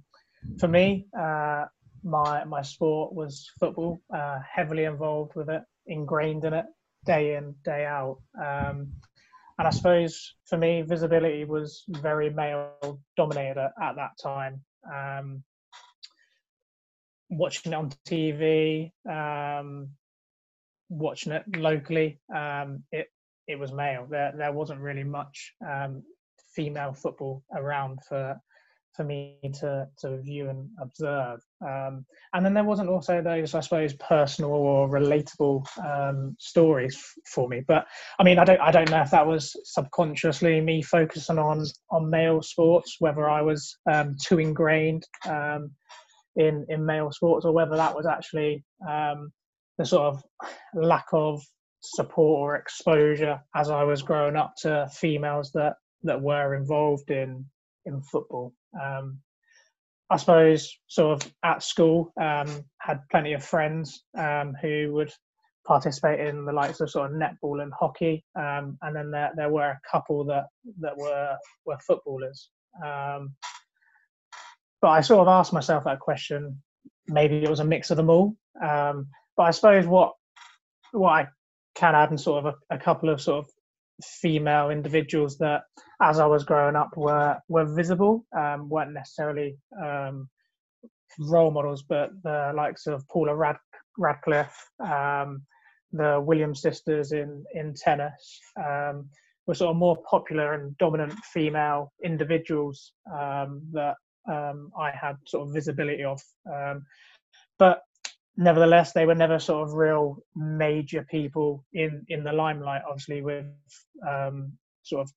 for 0.58 0.68
me, 0.68 1.06
uh, 1.18 1.66
my 2.04 2.44
my 2.44 2.62
sport 2.62 3.12
was 3.12 3.50
football, 3.58 4.00
uh, 4.14 4.38
heavily 4.50 4.84
involved 4.84 5.34
with 5.34 5.48
it, 5.48 5.62
ingrained 5.86 6.44
in 6.44 6.54
it, 6.54 6.66
day 7.04 7.36
in 7.36 7.54
day 7.64 7.84
out. 7.84 8.18
Um, 8.38 8.92
and 9.58 9.68
I 9.68 9.70
suppose 9.70 10.34
for 10.46 10.56
me, 10.56 10.82
visibility 10.82 11.44
was 11.44 11.84
very 11.88 12.30
male 12.30 13.00
dominated 13.16 13.58
at, 13.58 13.72
at 13.80 13.96
that 13.96 14.18
time. 14.20 14.62
Um, 14.92 15.44
watching 17.30 17.72
it 17.72 17.76
on 17.76 17.90
TV, 18.08 18.92
um, 19.08 19.90
watching 20.88 21.32
it 21.32 21.44
locally, 21.56 22.20
um, 22.34 22.82
it 22.92 23.08
it 23.46 23.58
was 23.58 23.72
male. 23.72 24.06
There 24.08 24.32
there 24.36 24.52
wasn't 24.52 24.80
really 24.80 25.04
much 25.04 25.54
um, 25.66 26.02
female 26.54 26.92
football 26.92 27.42
around 27.54 27.98
for 28.08 28.36
for 28.94 29.04
me 29.04 29.38
to 29.60 29.88
to 29.98 30.18
view 30.20 30.50
and 30.50 30.68
observe. 30.80 31.40
Um, 31.66 32.04
and 32.34 32.44
then 32.44 32.54
there 32.54 32.64
wasn't 32.64 32.90
also 32.90 33.22
those, 33.22 33.54
I 33.54 33.60
suppose, 33.60 33.94
personal 33.94 34.52
or 34.52 34.88
relatable 34.88 35.66
um, 35.84 36.36
stories 36.38 36.96
f- 36.96 37.14
for 37.26 37.48
me. 37.48 37.62
But 37.66 37.86
I 38.18 38.24
mean, 38.24 38.38
I 38.38 38.44
don't 38.44 38.60
I 38.60 38.70
don't 38.70 38.90
know 38.90 39.00
if 39.00 39.10
that 39.10 39.26
was 39.26 39.54
subconsciously 39.64 40.60
me 40.60 40.82
focusing 40.82 41.38
on 41.38 41.64
on 41.90 42.10
male 42.10 42.42
sports, 42.42 42.96
whether 42.98 43.28
I 43.28 43.42
was 43.42 43.76
um, 43.90 44.16
too 44.22 44.38
ingrained 44.38 45.04
um, 45.26 45.70
in 46.36 46.66
in 46.68 46.84
male 46.84 47.10
sports, 47.12 47.44
or 47.44 47.52
whether 47.52 47.76
that 47.76 47.94
was 47.94 48.06
actually 48.06 48.64
um, 48.88 49.32
the 49.78 49.86
sort 49.86 50.14
of 50.14 50.22
lack 50.74 51.06
of 51.12 51.42
support 51.80 52.38
or 52.38 52.56
exposure 52.56 53.40
as 53.56 53.68
I 53.68 53.82
was 53.82 54.02
growing 54.02 54.36
up 54.36 54.54
to 54.62 54.88
females 54.92 55.50
that 55.52 55.74
that 56.04 56.20
were 56.20 56.54
involved 56.54 57.10
in 57.10 57.46
in 57.84 58.00
football. 58.02 58.52
Um, 58.80 59.18
I 60.10 60.16
suppose 60.16 60.76
sort 60.88 61.22
of 61.22 61.32
at 61.42 61.62
school 61.62 62.12
um, 62.20 62.64
had 62.78 63.00
plenty 63.10 63.32
of 63.32 63.44
friends 63.44 64.04
um, 64.16 64.54
who 64.60 64.92
would 64.92 65.10
participate 65.66 66.20
in 66.20 66.44
the 66.44 66.52
likes 66.52 66.80
of 66.80 66.90
sort 66.90 67.10
of 67.10 67.16
netball 67.16 67.62
and 67.62 67.72
hockey, 67.72 68.24
um, 68.38 68.76
and 68.82 68.94
then 68.94 69.10
there 69.10 69.32
there 69.36 69.50
were 69.50 69.70
a 69.70 69.80
couple 69.90 70.24
that 70.24 70.46
that 70.80 70.96
were 70.96 71.36
were 71.64 71.78
footballers. 71.86 72.50
Um, 72.84 73.34
but 74.80 74.88
I 74.88 75.00
sort 75.00 75.20
of 75.20 75.28
asked 75.28 75.52
myself 75.52 75.84
that 75.84 76.00
question. 76.00 76.60
Maybe 77.06 77.42
it 77.42 77.48
was 77.48 77.60
a 77.60 77.64
mix 77.64 77.90
of 77.90 77.96
them 77.96 78.10
all. 78.10 78.36
Um, 78.62 79.08
but 79.36 79.44
I 79.44 79.50
suppose 79.52 79.86
what 79.86 80.12
what 80.92 81.10
I 81.10 81.28
can 81.74 81.94
add, 81.94 82.10
and 82.10 82.20
sort 82.20 82.44
of 82.44 82.54
a, 82.70 82.74
a 82.74 82.78
couple 82.78 83.08
of 83.08 83.20
sort 83.20 83.44
of 83.44 83.50
female 84.04 84.70
individuals 84.70 85.38
that, 85.38 85.62
as 86.00 86.18
I 86.18 86.26
was 86.26 86.44
growing 86.44 86.76
up, 86.76 86.96
were 86.96 87.38
were 87.48 87.64
visible, 87.64 88.24
um, 88.36 88.68
weren't 88.68 88.92
necessarily 88.92 89.56
um, 89.80 90.28
role 91.18 91.50
models, 91.50 91.82
but 91.82 92.10
the 92.22 92.52
likes 92.54 92.86
of 92.86 93.06
Paula 93.08 93.34
Rad- 93.34 93.56
Radcliffe, 93.98 94.70
um, 94.80 95.42
the 95.92 96.20
Williams 96.20 96.62
sisters 96.62 97.12
in 97.12 97.44
in 97.54 97.74
tennis, 97.74 98.40
um, 98.58 99.08
were 99.46 99.54
sort 99.54 99.70
of 99.70 99.76
more 99.76 99.98
popular 100.08 100.54
and 100.54 100.76
dominant 100.78 101.12
female 101.32 101.92
individuals 102.04 102.92
um, 103.12 103.62
that 103.72 103.96
um, 104.30 104.70
I 104.78 104.90
had 104.90 105.16
sort 105.26 105.46
of 105.46 105.54
visibility 105.54 106.04
of. 106.04 106.20
but 107.58 107.82
nevertheless, 108.36 108.92
they 108.92 109.06
were 109.06 109.14
never 109.14 109.38
sort 109.38 109.68
of 109.68 109.74
real 109.74 110.22
major 110.34 111.06
people 111.10 111.64
in 111.72 112.04
in 112.08 112.24
the 112.24 112.32
limelight. 112.32 112.82
Obviously, 112.88 113.22
with 113.22 113.46
um, 114.08 114.52
sort 114.82 115.02
of 115.02 115.12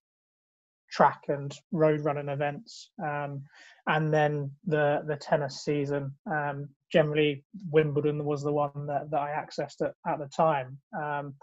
track 0.91 1.23
and 1.27 1.53
road 1.71 2.01
running 2.01 2.29
events, 2.29 2.91
um, 3.03 3.43
and 3.87 4.13
then 4.13 4.51
the 4.65 5.03
the 5.07 5.15
tennis 5.15 5.63
season. 5.63 6.13
Um, 6.31 6.69
generally, 6.91 7.43
Wimbledon 7.71 8.23
was 8.23 8.43
the 8.43 8.53
one 8.53 8.85
that, 8.87 9.09
that 9.11 9.19
I 9.19 9.31
accessed 9.31 9.81
at, 9.81 9.93
at 10.07 10.19
the 10.19 10.27
time. 10.27 10.77
Um, 10.97 11.33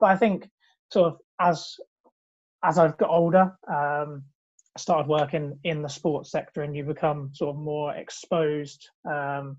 but 0.00 0.06
I 0.06 0.16
think 0.16 0.48
sort 0.90 1.12
of 1.12 1.18
as 1.40 1.76
as 2.64 2.78
I've 2.78 2.96
got 2.96 3.10
older, 3.10 3.56
um, 3.68 4.24
I 4.76 4.78
started 4.78 5.08
working 5.08 5.58
in 5.64 5.82
the 5.82 5.88
sports 5.88 6.30
sector, 6.30 6.62
and 6.62 6.74
you 6.76 6.84
become 6.84 7.30
sort 7.34 7.54
of 7.54 7.60
more 7.60 7.94
exposed 7.94 8.88
um, 9.08 9.56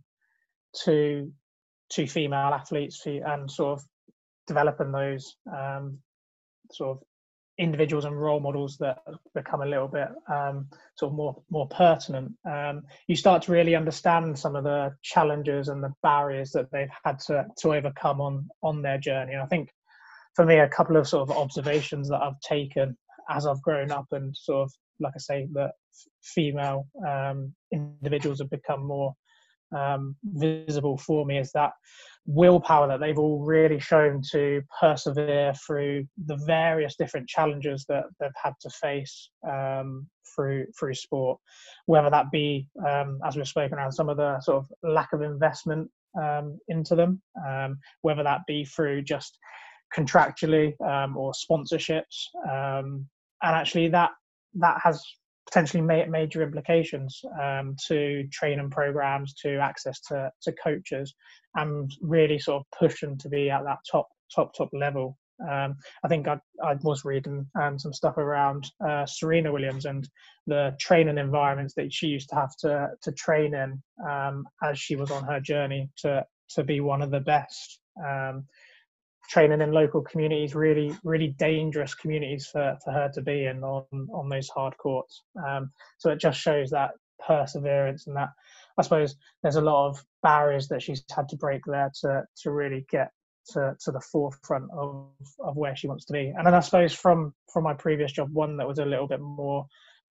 to 0.84 1.32
to 1.92 2.08
female 2.08 2.54
athletes 2.54 3.04
and 3.06 3.50
sort 3.50 3.80
of 3.80 3.86
developing 4.48 4.92
those 4.92 5.36
um, 5.56 5.98
sort 6.72 6.98
of 6.98 7.04
individuals 7.60 8.06
and 8.06 8.20
role 8.20 8.40
models 8.40 8.78
that 8.78 9.00
become 9.34 9.62
a 9.62 9.66
little 9.66 9.88
bit 9.88 10.10
um, 10.32 10.68
sort 10.96 11.12
of 11.12 11.16
more 11.16 11.42
more 11.50 11.68
pertinent. 11.70 12.32
Um, 12.50 12.84
you 13.08 13.16
start 13.16 13.42
to 13.44 13.52
really 13.52 13.76
understand 13.76 14.38
some 14.38 14.56
of 14.56 14.64
the 14.64 14.94
challenges 15.02 15.68
and 15.68 15.84
the 15.84 15.94
barriers 16.04 16.52
that 16.52 16.72
they've 16.72 16.90
had 17.04 17.20
to 17.28 17.46
to 17.60 17.74
overcome 17.74 18.22
on 18.22 18.48
on 18.62 18.82
their 18.82 18.98
journey. 18.98 19.34
And 19.34 19.42
I 19.42 19.48
think 19.48 19.70
for 20.36 20.46
me, 20.46 20.60
a 20.60 20.70
couple 20.70 20.98
of 20.98 21.08
sort 21.08 21.30
of 21.30 21.36
observations 21.36 22.10
that 22.10 22.22
I've 22.22 22.40
taken 22.42 22.96
as 23.30 23.46
I've 23.46 23.62
grown 23.62 23.92
up 23.92 24.06
and 24.12 24.36
sort 24.36 24.66
of 24.66 24.72
like 25.00 25.14
I 25.16 25.20
say 25.20 25.48
that 25.54 25.72
female 26.24 26.88
um, 27.08 27.54
individuals 27.72 28.40
have 28.40 28.50
become 28.50 28.86
more 28.86 29.14
um, 29.76 30.15
visible 30.24 30.97
for 30.97 31.26
me 31.26 31.38
is 31.38 31.51
that 31.53 31.72
willpower 32.26 32.88
that 32.89 32.99
they've 32.99 33.18
all 33.18 33.39
really 33.39 33.80
shown 33.80 34.22
to 34.32 34.61
persevere 34.80 35.53
through 35.65 36.05
the 36.26 36.36
various 36.45 36.95
different 36.95 37.28
challenges 37.28 37.86
that 37.88 38.03
they've 38.20 38.30
had 38.41 38.53
to 38.61 38.70
face 38.70 39.30
um, 39.49 40.05
through 40.36 40.65
through 40.78 40.93
sport, 40.93 41.39
whether 41.86 42.09
that 42.09 42.30
be 42.32 42.68
um, 42.88 43.20
as 43.26 43.36
we've 43.36 43.47
spoken 43.47 43.78
around 43.78 43.91
some 43.91 44.09
of 44.09 44.18
the 44.18 44.39
sort 44.41 44.57
of 44.57 44.72
lack 44.84 45.13
of 45.13 45.22
investment 45.22 45.89
um, 46.22 46.59
into 46.68 46.95
them, 46.95 47.22
um, 47.47 47.78
whether 48.01 48.24
that 48.24 48.41
be 48.45 48.65
through 48.65 49.01
just 49.01 49.38
contractually 49.97 50.74
um, 50.82 51.15
or 51.15 51.32
sponsorships, 51.32 52.26
and 52.45 53.05
actually 53.41 53.88
that 53.88 54.11
that 54.55 54.78
has 54.84 55.01
potentially 55.48 55.82
major 55.82 56.43
implications 56.43 57.22
um, 57.41 57.76
to 57.88 58.28
training 58.32 58.70
programs, 58.70 59.34
to 59.34 59.58
access 59.58 60.00
to, 60.02 60.30
to 60.43 60.52
coaches, 60.64 61.16
and 61.56 61.89
really 62.02 62.38
sort 62.38 62.62
of 62.62 62.80
push 62.80 63.02
them 63.02 63.18
to 63.18 63.30
be 63.30 63.50
at 63.50 63.64
that 63.64 63.80
top 63.89 64.08
top 64.34 64.54
top 64.56 64.70
level. 64.74 65.18
Um, 65.50 65.78
I 66.04 66.08
think 66.08 66.28
I, 66.28 66.39
I 66.64 66.76
was 66.82 67.06
reading 67.06 67.45
um, 67.62 67.78
some 67.78 67.93
stuff 67.93 68.18
around 68.18 68.70
uh, 68.86 69.06
Serena 69.06 69.52
Williams 69.52 69.86
and 69.86 70.08
the 70.48 70.76
training 70.80 71.20
environments 71.20 71.76
that 71.76 71.93
she 71.93 72.08
used 72.08 72.30
to 72.30 72.36
have 72.36 72.56
to 72.62 72.89
to 73.04 73.12
train 73.14 73.54
in 73.54 73.82
um, 74.08 74.45
as 74.64 74.80
she 74.80 74.95
was 74.95 75.12
on 75.12 75.24
her 75.24 75.39
journey 75.39 75.89
to 76.00 76.26
to 76.50 76.64
be 76.64 76.82
one 76.82 77.02
of 77.02 77.12
the 77.12 77.20
best. 77.20 77.80
Training 79.30 79.61
in 79.61 79.71
local 79.71 80.01
communities, 80.01 80.55
really, 80.55 80.95
really 81.03 81.36
dangerous 81.38 81.93
communities 81.93 82.47
for, 82.47 82.78
for 82.84 82.93
her 82.93 83.09
to 83.13 83.21
be 83.21 83.45
in 83.45 83.63
on 83.63 83.84
on 84.13 84.30
those 84.30 84.49
hard 84.49 84.78
courts. 84.78 85.23
Um, 85.45 85.71
so 85.97 86.09
it 86.11 86.19
just 86.19 86.39
shows 86.39 86.69
that 86.69 86.91
perseverance 87.25 88.07
and 88.07 88.15
that 88.15 88.30
I 88.78 88.84
suppose 88.84 89.15
there's 89.41 89.55
a 89.55 89.61
lot 89.61 89.89
of 89.89 90.03
barriers 90.23 90.67
that 90.69 90.82
she's 90.82 91.03
had 91.13 91.28
to 91.30 91.36
break 91.36 91.61
there 91.65 91.91
to 92.01 92.23
to 92.43 92.51
really 92.51 92.86
get 92.89 93.11
to, 93.49 93.75
to 93.80 93.91
the 93.91 94.01
forefront 94.01 94.69
of, 94.71 95.09
of 95.39 95.55
where 95.55 95.75
she 95.75 95.88
wants 95.88 96.05
to 96.05 96.13
be. 96.13 96.34
And 96.36 96.45
then 96.45 96.53
I 96.53 96.59
suppose 96.59 96.93
from 96.93 97.34
from 97.51 97.63
my 97.63 97.73
previous 97.73 98.11
job, 98.11 98.30
one 98.32 98.57
that 98.57 98.67
was 98.67 98.80
a 98.80 98.86
little 98.86 99.07
bit 99.07 99.21
more 99.21 99.65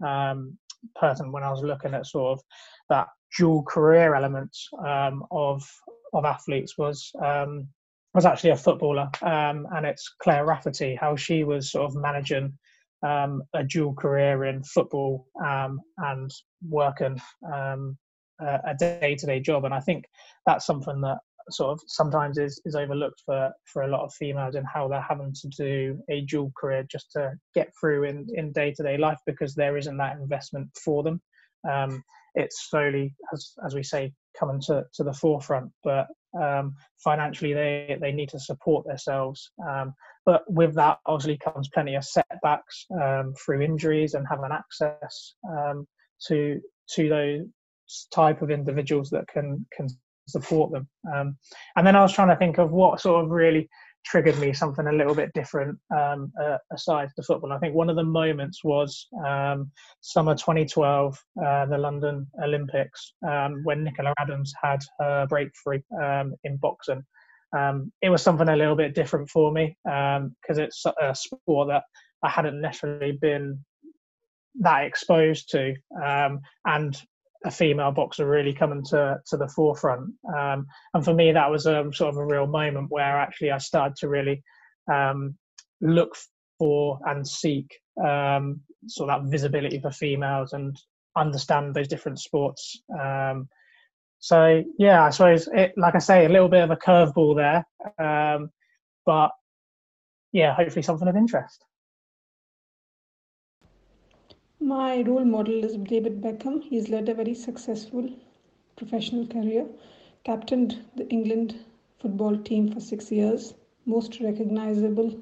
um, 0.04 0.58
pertinent 0.94 1.32
when 1.32 1.42
I 1.42 1.50
was 1.50 1.62
looking 1.62 1.94
at 1.94 2.06
sort 2.06 2.38
of 2.38 2.44
that 2.88 3.08
dual 3.36 3.62
career 3.62 4.14
element 4.14 4.56
um, 4.84 5.24
of 5.30 5.62
of 6.12 6.24
athletes 6.24 6.78
was 6.78 7.12
um, 7.24 7.68
was 8.16 8.24
actually 8.24 8.50
a 8.50 8.56
footballer, 8.56 9.10
um, 9.20 9.66
and 9.74 9.84
it's 9.84 10.14
Claire 10.22 10.46
Rafferty, 10.46 10.96
how 10.98 11.16
she 11.16 11.44
was 11.44 11.70
sort 11.70 11.84
of 11.84 12.00
managing 12.00 12.56
um, 13.06 13.42
a 13.54 13.62
dual 13.62 13.92
career 13.92 14.46
in 14.46 14.64
football 14.64 15.26
um, 15.44 15.78
and 15.98 16.30
working 16.66 17.20
um, 17.54 17.96
a 18.40 18.74
day 18.74 19.16
to 19.18 19.26
day 19.26 19.38
job. 19.38 19.66
And 19.66 19.74
I 19.74 19.80
think 19.80 20.06
that's 20.46 20.64
something 20.64 21.02
that 21.02 21.18
sort 21.50 21.72
of 21.72 21.80
sometimes 21.86 22.38
is, 22.38 22.58
is 22.64 22.74
overlooked 22.74 23.20
for, 23.26 23.52
for 23.70 23.82
a 23.82 23.88
lot 23.88 24.02
of 24.02 24.14
females 24.14 24.54
and 24.54 24.66
how 24.66 24.88
they're 24.88 25.06
having 25.06 25.34
to 25.34 25.48
do 25.48 25.98
a 26.10 26.22
dual 26.22 26.50
career 26.56 26.86
just 26.90 27.12
to 27.12 27.34
get 27.54 27.70
through 27.78 28.04
in, 28.04 28.26
in 28.34 28.50
day-to-day 28.50 28.96
life 28.96 29.18
because 29.26 29.54
there 29.54 29.76
isn't 29.76 29.98
that 29.98 30.16
investment 30.16 30.68
for 30.82 31.02
them 31.02 31.20
um, 31.70 32.02
it's 32.34 32.68
slowly 32.68 33.14
as, 33.32 33.52
as 33.64 33.74
we 33.74 33.82
say 33.82 34.12
coming 34.39 34.61
to, 34.61 34.84
to 34.95 35.05
the 35.05 35.12
forefront 35.12 35.70
but 35.84 36.07
um, 36.41 36.74
financially 37.03 37.55
they, 37.55 37.97
they 38.01 38.12
need 38.12 38.28
to 38.28 38.39
support 38.39 38.87
themselves 38.87 39.51
um, 39.68 39.95
but 40.24 40.43
with 40.49 40.74
that 40.74 40.99
obviously 41.07 41.39
comes 41.39 41.68
plenty 41.72 41.95
of 41.95 42.05
setbacks 42.05 42.87
um, 43.01 43.32
through 43.45 43.62
injuries 43.62 44.14
and 44.14 44.26
having 44.28 44.51
access 44.53 45.34
um, 45.51 45.87
to 46.26 46.61
to 46.89 47.09
those 47.09 47.47
type 48.12 48.43
of 48.43 48.51
individuals 48.51 49.11
that 49.11 49.26
can 49.28 49.64
can 49.72 49.89
support 50.28 50.72
them. 50.72 50.89
Um, 51.14 51.37
and 51.76 51.87
then 51.87 51.97
I 51.97 52.03
was 52.03 52.12
trying 52.12 52.28
to 52.28 52.37
think 52.37 52.59
of 52.59 52.72
what 52.72 53.01
sort 53.01 53.24
of 53.24 53.30
really 53.30 53.68
triggered 54.07 54.38
me 54.38 54.52
something 54.52 54.86
a 54.86 54.92
little 54.92 55.14
bit 55.14 55.32
different 55.34 55.76
um, 55.96 56.32
uh, 56.40 56.59
aside 56.72 57.11
the 57.16 57.22
football. 57.22 57.52
I 57.52 57.59
think 57.59 57.74
one 57.74 57.90
of 57.90 57.96
the 57.96 58.04
moments 58.04 58.62
was 58.62 59.09
um, 59.26 59.70
summer 60.00 60.34
2012, 60.34 61.18
uh, 61.44 61.66
the 61.66 61.76
London 61.76 62.26
Olympics, 62.42 63.14
um, 63.28 63.62
when 63.64 63.82
Nicola 63.82 64.14
Adams 64.18 64.52
had 64.62 64.80
her 65.00 65.26
breakthrough 65.28 65.80
um, 66.00 66.34
in 66.44 66.57
boxing. 66.57 67.02
Um, 67.57 67.92
it 68.00 68.11
was 68.11 68.22
something 68.22 68.48
a 68.48 68.57
little 68.57 68.76
bit 68.76 68.94
different 68.94 69.28
for 69.28 69.52
me 69.52 69.76
because 69.84 70.59
it's 70.59 70.84
a 71.00 71.14
sport 71.14 71.68
that 71.68 71.82
I 72.22 72.30
hadn't 72.30 72.61
necessarily 72.61 73.12
been 73.20 73.59
that 74.61 74.84
exposed 74.84 75.50
to. 75.50 75.74
and 76.64 76.96
a 77.45 77.51
female 77.51 77.93
boxer 77.93 78.26
really 78.26 78.53
coming 78.53 78.84
to 78.84 79.20
to 79.26 79.37
the 79.37 79.49
forefront. 79.49 80.12
Um, 80.37 80.66
and 80.95 81.05
for 81.05 81.14
me, 81.14 81.32
that 81.32 81.51
was 81.51 81.66
a 81.66 81.91
sort 81.93 82.14
of 82.14 82.16
a 82.16 82.26
real 82.26 82.47
moment 82.47 82.91
where 82.91 83.18
actually 83.18 83.51
I 83.51 83.59
started 83.59 83.97
to 83.99 84.09
really 84.09 84.43
um, 84.93 85.37
look 85.80 86.16
for 86.59 86.99
and 87.05 87.26
seek 87.26 87.78
um, 88.03 88.61
sort 88.87 89.11
of 89.11 89.22
that 89.22 89.30
visibility 89.30 89.80
for 89.80 89.91
females 89.91 90.53
and 90.53 90.76
understand 91.16 91.74
those 91.74 91.89
different 91.89 92.20
sports. 92.20 92.80
Um, 92.99 93.49
so 94.18 94.62
yeah, 94.78 95.05
I 95.05 95.11
suppose 95.11 95.49
it, 95.53 95.72
like 95.76 95.95
I 95.95 95.99
say, 95.99 96.24
a 96.24 96.28
little 96.28 96.49
bit 96.49 96.64
of 96.64 96.70
a 96.70 96.76
curveball 96.76 97.37
there, 97.37 97.66
um, 97.99 98.51
but 99.05 99.30
yeah, 100.32 100.55
hopefully 100.55 100.82
something 100.82 101.09
of 101.09 101.16
interest. 101.16 101.64
My 104.61 105.02
role 105.02 105.24
model 105.24 105.64
is 105.64 105.76
David 105.76 106.22
Beckham. 106.22 106.62
He's 106.62 106.88
led 106.88 107.09
a 107.11 107.14
very 107.14 107.34
successful 107.34 108.09
professional 108.74 109.26
career, 109.26 109.66
captained 110.24 110.78
the 110.96 111.07
England 111.11 111.57
football 111.98 112.38
team 112.38 112.72
for 112.72 112.80
six 112.80 113.12
years, 113.12 113.52
most 113.84 114.18
recognizable 114.20 115.14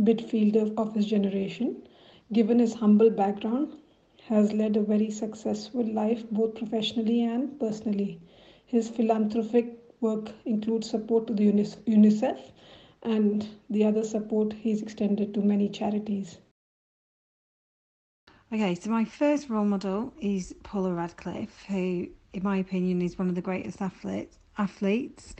midfielder 0.00 0.72
of 0.78 0.94
his 0.94 1.06
generation. 1.06 1.82
Given 2.32 2.58
his 2.58 2.72
humble 2.72 3.10
background, 3.10 3.76
has 4.28 4.52
led 4.54 4.76
a 4.76 4.82
very 4.82 5.10
successful 5.10 5.84
life 5.84 6.24
both 6.30 6.54
professionally 6.54 7.22
and 7.22 7.60
personally. 7.60 8.18
His 8.64 8.88
philanthropic 8.88 9.78
work 10.00 10.32
includes 10.46 10.88
support 10.88 11.26
to 11.26 11.34
the 11.34 11.52
UNICEF 11.52 12.38
and 13.02 13.46
the 13.68 13.84
other 13.84 14.04
support 14.04 14.54
he's 14.54 14.80
extended 14.80 15.34
to 15.34 15.42
many 15.42 15.68
charities. 15.68 16.38
Okay, 18.52 18.74
so 18.74 18.90
my 18.90 19.06
first 19.06 19.48
role 19.48 19.64
model 19.64 20.12
is 20.20 20.54
Paula 20.62 20.92
Radcliffe, 20.92 21.64
who, 21.68 22.06
in 22.34 22.42
my 22.42 22.58
opinion, 22.58 23.00
is 23.00 23.18
one 23.18 23.30
of 23.30 23.34
the 23.34 23.40
greatest 23.40 23.80
athletes. 23.80 24.36
Athletes. 24.58 25.34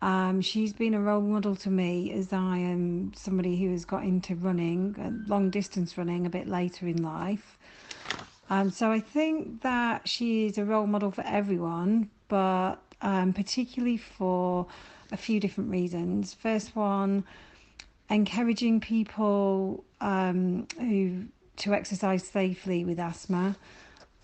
Um, 0.00 0.40
she's 0.40 0.72
been 0.72 0.94
a 0.94 1.00
role 1.00 1.20
model 1.20 1.56
to 1.56 1.70
me 1.70 2.12
as 2.12 2.32
I 2.32 2.58
am 2.58 3.12
somebody 3.16 3.56
who 3.56 3.72
has 3.72 3.84
got 3.84 4.04
into 4.04 4.36
running, 4.36 4.94
uh, 5.00 5.28
long 5.28 5.50
distance 5.50 5.98
running, 5.98 6.26
a 6.26 6.30
bit 6.30 6.46
later 6.46 6.86
in 6.86 7.02
life. 7.02 7.58
Um, 8.48 8.70
so 8.70 8.92
I 8.92 9.00
think 9.00 9.62
that 9.62 10.08
she 10.08 10.46
is 10.46 10.56
a 10.56 10.64
role 10.64 10.86
model 10.86 11.10
for 11.10 11.24
everyone, 11.26 12.08
but 12.28 12.76
um, 13.02 13.32
particularly 13.32 13.96
for 13.96 14.68
a 15.10 15.16
few 15.16 15.40
different 15.40 15.70
reasons. 15.70 16.34
First 16.34 16.76
one, 16.76 17.24
encouraging 18.08 18.78
people 18.78 19.82
um, 20.00 20.68
who 20.78 21.24
to 21.56 21.74
exercise 21.74 22.24
safely 22.24 22.84
with 22.84 22.98
asthma. 22.98 23.56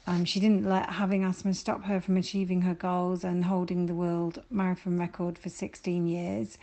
Um, 0.06 0.24
she 0.24 0.40
didn't 0.40 0.64
let 0.64 0.90
having 0.90 1.24
asthma 1.24 1.54
stop 1.54 1.84
her 1.84 2.00
from 2.00 2.16
achieving 2.16 2.62
her 2.62 2.74
goals 2.74 3.22
and 3.24 3.44
holding 3.44 3.86
the 3.86 3.94
world 3.94 4.42
marathon 4.50 4.98
record 4.98 5.38
for 5.38 5.48
16 5.48 6.06
years. 6.06 6.58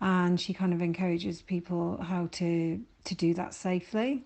And 0.00 0.40
she 0.40 0.52
kind 0.52 0.72
of 0.72 0.82
encourages 0.82 1.42
people 1.42 2.02
how 2.02 2.28
to 2.32 2.80
to 3.04 3.14
do 3.14 3.34
that 3.34 3.54
safely. 3.54 4.22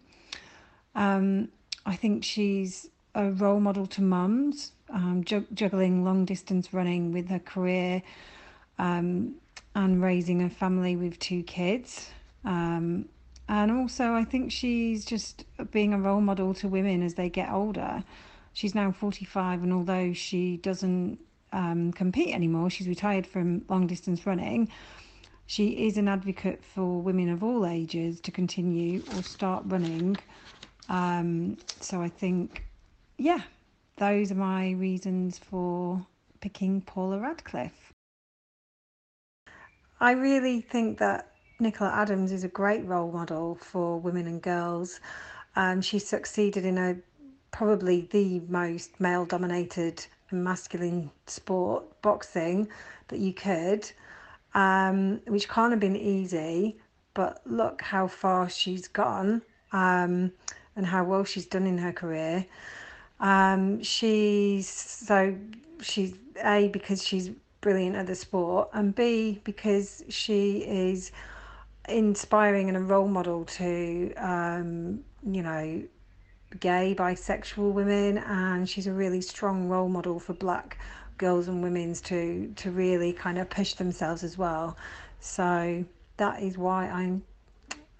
Um, 0.94 1.48
I 1.86 1.96
think 1.96 2.24
she's 2.24 2.88
a 3.14 3.30
role 3.30 3.60
model 3.60 3.86
to 3.86 4.02
mums, 4.02 4.72
um, 4.90 5.24
juggling 5.24 6.04
long 6.04 6.24
distance 6.24 6.72
running 6.72 7.12
with 7.12 7.28
her 7.28 7.38
career 7.38 8.02
um, 8.78 9.34
and 9.74 10.02
raising 10.02 10.42
a 10.42 10.50
family 10.50 10.96
with 10.96 11.18
two 11.18 11.42
kids. 11.42 12.10
Um, 12.44 13.08
and 13.50 13.72
also, 13.72 14.14
I 14.14 14.22
think 14.22 14.52
she's 14.52 15.04
just 15.04 15.44
being 15.72 15.92
a 15.92 15.98
role 15.98 16.20
model 16.20 16.54
to 16.54 16.68
women 16.68 17.02
as 17.02 17.14
they 17.14 17.28
get 17.28 17.50
older. 17.50 18.04
She's 18.52 18.76
now 18.76 18.92
45, 18.92 19.64
and 19.64 19.72
although 19.72 20.12
she 20.12 20.58
doesn't 20.58 21.18
um, 21.52 21.92
compete 21.92 22.32
anymore, 22.32 22.70
she's 22.70 22.86
retired 22.86 23.26
from 23.26 23.64
long 23.68 23.88
distance 23.88 24.24
running. 24.24 24.70
She 25.46 25.86
is 25.88 25.96
an 25.96 26.06
advocate 26.06 26.62
for 26.62 27.02
women 27.02 27.28
of 27.28 27.42
all 27.42 27.66
ages 27.66 28.20
to 28.20 28.30
continue 28.30 29.02
or 29.16 29.24
start 29.24 29.64
running. 29.66 30.16
Um, 30.88 31.56
so 31.80 32.00
I 32.00 32.08
think, 32.08 32.64
yeah, 33.18 33.40
those 33.96 34.30
are 34.30 34.36
my 34.36 34.70
reasons 34.70 35.38
for 35.38 36.06
picking 36.40 36.82
Paula 36.82 37.18
Radcliffe. 37.18 37.92
I 39.98 40.12
really 40.12 40.60
think 40.60 40.98
that 40.98 41.29
Nicola 41.60 41.92
Adams 41.92 42.32
is 42.32 42.44
a 42.44 42.48
great 42.48 42.84
role 42.86 43.12
model 43.12 43.54
for 43.54 43.98
women 43.98 44.26
and 44.26 44.40
girls. 44.40 45.00
Um, 45.56 45.82
she 45.82 45.98
succeeded 45.98 46.64
in 46.64 46.78
a 46.78 46.96
probably 47.50 48.08
the 48.10 48.40
most 48.48 48.98
male 49.00 49.24
dominated 49.24 50.04
and 50.30 50.42
masculine 50.42 51.10
sport, 51.26 51.84
boxing, 52.02 52.68
that 53.08 53.18
you 53.18 53.32
could, 53.32 53.90
um, 54.54 55.20
which 55.26 55.48
can't 55.48 55.72
have 55.72 55.80
been 55.80 55.96
easy. 55.96 56.76
But 57.14 57.42
look 57.44 57.82
how 57.82 58.06
far 58.06 58.48
she's 58.48 58.86
gone 58.88 59.42
um, 59.72 60.32
and 60.76 60.86
how 60.86 61.04
well 61.04 61.24
she's 61.24 61.46
done 61.46 61.66
in 61.66 61.76
her 61.78 61.92
career. 61.92 62.46
Um, 63.18 63.82
she's 63.82 64.68
so 64.68 65.36
she's 65.82 66.14
a 66.42 66.68
because 66.68 67.04
she's 67.04 67.30
brilliant 67.60 67.96
at 67.96 68.06
the 68.06 68.14
sport, 68.14 68.70
and 68.72 68.94
B 68.94 69.40
because 69.44 70.04
she 70.08 70.58
is 70.58 71.12
inspiring 71.90 72.68
and 72.68 72.76
a 72.76 72.80
role 72.80 73.08
model 73.08 73.44
to 73.44 74.12
um, 74.14 75.00
you 75.24 75.42
know 75.42 75.82
gay 76.58 76.94
bisexual 76.98 77.72
women 77.72 78.18
and 78.18 78.68
she's 78.68 78.86
a 78.86 78.92
really 78.92 79.20
strong 79.20 79.68
role 79.68 79.88
model 79.88 80.18
for 80.18 80.32
black 80.34 80.78
girls 81.18 81.46
and 81.48 81.62
women's 81.62 82.00
to 82.00 82.52
to 82.56 82.70
really 82.70 83.12
kind 83.12 83.38
of 83.38 83.48
push 83.48 83.74
themselves 83.74 84.24
as 84.24 84.36
well 84.36 84.76
so 85.20 85.84
that 86.16 86.42
is 86.42 86.58
why 86.58 86.88
i'm 86.88 87.22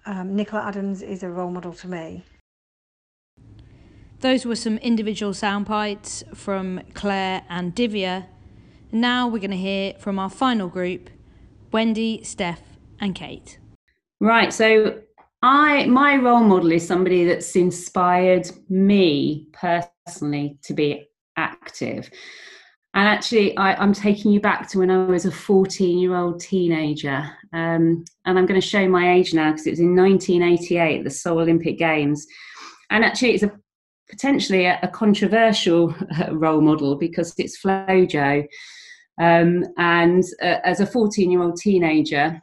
um, 0.05 0.35
Nicola 0.35 0.63
Adams 0.63 1.01
is 1.01 1.23
a 1.23 1.29
role 1.29 1.51
model 1.51 1.73
to 1.73 1.87
me. 1.87 2.23
Those 4.19 4.45
were 4.45 4.55
some 4.55 4.77
individual 4.77 5.33
sound 5.33 5.65
bites 5.65 6.23
from 6.33 6.81
Claire 6.93 7.43
and 7.49 7.75
Divya. 7.75 8.25
Now 8.91 9.27
we're 9.27 9.39
going 9.39 9.51
to 9.51 9.57
hear 9.57 9.93
from 9.99 10.19
our 10.19 10.29
final 10.29 10.67
group 10.67 11.09
Wendy, 11.71 12.21
Steph, 12.23 12.61
and 12.99 13.15
Kate. 13.15 13.57
Right, 14.21 14.53
so 14.53 15.01
I 15.41 15.87
my 15.87 16.15
role 16.15 16.43
model 16.43 16.71
is 16.71 16.87
somebody 16.87 17.25
that's 17.25 17.55
inspired 17.55 18.47
me 18.69 19.47
personally 19.51 20.59
to 20.61 20.75
be 20.75 21.09
active. 21.37 22.07
And 22.93 23.07
actually, 23.07 23.57
I, 23.57 23.81
am 23.81 23.93
taking 23.93 24.31
you 24.31 24.39
back 24.39 24.69
to 24.69 24.79
when 24.79 24.91
I 24.91 25.05
was 25.05 25.25
a 25.25 25.31
14 25.31 25.97
year 25.97 26.15
old 26.15 26.39
teenager. 26.39 27.27
Um, 27.51 28.05
and 28.25 28.37
I'm 28.37 28.45
going 28.45 28.61
to 28.61 28.67
show 28.67 28.87
my 28.87 29.11
age 29.11 29.33
now 29.33 29.49
because 29.51 29.65
it 29.65 29.71
was 29.71 29.79
in 29.79 29.95
1988, 29.95 31.03
the 31.03 31.09
Seoul 31.09 31.39
Olympic 31.39 31.79
Games. 31.79 32.27
And 32.91 33.03
actually, 33.03 33.31
it's 33.31 33.43
a 33.43 33.51
potentially 34.07 34.65
a, 34.65 34.77
a 34.83 34.87
controversial 34.87 35.95
role 36.31 36.61
model 36.61 36.95
because 36.95 37.33
it's 37.39 37.59
Flojo. 37.59 38.45
Um, 39.19 39.65
and 39.77 40.23
uh, 40.43 40.59
as 40.63 40.79
a 40.79 40.85
14 40.85 41.31
year 41.31 41.41
old 41.41 41.57
teenager, 41.57 42.39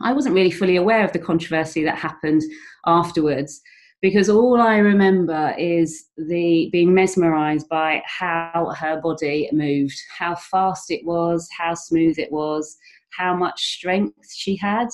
I 0.00 0.12
wasn't 0.12 0.34
really 0.34 0.50
fully 0.50 0.76
aware 0.76 1.04
of 1.04 1.12
the 1.12 1.18
controversy 1.18 1.84
that 1.84 1.98
happened 1.98 2.42
afterwards 2.86 3.60
because 4.04 4.28
all 4.28 4.60
I 4.60 4.76
remember 4.76 5.54
is 5.58 6.06
the 6.18 6.68
being 6.72 6.92
mesmerized 6.92 7.68
by 7.70 8.02
how 8.04 8.74
her 8.78 9.00
body 9.00 9.48
moved, 9.50 9.98
how 10.18 10.34
fast 10.34 10.90
it 10.90 11.04
was, 11.06 11.48
how 11.56 11.72
smooth 11.72 12.18
it 12.18 12.30
was, 12.30 12.76
how 13.16 13.34
much 13.34 13.62
strength 13.62 14.30
she 14.30 14.56
had. 14.56 14.88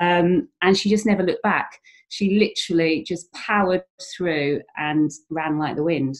Um, 0.00 0.48
and 0.62 0.76
she 0.76 0.88
just 0.88 1.04
never 1.04 1.22
looked 1.22 1.42
back. 1.42 1.78
She 2.08 2.38
literally 2.38 3.04
just 3.06 3.30
powered 3.32 3.84
through 4.16 4.62
and 4.78 5.10
ran 5.28 5.58
like 5.58 5.76
the 5.76 5.84
wind. 5.84 6.16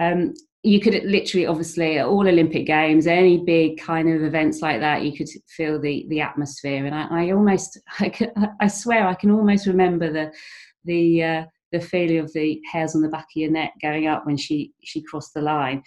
Um, 0.00 0.34
you 0.62 0.80
could 0.80 1.04
literally, 1.04 1.46
obviously, 1.46 1.98
at 1.98 2.06
all 2.06 2.26
Olympic 2.26 2.66
Games, 2.66 3.06
any 3.06 3.38
big 3.38 3.78
kind 3.78 4.12
of 4.12 4.22
events 4.22 4.62
like 4.62 4.80
that, 4.80 5.02
you 5.02 5.16
could 5.16 5.28
feel 5.48 5.80
the 5.80 6.06
the 6.08 6.20
atmosphere. 6.20 6.84
And 6.84 6.94
I, 6.94 7.06
I 7.10 7.30
almost, 7.30 7.78
I, 8.00 8.08
can, 8.08 8.32
I 8.60 8.66
swear, 8.66 9.06
I 9.06 9.14
can 9.14 9.30
almost 9.30 9.66
remember 9.66 10.12
the 10.12 10.32
the 10.84 11.22
uh, 11.22 11.44
the 11.72 11.80
feeling 11.80 12.18
of 12.18 12.32
the 12.32 12.60
hairs 12.72 12.94
on 12.94 13.02
the 13.02 13.08
back 13.08 13.24
of 13.24 13.36
your 13.36 13.50
neck 13.50 13.72
going 13.80 14.06
up 14.06 14.26
when 14.26 14.36
she 14.36 14.72
she 14.82 15.02
crossed 15.02 15.34
the 15.34 15.42
line, 15.42 15.82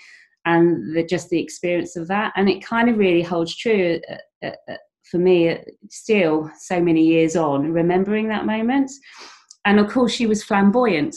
and 0.46 0.96
the 0.96 1.04
just 1.04 1.30
the 1.30 1.42
experience 1.42 1.96
of 1.96 2.08
that, 2.08 2.32
and 2.36 2.50
it 2.50 2.66
kind 2.66 2.90
of 2.90 2.98
really 2.98 3.22
holds 3.22 3.56
true 3.56 4.00
uh, 4.10 4.48
uh, 4.48 4.52
uh 4.72 4.78
for 5.12 5.18
me. 5.18 5.58
Still, 5.90 6.50
so 6.58 6.82
many 6.82 7.06
years 7.06 7.36
on, 7.36 7.74
remembering 7.74 8.30
that 8.30 8.46
moment, 8.46 8.92
and 9.66 9.80
of 9.80 9.90
course, 9.90 10.14
she 10.14 10.26
was 10.26 10.44
flamboyant. 10.44 11.16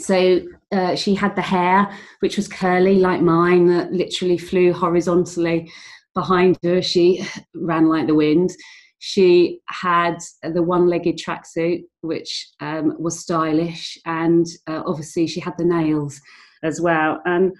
So 0.00 0.42
uh, 0.72 0.94
she 0.94 1.14
had 1.14 1.36
the 1.36 1.42
hair, 1.42 1.88
which 2.20 2.36
was 2.36 2.48
curly 2.48 2.96
like 2.98 3.20
mine, 3.20 3.66
that 3.68 3.92
literally 3.92 4.38
flew 4.38 4.72
horizontally 4.72 5.70
behind 6.14 6.58
her. 6.62 6.82
She 6.82 7.26
ran 7.54 7.88
like 7.88 8.06
the 8.06 8.14
wind. 8.14 8.50
She 8.98 9.60
had 9.66 10.18
the 10.42 10.62
one 10.62 10.86
legged 10.86 11.18
tracksuit, 11.18 11.84
which 12.02 12.48
um, 12.60 12.94
was 12.98 13.18
stylish, 13.18 13.98
and 14.04 14.46
uh, 14.66 14.82
obviously 14.84 15.26
she 15.26 15.40
had 15.40 15.56
the 15.56 15.64
nails 15.64 16.20
as 16.62 16.82
well. 16.82 17.20
And 17.24 17.54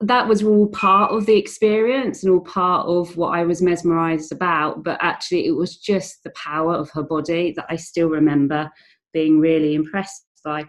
that 0.00 0.26
was 0.26 0.42
all 0.42 0.66
part 0.68 1.12
of 1.12 1.26
the 1.26 1.36
experience 1.36 2.24
and 2.24 2.32
all 2.32 2.40
part 2.40 2.86
of 2.86 3.16
what 3.16 3.38
I 3.38 3.44
was 3.44 3.62
mesmerized 3.62 4.32
about. 4.32 4.82
But 4.82 4.98
actually, 5.00 5.46
it 5.46 5.52
was 5.52 5.76
just 5.76 6.24
the 6.24 6.30
power 6.30 6.74
of 6.74 6.90
her 6.90 7.02
body 7.02 7.52
that 7.56 7.66
I 7.68 7.76
still 7.76 8.08
remember 8.08 8.70
being 9.12 9.38
really 9.38 9.74
impressed 9.74 10.24
by. 10.44 10.64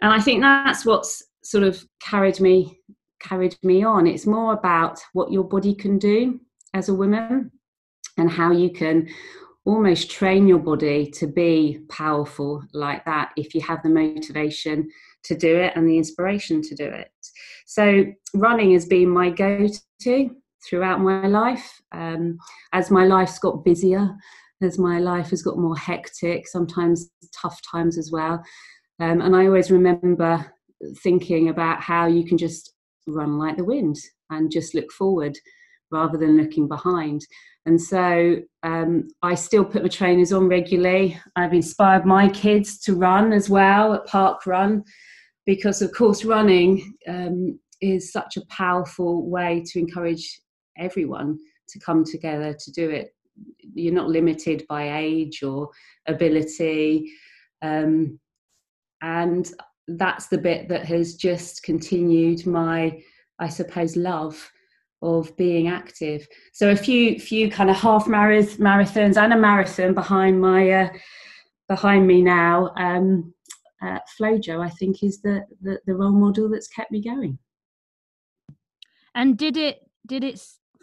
And 0.00 0.12
I 0.12 0.20
think 0.20 0.42
that's 0.42 0.84
what's 0.84 1.22
sort 1.42 1.64
of 1.64 1.84
carried 2.00 2.40
me 2.40 2.80
carried 3.20 3.56
me 3.62 3.82
on. 3.82 4.06
It's 4.06 4.26
more 4.26 4.52
about 4.52 5.00
what 5.12 5.32
your 5.32 5.44
body 5.44 5.74
can 5.74 5.98
do 5.98 6.38
as 6.74 6.88
a 6.88 6.94
woman 6.94 7.50
and 8.18 8.30
how 8.30 8.52
you 8.52 8.70
can 8.70 9.08
almost 9.64 10.10
train 10.10 10.46
your 10.46 10.58
body 10.58 11.10
to 11.10 11.26
be 11.26 11.80
powerful 11.88 12.62
like 12.72 13.04
that 13.04 13.32
if 13.36 13.54
you 13.54 13.60
have 13.62 13.82
the 13.82 13.88
motivation 13.88 14.88
to 15.24 15.36
do 15.36 15.56
it 15.56 15.72
and 15.74 15.88
the 15.88 15.98
inspiration 15.98 16.62
to 16.62 16.74
do 16.74 16.84
it. 16.84 17.10
So, 17.66 18.04
running 18.34 18.72
has 18.74 18.86
been 18.86 19.08
my 19.08 19.30
go 19.30 19.66
to 20.02 20.30
throughout 20.68 21.00
my 21.00 21.26
life. 21.26 21.80
Um, 21.92 22.38
as 22.72 22.90
my 22.90 23.06
life's 23.06 23.38
got 23.38 23.64
busier, 23.64 24.14
as 24.62 24.78
my 24.78 25.00
life 25.00 25.30
has 25.30 25.42
got 25.42 25.58
more 25.58 25.76
hectic, 25.76 26.46
sometimes 26.46 27.10
tough 27.34 27.60
times 27.68 27.98
as 27.98 28.10
well. 28.12 28.42
Um, 29.00 29.20
and 29.20 29.36
I 29.36 29.46
always 29.46 29.70
remember 29.70 30.52
thinking 31.02 31.48
about 31.48 31.80
how 31.80 32.06
you 32.06 32.24
can 32.24 32.38
just 32.38 32.74
run 33.06 33.38
like 33.38 33.56
the 33.56 33.64
wind 33.64 33.96
and 34.30 34.50
just 34.50 34.74
look 34.74 34.90
forward 34.92 35.36
rather 35.90 36.18
than 36.18 36.36
looking 36.36 36.68
behind. 36.68 37.22
And 37.66 37.80
so 37.80 38.36
um, 38.62 39.08
I 39.22 39.34
still 39.34 39.64
put 39.64 39.82
my 39.82 39.88
trainers 39.88 40.32
on 40.32 40.48
regularly. 40.48 41.20
I've 41.34 41.52
inspired 41.52 42.04
my 42.04 42.28
kids 42.28 42.78
to 42.80 42.94
run 42.94 43.32
as 43.32 43.50
well 43.50 43.94
at 43.94 44.06
Park 44.06 44.46
Run 44.46 44.84
because, 45.46 45.82
of 45.82 45.92
course, 45.92 46.24
running 46.24 46.94
um, 47.08 47.58
is 47.80 48.12
such 48.12 48.36
a 48.36 48.46
powerful 48.46 49.28
way 49.28 49.62
to 49.66 49.78
encourage 49.78 50.40
everyone 50.78 51.38
to 51.68 51.80
come 51.80 52.04
together 52.04 52.54
to 52.58 52.72
do 52.72 52.88
it. 52.90 53.14
You're 53.74 53.94
not 53.94 54.08
limited 54.08 54.64
by 54.68 54.98
age 54.98 55.42
or 55.42 55.70
ability. 56.06 57.10
Um, 57.62 58.18
and 59.02 59.50
that's 59.88 60.26
the 60.26 60.38
bit 60.38 60.68
that 60.68 60.84
has 60.86 61.14
just 61.14 61.62
continued 61.62 62.46
my, 62.46 63.00
I 63.38 63.48
suppose, 63.48 63.96
love 63.96 64.50
of 65.02 65.36
being 65.36 65.68
active. 65.68 66.26
So 66.52 66.70
a 66.70 66.76
few 66.76 67.18
few 67.18 67.50
kind 67.50 67.70
of 67.70 67.76
half 67.76 68.06
marathons 68.06 69.16
and 69.16 69.32
a 69.32 69.36
marathon 69.36 69.94
behind 69.94 70.40
my 70.40 70.70
uh, 70.70 70.88
behind 71.68 72.06
me 72.06 72.22
now. 72.22 72.72
Um, 72.76 73.32
uh, 73.82 73.98
Flojo, 74.18 74.64
I 74.64 74.70
think, 74.70 75.02
is 75.02 75.20
the, 75.20 75.44
the 75.60 75.78
the 75.86 75.94
role 75.94 76.12
model 76.12 76.48
that's 76.48 76.68
kept 76.68 76.90
me 76.90 77.02
going. 77.02 77.38
And 79.14 79.36
did 79.36 79.56
it 79.56 79.80
did 80.06 80.24
it 80.24 80.40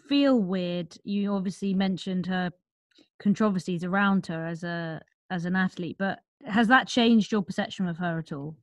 feel 0.08 0.38
weird? 0.38 0.96
You 1.04 1.32
obviously 1.32 1.74
mentioned 1.74 2.26
her 2.26 2.52
controversies 3.20 3.84
around 3.84 4.26
her 4.26 4.46
as 4.46 4.62
a 4.64 5.02
as 5.30 5.44
an 5.44 5.56
athlete, 5.56 5.96
but 5.98 6.20
has 6.46 6.68
that 6.68 6.88
changed 6.88 7.32
your 7.32 7.42
perception 7.42 7.88
of 7.88 7.98
her 7.98 8.18
at 8.18 8.32
all? 8.32 8.56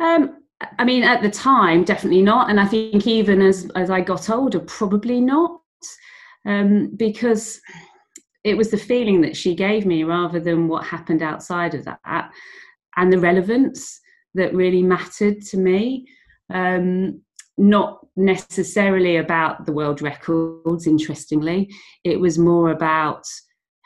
Um, 0.00 0.42
I 0.78 0.84
mean, 0.84 1.02
at 1.02 1.22
the 1.22 1.30
time, 1.30 1.84
definitely 1.84 2.22
not, 2.22 2.50
and 2.50 2.60
I 2.60 2.66
think 2.66 3.06
even 3.06 3.42
as 3.42 3.70
as 3.74 3.90
I 3.90 4.00
got 4.00 4.30
older, 4.30 4.60
probably 4.60 5.20
not, 5.20 5.60
um, 6.46 6.94
because 6.96 7.60
it 8.44 8.56
was 8.56 8.70
the 8.70 8.78
feeling 8.78 9.20
that 9.22 9.36
she 9.36 9.54
gave 9.54 9.86
me 9.86 10.04
rather 10.04 10.40
than 10.40 10.68
what 10.68 10.84
happened 10.84 11.22
outside 11.22 11.74
of 11.74 11.84
that, 11.84 12.30
and 12.96 13.12
the 13.12 13.18
relevance 13.18 14.00
that 14.34 14.54
really 14.54 14.82
mattered 14.82 15.42
to 15.42 15.56
me. 15.56 16.06
Um, 16.50 17.22
not 17.60 18.06
necessarily 18.16 19.16
about 19.16 19.66
the 19.66 19.72
world 19.72 20.00
records. 20.00 20.86
Interestingly, 20.86 21.68
it 22.04 22.18
was 22.18 22.38
more 22.38 22.70
about 22.70 23.26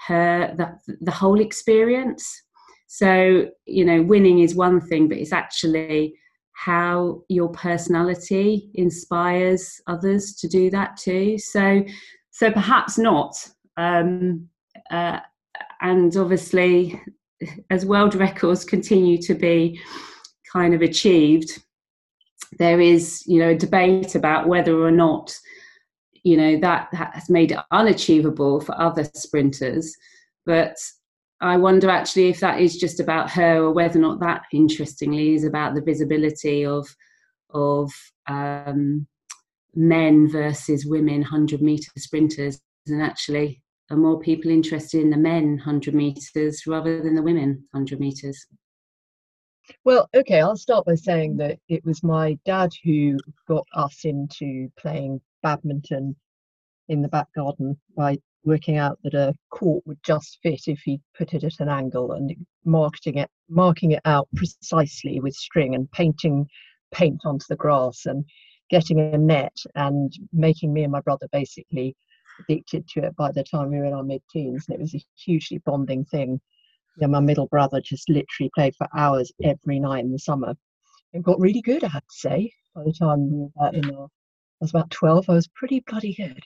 her 0.06 0.54
the, 0.56 0.96
the 1.00 1.10
whole 1.10 1.40
experience. 1.40 2.42
So 2.88 3.48
you 3.66 3.84
know, 3.84 4.02
winning 4.02 4.40
is 4.40 4.54
one 4.54 4.80
thing, 4.80 5.08
but 5.08 5.18
it's 5.18 5.32
actually 5.32 6.14
how 6.52 7.22
your 7.28 7.48
personality 7.48 8.70
inspires 8.74 9.80
others 9.86 10.34
to 10.36 10.48
do 10.48 10.70
that 10.70 10.96
too. 10.96 11.38
So, 11.38 11.84
so 12.30 12.52
perhaps 12.52 12.98
not. 12.98 13.34
Um, 13.76 14.48
uh, 14.90 15.20
and 15.80 16.16
obviously, 16.16 17.00
as 17.70 17.84
world 17.84 18.14
records 18.26 18.64
continue 18.64 19.18
to 19.22 19.34
be 19.34 19.80
kind 20.52 20.74
of 20.74 20.82
achieved, 20.82 21.62
there 22.58 22.80
is 22.80 23.22
you 23.26 23.38
know 23.38 23.50
a 23.50 23.58
debate 23.58 24.14
about 24.14 24.46
whether 24.46 24.78
or 24.78 24.90
not 24.90 25.34
you 26.22 26.36
know 26.36 26.58
that 26.60 26.88
has 26.94 27.28
made 27.28 27.52
it 27.52 27.58
unachievable 27.70 28.60
for 28.60 28.80
other 28.80 29.04
sprinters. 29.14 29.94
But 30.46 30.76
I 31.40 31.56
wonder 31.56 31.90
actually 31.90 32.28
if 32.28 32.40
that 32.40 32.60
is 32.60 32.76
just 32.76 33.00
about 33.00 33.30
her 33.30 33.64
or 33.64 33.72
whether 33.72 33.98
or 33.98 34.02
not 34.02 34.20
that, 34.20 34.42
interestingly, 34.52 35.34
is 35.34 35.44
about 35.44 35.74
the 35.74 35.82
visibility 35.82 36.64
of 36.64 36.86
of 37.50 37.92
um, 38.28 39.06
men 39.74 40.28
versus 40.28 40.86
women 40.86 41.22
hundred 41.22 41.62
meter 41.62 41.90
sprinters, 41.98 42.60
and 42.86 43.02
actually 43.02 43.62
are 43.90 43.96
more 43.96 44.20
people 44.20 44.50
interested 44.50 45.02
in 45.02 45.10
the 45.10 45.16
men 45.16 45.58
hundred 45.58 45.94
meters 45.94 46.62
rather 46.66 47.02
than 47.02 47.14
the 47.14 47.22
women 47.22 47.64
hundred 47.74 48.00
meters. 48.00 48.46
Well, 49.84 50.08
okay, 50.14 50.40
I'll 50.40 50.56
start 50.56 50.86
by 50.86 50.94
saying 50.94 51.36
that 51.38 51.58
it 51.68 51.84
was 51.84 52.02
my 52.02 52.38
dad 52.44 52.70
who 52.84 53.18
got 53.48 53.66
us 53.74 54.04
into 54.04 54.68
playing 54.76 55.20
badminton 55.42 56.16
in 56.88 57.02
the 57.02 57.08
back 57.08 57.28
garden 57.34 57.78
by 57.96 58.18
working 58.44 58.76
out 58.76 58.98
that 59.04 59.14
a 59.14 59.34
court 59.50 59.86
would 59.86 60.02
just 60.04 60.38
fit 60.42 60.62
if 60.66 60.80
he 60.80 61.00
put 61.16 61.32
it 61.32 61.44
at 61.44 61.60
an 61.60 61.68
angle 61.68 62.12
and 62.12 62.34
marking 62.64 63.16
it 63.16 63.30
marking 63.48 63.92
it 63.92 64.02
out 64.04 64.28
precisely 64.34 65.20
with 65.20 65.34
string 65.34 65.74
and 65.76 65.90
painting 65.92 66.46
paint 66.92 67.20
onto 67.24 67.44
the 67.48 67.56
grass 67.56 68.06
and 68.06 68.24
getting 68.68 68.98
a 68.98 69.18
net 69.18 69.56
and 69.76 70.12
making 70.32 70.72
me 70.72 70.82
and 70.82 70.92
my 70.92 71.00
brother 71.00 71.28
basically 71.30 71.94
addicted 72.40 72.86
to 72.88 73.00
it 73.04 73.14
by 73.16 73.30
the 73.30 73.44
time 73.44 73.70
we 73.70 73.78
were 73.78 73.84
in 73.84 73.92
our 73.92 74.02
mid-teens. 74.02 74.64
And 74.66 74.74
it 74.74 74.80
was 74.80 74.94
a 74.94 75.04
hugely 75.16 75.58
bonding 75.58 76.04
thing 76.04 76.40
yeah, 76.98 77.06
my 77.06 77.20
middle 77.20 77.46
brother 77.46 77.80
just 77.80 78.08
literally 78.08 78.50
played 78.54 78.74
for 78.76 78.88
hours 78.96 79.32
every 79.42 79.80
night 79.80 80.04
in 80.04 80.12
the 80.12 80.18
summer 80.18 80.54
and 81.12 81.24
got 81.24 81.40
really 81.40 81.62
good 81.62 81.84
i 81.84 81.88
have 81.88 82.06
to 82.06 82.16
say 82.16 82.52
by 82.74 82.82
the 82.84 82.92
time 82.92 83.30
we 83.30 83.48
about 83.56 83.74
in 83.74 83.94
our, 83.94 84.04
i 84.04 84.08
was 84.60 84.70
about 84.70 84.90
12 84.90 85.28
i 85.28 85.32
was 85.32 85.48
pretty 85.48 85.82
bloody 85.86 86.14
good 86.14 86.42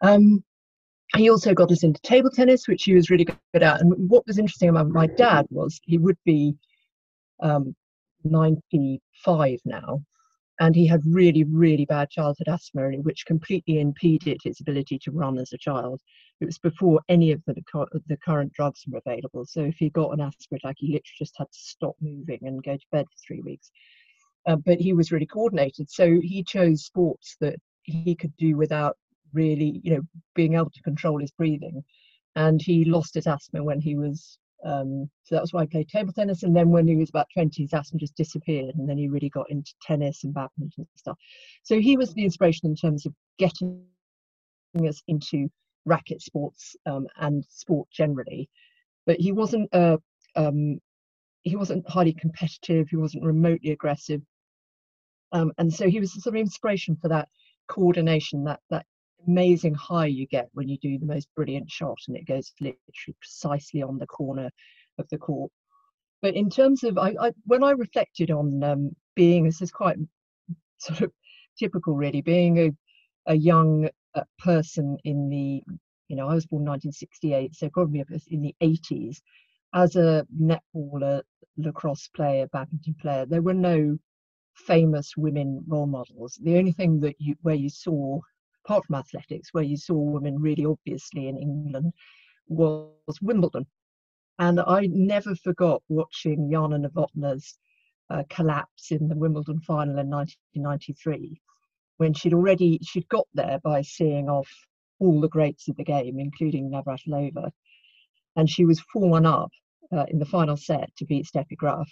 um, 0.00 0.44
he 1.16 1.30
also 1.30 1.54
got 1.54 1.72
us 1.72 1.84
into 1.84 2.00
table 2.02 2.30
tennis, 2.30 2.68
which 2.68 2.84
he 2.84 2.94
was 2.94 3.10
really 3.10 3.24
good 3.24 3.62
at. 3.62 3.80
And 3.80 3.92
what 4.10 4.26
was 4.26 4.38
interesting 4.38 4.68
about 4.68 4.88
my 4.88 5.06
dad 5.06 5.46
was 5.50 5.80
he 5.84 5.98
would 5.98 6.18
be 6.24 6.54
um, 7.40 7.74
95 8.24 9.58
now, 9.64 10.02
and 10.60 10.74
he 10.74 10.86
had 10.86 11.00
really, 11.06 11.44
really 11.44 11.84
bad 11.84 12.10
childhood 12.10 12.48
asthma, 12.48 12.90
which 13.02 13.26
completely 13.26 13.78
impeded 13.78 14.38
his 14.42 14.60
ability 14.60 14.98
to 14.98 15.12
run 15.12 15.38
as 15.38 15.52
a 15.52 15.58
child. 15.58 16.00
It 16.40 16.46
was 16.46 16.58
before 16.58 17.00
any 17.08 17.32
of 17.32 17.42
the, 17.46 17.54
the 18.06 18.16
current 18.16 18.52
drugs 18.52 18.84
were 18.88 19.00
available. 19.04 19.44
So 19.46 19.62
if 19.62 19.76
he 19.76 19.90
got 19.90 20.12
an 20.12 20.20
asthma 20.20 20.56
attack, 20.56 20.76
he 20.78 20.88
literally 20.88 21.18
just 21.18 21.34
had 21.38 21.50
to 21.50 21.58
stop 21.58 21.94
moving 22.00 22.40
and 22.42 22.62
go 22.62 22.76
to 22.76 22.86
bed 22.90 23.06
for 23.06 23.18
three 23.26 23.40
weeks. 23.40 23.70
Uh, 24.46 24.56
but 24.56 24.80
he 24.80 24.92
was 24.92 25.12
really 25.12 25.26
coordinated. 25.26 25.90
So 25.90 26.20
he 26.22 26.42
chose 26.42 26.84
sports 26.84 27.36
that 27.40 27.56
he 27.82 28.14
could 28.14 28.36
do 28.36 28.56
without 28.56 28.96
really, 29.32 29.80
you 29.84 29.94
know, 29.94 30.02
being 30.34 30.54
able 30.54 30.70
to 30.70 30.82
control 30.82 31.18
his 31.18 31.30
breathing. 31.30 31.84
And 32.34 32.60
he 32.60 32.84
lost 32.84 33.14
his 33.14 33.26
asthma 33.26 33.62
when 33.62 33.80
he 33.80 33.96
was, 33.96 34.38
um, 34.64 35.08
so 35.22 35.34
that 35.34 35.42
was 35.42 35.52
why 35.52 35.62
I 35.62 35.66
played 35.66 35.88
table 35.88 36.12
tennis. 36.12 36.42
And 36.42 36.54
then 36.54 36.70
when 36.70 36.86
he 36.88 36.96
was 36.96 37.10
about 37.10 37.28
20, 37.32 37.62
his 37.62 37.72
asthma 37.72 37.98
just 37.98 38.16
disappeared. 38.16 38.74
And 38.76 38.88
then 38.88 38.98
he 38.98 39.08
really 39.08 39.28
got 39.28 39.50
into 39.50 39.72
tennis 39.82 40.24
and 40.24 40.34
badminton 40.34 40.72
and 40.78 40.86
stuff. 40.96 41.18
So 41.62 41.80
he 41.80 41.96
was 41.96 42.12
the 42.12 42.24
inspiration 42.24 42.68
in 42.68 42.76
terms 42.76 43.06
of 43.06 43.12
getting 43.38 43.82
us 44.86 45.02
into 45.06 45.48
racket 45.84 46.22
sports 46.22 46.76
um, 46.86 47.06
and 47.18 47.44
sport 47.48 47.88
generally. 47.90 48.48
But 49.06 49.20
he 49.20 49.32
wasn't 49.32 49.72
uh, 49.72 49.98
um, 50.36 50.78
he 51.42 51.56
wasn't 51.56 51.88
highly 51.88 52.12
competitive. 52.12 52.88
He 52.90 52.96
wasn't 52.96 53.24
remotely 53.24 53.70
aggressive. 53.70 54.20
Um, 55.32 55.52
and 55.58 55.72
so 55.72 55.88
he 55.88 56.00
was 56.00 56.12
the 56.12 56.20
sort 56.20 56.34
of 56.34 56.40
inspiration 56.40 56.96
for 57.00 57.08
that 57.08 57.28
coordination, 57.68 58.44
that 58.44 58.60
that 58.70 58.86
amazing 59.26 59.74
high 59.74 60.06
you 60.06 60.26
get 60.26 60.48
when 60.52 60.68
you 60.68 60.78
do 60.78 60.98
the 60.98 61.06
most 61.06 61.28
brilliant 61.34 61.70
shot 61.70 61.98
and 62.06 62.16
it 62.16 62.26
goes 62.26 62.52
literally 62.60 63.16
precisely 63.20 63.82
on 63.82 63.98
the 63.98 64.06
corner 64.06 64.50
of 64.98 65.08
the 65.10 65.18
court. 65.18 65.50
But 66.20 66.34
in 66.34 66.50
terms 66.50 66.82
of, 66.84 66.98
I, 66.98 67.14
I 67.20 67.32
when 67.44 67.62
I 67.62 67.70
reflected 67.70 68.30
on 68.30 68.62
um, 68.64 68.96
being, 69.14 69.44
this 69.44 69.62
is 69.62 69.70
quite 69.70 69.96
sort 70.78 71.02
of 71.02 71.12
typical 71.58 71.94
really, 71.94 72.22
being 72.22 72.58
a, 72.58 72.70
a 73.26 73.34
young 73.34 73.88
uh, 74.14 74.22
person 74.38 74.96
in 75.04 75.28
the, 75.28 75.62
you 76.08 76.16
know, 76.16 76.28
I 76.28 76.34
was 76.34 76.46
born 76.46 76.64
1968, 76.64 77.54
so 77.54 77.68
probably 77.70 78.04
in 78.28 78.42
the 78.42 78.54
80s, 78.62 79.18
as 79.74 79.96
a 79.96 80.26
netballer, 80.40 81.22
lacrosse 81.56 82.08
player, 82.08 82.46
badminton 82.48 82.94
player, 83.00 83.26
there 83.26 83.42
were 83.42 83.54
no 83.54 83.98
famous 84.54 85.16
women 85.16 85.62
role 85.68 85.86
models. 85.86 86.38
The 86.42 86.56
only 86.56 86.72
thing 86.72 87.00
that 87.00 87.16
you 87.18 87.36
where 87.42 87.54
you 87.54 87.68
saw 87.68 88.20
apart 88.68 88.84
from 88.84 88.96
athletics, 88.96 89.48
where 89.52 89.64
you 89.64 89.78
saw 89.78 89.94
women 89.94 90.38
really 90.38 90.66
obviously 90.66 91.28
in 91.28 91.38
England, 91.38 91.92
was 92.48 93.18
Wimbledon. 93.22 93.66
And 94.38 94.60
I 94.60 94.88
never 94.92 95.34
forgot 95.34 95.82
watching 95.88 96.50
Jana 96.52 96.78
Novotna's 96.78 97.58
uh, 98.10 98.24
collapse 98.28 98.92
in 98.92 99.08
the 99.08 99.16
Wimbledon 99.16 99.60
final 99.60 99.98
in 99.98 100.10
1993, 100.10 101.40
when 101.96 102.12
she'd 102.12 102.34
already 102.34 102.78
she'd 102.82 103.08
got 103.08 103.26
there 103.34 103.58
by 103.64 103.80
seeing 103.82 104.28
off 104.28 104.50
all 105.00 105.20
the 105.20 105.28
greats 105.28 105.68
of 105.68 105.76
the 105.76 105.84
game, 105.84 106.20
including 106.20 106.70
Navratilova, 106.70 107.50
and 108.36 108.50
she 108.50 108.66
was 108.66 108.82
4-1 108.94 109.26
up 109.26 109.50
uh, 109.92 110.04
in 110.08 110.18
the 110.18 110.26
final 110.26 110.56
set 110.56 110.94
to 110.96 111.06
beat 111.06 111.26
Steffi 111.26 111.56
Graf, 111.56 111.90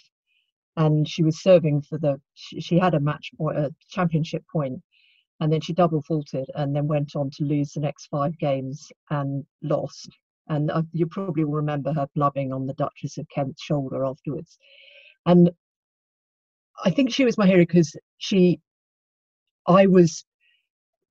and 0.75 1.07
she 1.07 1.23
was 1.23 1.41
serving 1.41 1.81
for 1.81 1.97
the 1.97 2.21
she, 2.35 2.61
she 2.61 2.77
had 2.77 2.93
a 2.93 2.99
match 2.99 3.31
point, 3.35 3.57
a 3.57 3.73
championship 3.89 4.43
point 4.51 4.81
and 5.39 5.51
then 5.51 5.61
she 5.61 5.73
double 5.73 6.01
faulted 6.01 6.49
and 6.55 6.75
then 6.75 6.87
went 6.87 7.15
on 7.15 7.29
to 7.31 7.43
lose 7.43 7.73
the 7.73 7.79
next 7.79 8.07
five 8.07 8.37
games 8.39 8.91
and 9.09 9.45
lost. 9.61 10.09
And 10.49 10.71
uh, 10.71 10.83
you 10.93 11.05
probably 11.07 11.43
will 11.43 11.53
remember 11.53 11.93
her 11.93 12.07
blubbing 12.15 12.53
on 12.53 12.65
the 12.65 12.73
Duchess 12.73 13.17
of 13.17 13.27
Kent's 13.29 13.61
shoulder 13.61 14.05
afterwards. 14.05 14.57
And 15.25 15.51
I 16.83 16.89
think 16.89 17.11
she 17.11 17.25
was 17.25 17.37
my 17.37 17.45
hero 17.45 17.59
because 17.59 17.95
she, 18.17 18.59
I 19.67 19.87
was 19.87 20.25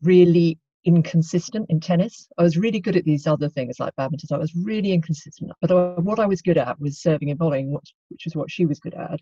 really 0.03 0.59
inconsistent 0.85 1.67
in 1.69 1.81
tennis. 1.81 2.29
I 2.39 2.43
was 2.43 2.57
really 2.57 2.81
good 2.81 2.97
at 2.97 3.05
these 3.05 3.27
other 3.27 3.49
things 3.49 3.79
like 3.79 3.95
badminton. 3.97 4.29
I 4.33 4.39
was 4.39 4.55
really 4.55 4.93
inconsistent. 4.93 5.53
But 5.61 6.03
what 6.03 6.21
I 6.21 6.27
was 6.27 6.43
good 6.43 6.59
at 6.59 6.81
was 6.81 7.01
serving 7.01 7.31
and 7.31 7.39
volleying, 7.39 7.73
which, 7.73 7.93
which 8.09 8.23
was 8.25 8.37
what 8.37 8.51
she 8.51 8.67
was 8.67 8.79
good 8.79 8.95
at. 8.95 9.21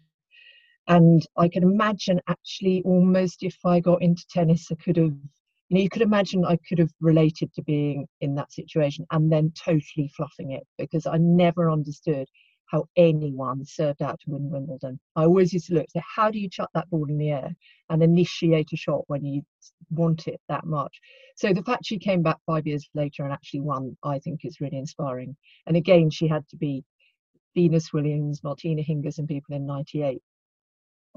And 0.87 1.27
I 1.37 1.49
can 1.49 1.63
imagine 1.63 2.21
actually 2.29 2.83
almost 2.85 3.43
if 3.43 3.57
I 3.65 3.81
got 3.81 4.03
into 4.03 4.27
tennis, 4.29 4.69
I 4.71 4.75
could 4.75 4.97
have, 4.97 5.15
you 5.69 5.77
know, 5.77 5.81
you 5.81 5.89
could 5.89 6.03
imagine 6.03 6.45
I 6.45 6.59
could 6.69 6.79
have 6.79 6.93
related 7.01 7.53
to 7.55 7.63
being 7.63 8.07
in 8.21 8.35
that 8.35 8.53
situation 8.53 9.07
and 9.11 9.33
then 9.33 9.53
totally 9.53 10.11
fluffing 10.15 10.53
it 10.53 10.67
because 10.79 11.07
I 11.07 11.17
never 11.17 11.71
understood 11.71 12.29
how 12.67 12.87
anyone 12.97 13.65
served 13.65 14.03
out 14.03 14.19
to 14.21 14.31
win 14.31 14.51
Wimbledon. 14.51 14.99
I 15.17 15.25
always 15.25 15.53
used 15.53 15.69
to 15.69 15.75
look, 15.75 15.91
say, 15.91 16.03
how 16.05 16.31
do 16.31 16.39
you 16.39 16.49
chuck 16.51 16.71
that 16.75 16.91
ball 16.91 17.09
in 17.09 17.19
the 17.19 17.31
air 17.31 17.55
and 17.89 18.03
initiate 18.03 18.73
a 18.73 18.77
shot 18.77 19.05
when 19.07 19.25
you 19.25 19.43
want 19.91 20.29
it 20.29 20.41
that 20.49 20.67
much? 20.67 20.99
So 21.37 21.53
the 21.53 21.63
fact 21.63 21.87
she 21.87 21.99
came 21.99 22.23
back 22.23 22.39
five 22.47 22.67
years 22.67 22.89
later 22.95 23.23
and 23.25 23.33
actually 23.33 23.61
won, 23.61 23.97
I 24.03 24.19
think 24.19 24.41
is 24.45 24.61
really 24.61 24.79
inspiring. 24.79 25.37
And 25.67 25.77
again, 25.77 26.11
she 26.11 26.27
had 26.27 26.47
to 26.49 26.57
be 26.57 26.85
Venus 27.55 27.93
Williams, 27.93 28.43
Martina 28.43 28.83
Hingis, 28.83 29.19
and 29.19 29.29
people 29.29 29.55
in 29.55 29.67
98 29.67 30.21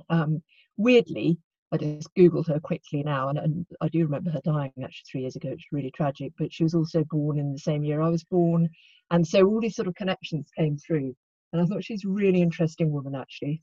um, 0.09 0.41
weirdly, 0.77 1.37
I 1.71 1.77
just 1.77 2.13
Googled 2.15 2.47
her 2.47 2.59
quickly 2.59 3.03
now, 3.03 3.29
and, 3.29 3.37
and, 3.37 3.65
I 3.81 3.89
do 3.89 4.03
remember 4.03 4.31
her 4.31 4.41
dying 4.43 4.71
actually 4.81 5.03
three 5.11 5.21
years 5.21 5.35
ago, 5.35 5.49
which 5.49 5.67
was 5.69 5.77
really 5.77 5.91
tragic. 5.91 6.31
But 6.37 6.53
she 6.53 6.63
was 6.63 6.73
also 6.73 7.03
born 7.03 7.37
in 7.37 7.51
the 7.51 7.59
same 7.59 7.83
year 7.83 8.01
I 8.01 8.09
was 8.09 8.23
born. 8.23 8.69
And 9.11 9.27
so 9.27 9.45
all 9.45 9.59
these 9.59 9.75
sort 9.75 9.87
of 9.87 9.95
connections 9.95 10.49
came 10.57 10.77
through. 10.77 11.15
And 11.51 11.61
I 11.61 11.65
thought 11.65 11.83
she's 11.83 12.05
a 12.05 12.09
really 12.09 12.41
interesting 12.41 12.91
woman, 12.91 13.15
actually. 13.15 13.61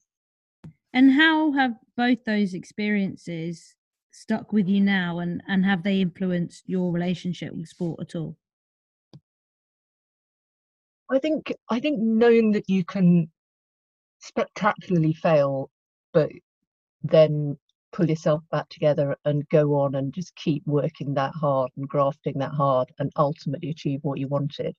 And 0.92 1.12
how 1.12 1.52
have 1.52 1.74
both 1.96 2.24
those 2.24 2.54
experiences 2.54 3.74
stuck 4.10 4.52
with 4.52 4.68
you 4.68 4.80
now, 4.80 5.18
and, 5.18 5.42
and 5.48 5.64
have 5.64 5.82
they 5.82 6.00
influenced 6.00 6.68
your 6.68 6.92
relationship 6.92 7.52
with 7.54 7.68
sport 7.68 8.00
at 8.00 8.14
all? 8.14 8.36
I 11.10 11.18
think 11.18 11.52
I 11.70 11.80
think 11.80 12.00
knowing 12.00 12.52
that 12.52 12.68
you 12.68 12.84
can 12.84 13.30
spectacularly 14.20 15.12
fail 15.12 15.70
but 16.14 16.30
then 17.02 17.58
pull 17.92 18.08
yourself 18.08 18.42
back 18.50 18.68
together 18.70 19.14
and 19.26 19.48
go 19.50 19.74
on 19.74 19.94
and 19.96 20.14
just 20.14 20.34
keep 20.36 20.62
working 20.66 21.12
that 21.14 21.32
hard 21.34 21.70
and 21.76 21.86
grafting 21.88 22.38
that 22.38 22.52
hard 22.52 22.90
and 22.98 23.12
ultimately 23.16 23.68
achieve 23.70 24.00
what 24.02 24.18
you 24.18 24.26
wanted 24.26 24.74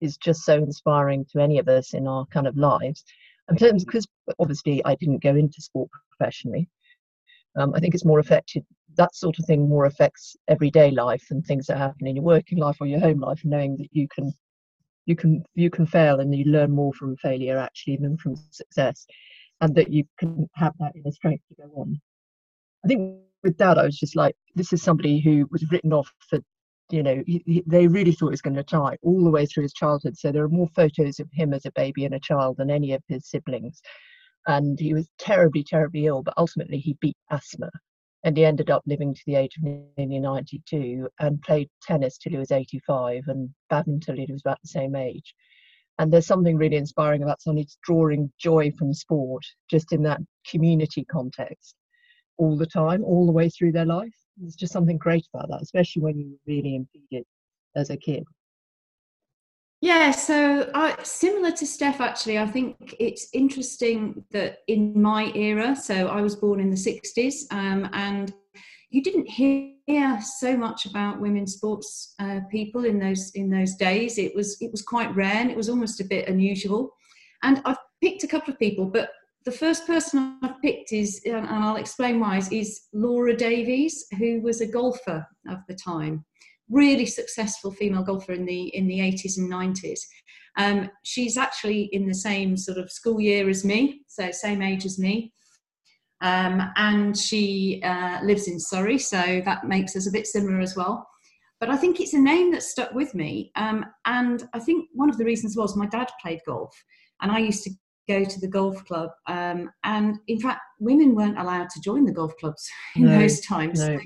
is 0.00 0.16
just 0.16 0.44
so 0.44 0.54
inspiring 0.54 1.24
to 1.24 1.40
any 1.40 1.58
of 1.58 1.68
us 1.68 1.94
in 1.94 2.06
our 2.06 2.24
kind 2.26 2.46
of 2.46 2.56
lives. 2.56 3.04
In 3.50 3.56
terms 3.56 3.84
because 3.84 4.06
obviously 4.38 4.84
I 4.84 4.94
didn't 4.94 5.22
go 5.22 5.34
into 5.34 5.60
sport 5.60 5.90
professionally. 6.16 6.68
Um, 7.56 7.74
I 7.74 7.80
think 7.80 7.94
it's 7.94 8.04
more 8.04 8.20
affected 8.20 8.64
that 8.96 9.14
sort 9.14 9.38
of 9.38 9.44
thing 9.44 9.68
more 9.68 9.86
affects 9.86 10.36
everyday 10.48 10.90
life 10.90 11.24
and 11.30 11.44
things 11.44 11.66
that 11.66 11.78
happen 11.78 12.06
in 12.06 12.16
your 12.16 12.24
working 12.24 12.58
life 12.58 12.76
or 12.80 12.86
your 12.86 13.00
home 13.00 13.20
life, 13.20 13.40
knowing 13.44 13.76
that 13.76 13.88
you 13.92 14.06
can 14.08 14.32
you 15.06 15.16
can 15.16 15.44
you 15.54 15.68
can 15.68 15.84
fail 15.84 16.20
and 16.20 16.34
you 16.34 16.44
learn 16.44 16.70
more 16.70 16.92
from 16.94 17.16
failure 17.16 17.58
actually 17.58 17.96
than 17.96 18.16
from 18.16 18.36
success 18.50 19.06
and 19.64 19.74
that 19.74 19.90
you 19.90 20.04
can 20.18 20.46
have 20.54 20.74
that 20.78 20.92
inner 20.94 21.10
strength 21.10 21.42
to 21.48 21.54
go 21.54 21.80
on. 21.80 21.98
I 22.84 22.88
think 22.88 23.20
with 23.42 23.56
Dad, 23.56 23.78
I 23.78 23.84
was 23.84 23.98
just 23.98 24.14
like, 24.14 24.36
this 24.54 24.74
is 24.74 24.82
somebody 24.82 25.20
who 25.20 25.48
was 25.50 25.64
written 25.72 25.90
off 25.90 26.12
for, 26.28 26.38
you 26.90 27.02
know, 27.02 27.22
he, 27.26 27.42
he, 27.46 27.62
they 27.66 27.86
really 27.86 28.12
thought 28.12 28.26
he 28.26 28.32
was 28.32 28.42
going 28.42 28.56
to 28.56 28.62
die 28.62 28.98
all 29.02 29.24
the 29.24 29.30
way 29.30 29.46
through 29.46 29.62
his 29.62 29.72
childhood. 29.72 30.18
So 30.18 30.30
there 30.30 30.44
are 30.44 30.50
more 30.50 30.68
photos 30.76 31.18
of 31.18 31.30
him 31.32 31.54
as 31.54 31.64
a 31.64 31.72
baby 31.72 32.04
and 32.04 32.14
a 32.14 32.20
child 32.20 32.58
than 32.58 32.70
any 32.70 32.92
of 32.92 33.02
his 33.08 33.26
siblings. 33.26 33.80
And 34.46 34.78
he 34.78 34.92
was 34.92 35.08
terribly, 35.18 35.64
terribly 35.64 36.04
ill, 36.04 36.22
but 36.22 36.34
ultimately 36.36 36.78
he 36.78 36.98
beat 37.00 37.16
asthma. 37.30 37.70
And 38.22 38.36
he 38.36 38.44
ended 38.44 38.68
up 38.68 38.82
living 38.84 39.14
to 39.14 39.22
the 39.24 39.36
age 39.36 39.56
of 39.56 39.62
nearly 39.96 40.18
92 40.18 41.08
and 41.20 41.40
played 41.40 41.70
tennis 41.80 42.18
till 42.18 42.32
he 42.32 42.38
was 42.38 42.52
85 42.52 43.24
and 43.28 43.48
badminton 43.70 44.16
till 44.16 44.26
he 44.26 44.30
was 44.30 44.42
about 44.42 44.60
the 44.62 44.68
same 44.68 44.94
age 44.94 45.34
and 45.98 46.12
there's 46.12 46.26
something 46.26 46.56
really 46.56 46.76
inspiring 46.76 47.22
about 47.22 47.42
somebody 47.42 47.68
drawing 47.84 48.32
joy 48.38 48.70
from 48.78 48.92
sport 48.92 49.44
just 49.70 49.92
in 49.92 50.02
that 50.02 50.20
community 50.48 51.04
context 51.04 51.76
all 52.36 52.56
the 52.56 52.66
time 52.66 53.04
all 53.04 53.26
the 53.26 53.32
way 53.32 53.48
through 53.48 53.72
their 53.72 53.86
life. 53.86 54.14
There's 54.36 54.56
just 54.56 54.72
something 54.72 54.98
great 54.98 55.26
about 55.32 55.48
that 55.50 55.62
especially 55.62 56.02
when 56.02 56.18
you 56.18 56.38
really 56.46 56.74
impede 56.74 57.02
it 57.10 57.26
as 57.76 57.90
a 57.90 57.96
kid. 57.96 58.24
Yeah, 59.80 60.12
so 60.12 60.70
I, 60.74 60.96
similar 61.02 61.50
to 61.50 61.66
Steph, 61.66 62.00
actually, 62.00 62.38
I 62.38 62.46
think 62.46 62.94
it's 62.98 63.28
interesting 63.34 64.24
that 64.30 64.60
in 64.66 65.00
my 65.00 65.30
era, 65.34 65.76
so 65.76 66.08
I 66.08 66.22
was 66.22 66.36
born 66.36 66.58
in 66.58 66.70
the 66.70 66.76
60s, 66.76 67.52
um, 67.52 67.90
and 67.92 68.32
you 68.94 69.02
didn't 69.02 69.28
hear 69.28 70.20
so 70.20 70.56
much 70.56 70.86
about 70.86 71.20
women 71.20 71.48
sports 71.48 72.14
uh, 72.20 72.38
people 72.48 72.84
in 72.84 73.00
those 73.00 73.32
in 73.34 73.50
those 73.50 73.74
days. 73.74 74.18
It 74.18 74.34
was 74.36 74.56
it 74.60 74.70
was 74.70 74.82
quite 74.82 75.14
rare, 75.16 75.40
and 75.40 75.50
it 75.50 75.56
was 75.56 75.68
almost 75.68 76.00
a 76.00 76.04
bit 76.04 76.28
unusual. 76.28 76.90
And 77.42 77.60
I've 77.64 77.78
picked 78.00 78.22
a 78.22 78.28
couple 78.28 78.52
of 78.52 78.60
people, 78.60 78.86
but 78.86 79.10
the 79.44 79.50
first 79.50 79.84
person 79.84 80.38
I've 80.42 80.62
picked 80.62 80.92
is, 80.92 81.20
and 81.26 81.46
I'll 81.46 81.76
explain 81.76 82.20
why, 82.20 82.40
is, 82.50 82.82
Laura 82.94 83.36
Davies, 83.36 84.06
who 84.16 84.40
was 84.40 84.60
a 84.60 84.66
golfer 84.66 85.26
of 85.48 85.58
the 85.68 85.74
time 85.74 86.24
really 86.70 87.04
successful 87.04 87.70
female 87.70 88.02
golfer 88.02 88.32
in 88.32 88.46
the 88.46 88.68
in 88.74 88.86
the 88.86 89.00
80s 89.00 89.36
and 89.36 89.52
90s. 89.52 90.00
Um, 90.56 90.90
she's 91.02 91.36
actually 91.36 91.90
in 91.92 92.06
the 92.06 92.14
same 92.14 92.56
sort 92.56 92.78
of 92.78 92.90
school 92.90 93.20
year 93.20 93.48
as 93.50 93.64
me, 93.64 94.02
so 94.06 94.30
same 94.30 94.62
age 94.62 94.86
as 94.86 94.98
me. 94.98 95.32
Um, 96.24 96.72
and 96.76 97.16
she 97.16 97.82
uh, 97.84 98.18
lives 98.22 98.48
in 98.48 98.58
Surrey, 98.58 98.96
so 98.98 99.42
that 99.44 99.66
makes 99.66 99.94
us 99.94 100.08
a 100.08 100.10
bit 100.10 100.26
similar 100.26 100.58
as 100.58 100.74
well. 100.74 101.06
But 101.60 101.68
I 101.68 101.76
think 101.76 102.00
it's 102.00 102.14
a 102.14 102.18
name 102.18 102.50
that 102.52 102.62
stuck 102.62 102.94
with 102.94 103.14
me. 103.14 103.52
Um, 103.56 103.84
and 104.06 104.42
I 104.54 104.58
think 104.58 104.88
one 104.94 105.10
of 105.10 105.18
the 105.18 105.24
reasons 105.26 105.54
was 105.54 105.76
my 105.76 105.86
dad 105.86 106.08
played 106.22 106.40
golf, 106.46 106.74
and 107.20 107.30
I 107.30 107.40
used 107.40 107.62
to 107.64 107.70
go 108.08 108.24
to 108.24 108.40
the 108.40 108.48
golf 108.48 108.82
club. 108.86 109.10
Um, 109.28 109.70
and 109.84 110.16
in 110.26 110.40
fact, 110.40 110.62
women 110.80 111.14
weren't 111.14 111.38
allowed 111.38 111.68
to 111.68 111.80
join 111.82 112.06
the 112.06 112.12
golf 112.12 112.32
clubs 112.40 112.66
in 112.96 113.04
no, 113.04 113.18
those 113.18 113.42
times. 113.42 113.80
No. 113.80 113.98
So 113.98 114.00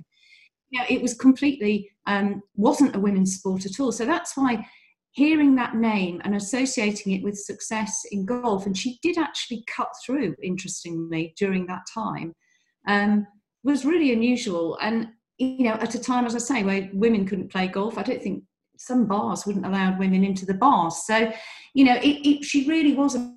yeah, 0.73 0.87
it 0.91 1.01
was 1.01 1.15
completely 1.15 1.89
um, 2.07 2.43
wasn't 2.57 2.97
a 2.97 3.01
women's 3.01 3.37
sport 3.37 3.65
at 3.65 3.79
all. 3.79 3.93
So 3.93 4.05
that's 4.05 4.37
why 4.37 4.67
hearing 5.13 5.55
that 5.57 5.75
name 5.75 6.21
and 6.25 6.35
associating 6.35 7.13
it 7.13 7.23
with 7.23 7.39
success 7.39 8.03
in 8.11 8.27
golf, 8.27 8.67
and 8.67 8.77
she 8.77 8.99
did 9.03 9.19
actually 9.19 9.65
cut 9.67 9.89
through, 10.05 10.35
interestingly, 10.43 11.35
during 11.39 11.67
that 11.67 11.83
time, 11.93 12.35
um, 12.87 13.27
was 13.65 13.85
really 13.85 14.13
unusual. 14.13 14.79
And 14.81 15.09
you 15.39 15.65
know, 15.65 15.75
at 15.75 15.95
a 15.95 16.01
time, 16.01 16.27
as 16.27 16.35
I 16.35 16.39
say, 16.39 16.63
where 16.65 16.91
women 16.93 17.25
couldn't 17.25 17.53
play 17.53 17.69
golf, 17.69 17.97
I 17.97 18.03
don't 18.03 18.23
think 18.23 18.45
some 18.77 19.07
bars 19.07 19.47
wouldn't 19.47 19.67
allow 19.67 19.97
women 19.99 20.25
into 20.25 20.47
the 20.47 20.55
bars. 20.55 21.05
So, 21.07 21.33
you 21.75 21.85
know, 21.85 21.97
it, 21.97 22.27
it, 22.27 22.45
she 22.45 22.67
really 22.69 22.95
was 22.95 23.15
a 23.15 23.35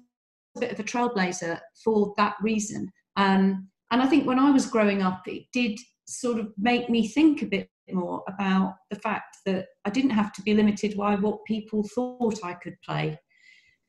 bit 0.59 0.71
of 0.71 0.79
a 0.79 0.83
trailblazer 0.83 1.59
for 1.83 2.13
that 2.17 2.35
reason. 2.41 2.91
Um, 3.17 3.67
and 3.91 4.01
I 4.01 4.07
think 4.07 4.25
when 4.25 4.39
I 4.39 4.51
was 4.51 4.65
growing 4.65 5.01
up, 5.01 5.23
it 5.27 5.43
did 5.51 5.79
sort 6.07 6.39
of 6.39 6.51
make 6.57 6.89
me 6.89 7.07
think 7.07 7.41
a 7.41 7.47
bit 7.47 7.69
more 7.93 8.23
about 8.27 8.75
the 8.89 8.95
fact 8.97 9.37
that 9.45 9.67
I 9.85 9.89
didn't 9.89 10.11
have 10.11 10.33
to 10.33 10.41
be 10.41 10.53
limited 10.53 10.97
by 10.97 11.15
what 11.15 11.45
people 11.45 11.87
thought 11.95 12.39
I 12.43 12.53
could 12.53 12.75
play. 12.85 13.19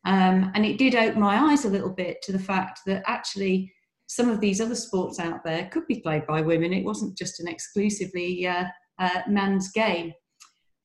Um, 0.05 0.51
and 0.55 0.65
it 0.67 0.79
did 0.79 0.95
open 0.95 1.21
my 1.21 1.39
eyes 1.39 1.65
a 1.65 1.71
little 1.71 1.91
bit 1.91 2.23
to 2.23 2.33
the 2.33 2.39
fact 2.39 2.81
that 2.87 3.05
actually 3.07 3.73
some 4.09 4.29
of 4.29 4.41
these 4.41 4.61
other 4.61 4.75
sports 4.75 5.19
out 5.19 5.45
there 5.45 5.69
could 5.73 5.87
be 5.87 6.01
played 6.01 6.27
by 6.27 6.43
women. 6.43 6.73
It 6.73 6.85
wasn't 6.85 7.17
just 7.17 7.41
an 7.41 7.49
exclusively 7.49 8.47
uh, 8.47 8.65
uh, 8.99 9.23
man's 9.29 9.71
game. 9.71 10.13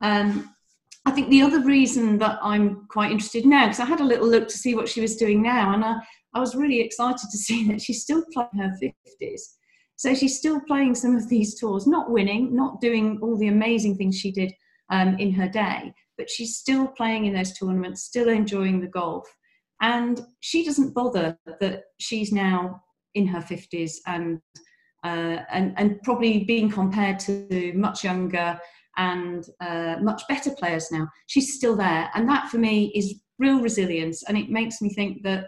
Um, 0.02 0.54
I 1.06 1.12
think 1.12 1.30
the 1.30 1.42
other 1.42 1.64
reason 1.64 2.18
that 2.20 2.38
I'm 2.42 2.86
quite 2.90 3.12
interested 3.12 3.46
now, 3.46 3.66
because 3.66 3.80
I 3.80 3.86
had 3.86 4.02
a 4.02 4.06
little 4.06 4.28
look 4.28 4.48
to 4.50 4.58
see 4.58 4.76
what 4.76 4.90
she 4.90 5.02
was 5.02 5.16
doing 5.16 5.42
now, 5.42 5.74
and 5.74 5.84
I, 5.84 5.96
I 6.34 6.40
was 6.40 6.56
really 6.56 6.80
excited 6.82 7.28
to 7.32 7.38
see 7.38 7.68
that 7.70 7.82
she's 7.82 8.04
still 8.04 8.24
playing 8.34 8.50
her 8.58 8.74
50s. 8.82 9.42
So 9.98 10.14
she's 10.14 10.38
still 10.38 10.62
playing 10.62 10.96
some 10.96 11.16
of 11.16 11.28
these 11.28 11.60
tours, 11.60 11.88
not 11.88 12.12
winning, 12.12 12.56
not 12.56 12.80
doing 12.80 13.20
all 13.22 13.36
the 13.36 13.48
amazing 13.48 13.98
things 13.98 14.18
she 14.18 14.32
did 14.32 14.54
um, 14.92 15.18
in 15.18 15.32
her 15.34 15.50
day, 15.50 15.92
but 16.18 16.30
she's 16.30 16.56
still 16.56 16.88
playing 16.88 17.26
in 17.26 17.34
those 17.34 17.58
tournaments, 17.58 18.04
still 18.04 18.30
enjoying 18.30 18.80
the 18.80 18.88
golf. 18.88 19.28
And 19.82 20.22
she 20.40 20.64
doesn't 20.64 20.94
bother 20.94 21.38
that 21.60 21.84
she's 22.00 22.32
now 22.32 22.82
in 23.16 23.28
her 23.28 23.40
50s 23.40 23.96
and, 24.06 24.40
uh, 25.04 25.40
and, 25.52 25.74
and 25.78 26.02
probably 26.04 26.44
being 26.44 26.70
compared 26.70 27.20
to 27.22 27.74
much 27.76 28.04
younger 28.04 28.60
and 28.98 29.46
uh, 29.62 29.98
much 30.02 30.22
better 30.30 30.52
players 30.52 30.92
now. 30.92 31.08
She's 31.26 31.56
still 31.56 31.76
there. 31.76 32.10
And 32.14 32.30
that 32.30 32.50
for 32.50 32.60
me 32.60 32.92
is 32.96 33.16
real 33.40 33.62
resilience. 33.62 34.24
And 34.24 34.38
it 34.38 34.50
makes 34.50 34.82
me 34.82 34.90
think 34.90 35.24
that 35.24 35.48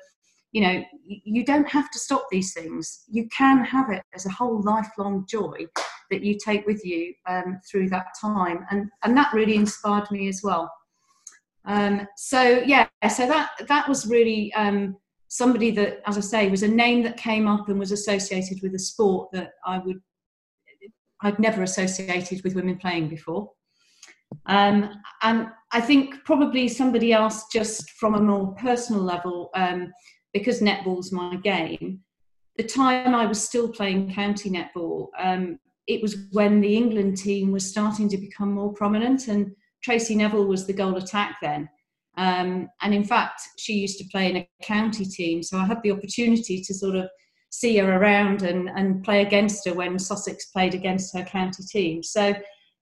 you 0.52 0.62
know 0.62 0.84
you 1.06 1.46
don't 1.46 1.68
have 1.68 1.92
to 1.92 2.00
stop 2.00 2.26
these 2.32 2.54
things. 2.54 3.04
You 3.08 3.28
can 3.36 3.64
have 3.64 3.90
it 3.92 4.04
as 4.14 4.26
a 4.26 4.32
whole 4.32 4.62
lifelong 4.62 5.26
joy 5.28 5.68
that 6.12 6.24
you 6.24 6.38
take 6.44 6.66
with 6.66 6.84
you 6.84 7.14
um, 7.28 7.60
through 7.70 7.90
that 7.90 8.08
time. 8.20 8.66
And 8.72 8.90
and 9.04 9.16
that 9.18 9.34
really 9.34 9.56
inspired 9.56 10.10
me 10.12 10.28
as 10.28 10.42
well. 10.44 10.72
Um, 11.66 12.08
so 12.18 12.64
yeah 12.66 12.88
so 13.10 13.28
that 13.28 13.52
that 13.68 13.88
was 13.88 14.08
really 14.08 14.52
um, 14.54 14.98
somebody 15.28 15.72
that 15.72 16.02
as 16.08 16.18
i 16.18 16.22
say 16.22 16.50
was 16.50 16.64
a 16.64 16.68
name 16.68 17.04
that 17.04 17.16
came 17.16 17.48
up 17.48 17.70
and 17.70 17.80
was 17.80 17.92
associated 17.92 18.60
with 18.64 18.74
a 18.74 18.80
sport 18.80 19.30
that 19.32 19.52
i 19.66 19.78
would 19.78 20.02
i'd 21.22 21.40
never 21.40 21.62
associated 21.62 22.44
with 22.44 22.56
women 22.56 22.78
playing 22.78 23.08
before. 23.08 23.52
Um, 24.48 24.90
and 25.22 25.48
i 25.72 25.80
think 25.80 26.24
probably 26.26 26.68
somebody 26.68 27.14
else 27.14 27.46
just 27.52 27.92
from 27.92 28.16
a 28.16 28.22
more 28.22 28.56
personal 28.56 29.02
level 29.02 29.50
um, 29.54 29.94
because 30.34 30.62
netball's 30.62 31.12
my 31.12 31.36
game, 31.38 32.02
the 32.58 32.64
time 32.64 33.16
I 33.16 33.26
was 33.26 33.42
still 33.42 33.70
playing 33.70 34.14
county 34.14 34.50
netball, 34.50 35.08
um, 35.18 35.60
it 35.88 36.02
was 36.02 36.18
when 36.32 36.62
the 36.62 36.76
England 36.76 37.18
team 37.18 37.52
was 37.52 37.70
starting 37.70 38.10
to 38.10 38.18
become 38.18 38.54
more 38.54 38.74
prominent, 38.74 39.28
and 39.28 39.52
Tracey 39.84 40.16
Neville 40.16 40.46
was 40.46 40.68
the 40.68 40.74
goal 40.74 40.98
attack 40.98 41.38
then. 41.42 41.70
Um, 42.18 42.70
and 42.82 42.94
in 42.94 43.04
fact, 43.04 43.42
she 43.58 43.74
used 43.74 43.98
to 44.00 44.10
play 44.12 44.30
in 44.30 44.38
a 44.38 44.50
county 44.62 45.06
team, 45.06 45.42
so 45.42 45.58
I 45.58 45.66
had 45.66 45.82
the 45.84 45.92
opportunity 45.92 46.62
to 46.62 46.74
sort 46.74 46.96
of 46.96 47.10
see 47.50 47.78
her 47.78 47.98
around 47.98 48.44
and, 48.44 48.70
and 48.70 49.04
play 49.04 49.22
against 49.22 49.66
her 49.68 49.74
when 49.74 49.98
Sussex 49.98 50.46
played 50.48 50.74
against 50.74 51.16
her 51.16 51.24
county 51.24 51.64
team. 51.64 52.04
So 52.04 52.36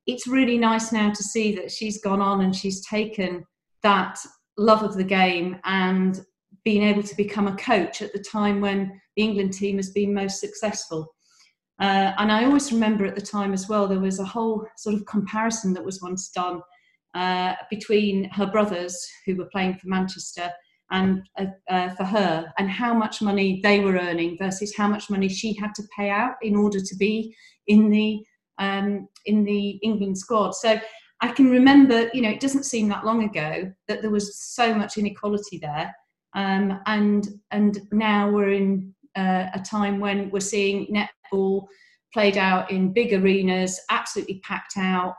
it's 0.08 0.28
really 0.28 0.58
nice 0.58 0.92
now 0.92 1.12
to 1.12 1.24
see 1.24 1.56
that 1.56 1.72
she's 1.72 2.02
gone 2.02 2.22
on 2.22 2.42
and 2.42 2.56
she's 2.56 2.86
taken 2.86 3.46
that 3.84 4.20
love 4.58 4.84
of 4.84 4.96
the 4.96 5.04
game 5.04 5.60
and 5.66 6.20
being 6.68 6.84
able 6.84 7.02
to 7.02 7.16
become 7.16 7.48
a 7.48 7.56
coach 7.56 8.02
at 8.02 8.12
the 8.12 8.20
time 8.20 8.60
when 8.60 9.00
the 9.16 9.24
England 9.24 9.54
team 9.54 9.78
has 9.78 9.92
been 9.92 10.14
most 10.14 10.42
successful. 10.42 11.16
Uh, 11.80 12.12
and 12.18 12.30
I 12.30 12.44
always 12.44 12.74
remember 12.74 13.06
at 13.06 13.16
the 13.16 13.22
time 13.22 13.54
as 13.54 13.70
well, 13.70 13.88
there 13.88 14.02
was 14.02 14.20
a 14.20 14.26
whole 14.26 14.68
sort 14.76 14.94
of 14.98 15.06
comparison 15.06 15.74
that 15.76 15.86
was 15.86 16.02
once 16.02 16.28
done 16.28 16.60
uh, 17.16 17.54
between 17.70 18.30
her 18.32 18.46
brothers 18.46 18.94
who 19.26 19.38
were 19.38 19.48
playing 19.50 19.76
for 19.76 19.88
Manchester 19.88 20.52
and 20.92 21.22
uh, 21.40 21.46
uh, 21.70 21.96
for 21.96 22.04
her, 22.04 22.52
and 22.58 22.70
how 22.70 22.94
much 22.94 23.22
money 23.22 23.62
they 23.64 23.80
were 23.80 23.96
earning 23.96 24.38
versus 24.38 24.76
how 24.76 24.90
much 24.90 25.10
money 25.10 25.30
she 25.30 25.54
had 25.54 25.74
to 25.76 25.84
pay 25.98 26.10
out 26.10 26.36
in 26.42 26.54
order 26.58 26.82
to 26.82 26.96
be 26.98 27.34
in 27.68 27.90
the 27.90 28.20
um, 28.60 29.08
in 29.26 29.46
the 29.46 29.80
England 29.90 30.18
squad. 30.18 30.52
So 30.52 30.82
I 31.22 31.30
can 31.30 31.50
remember, 31.50 32.10
you 32.14 32.22
know, 32.22 32.30
it 32.30 32.42
doesn't 32.42 32.66
seem 32.66 32.90
that 32.90 33.06
long 33.06 33.24
ago 33.24 33.72
that 33.88 34.02
there 34.02 34.12
was 34.12 34.38
so 34.38 34.74
much 34.74 34.98
inequality 34.98 35.60
there. 35.60 35.94
Um, 36.38 36.80
and 36.86 37.28
and 37.50 37.80
now 37.92 38.30
we're 38.30 38.52
in 38.52 38.94
uh, 39.18 39.48
a 39.54 39.60
time 39.60 40.00
when 40.00 40.30
we're 40.30 40.40
seeing 40.40 40.86
netball 41.34 41.66
played 42.14 42.38
out 42.38 42.70
in 42.72 42.94
big 42.94 43.12
arenas, 43.12 43.80
absolutely 43.90 44.40
packed 44.44 44.78
out, 44.78 45.16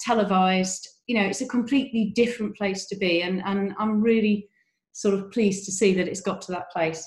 televised. 0.00 0.88
You 1.06 1.20
know, 1.20 1.26
it's 1.26 1.42
a 1.42 1.48
completely 1.48 2.12
different 2.16 2.56
place 2.56 2.86
to 2.86 2.96
be, 2.96 3.20
and 3.22 3.42
and 3.44 3.74
I'm 3.78 4.00
really 4.00 4.48
sort 4.92 5.14
of 5.14 5.30
pleased 5.30 5.66
to 5.66 5.72
see 5.72 5.92
that 5.92 6.08
it's 6.08 6.22
got 6.22 6.40
to 6.42 6.52
that 6.52 6.70
place. 6.72 7.06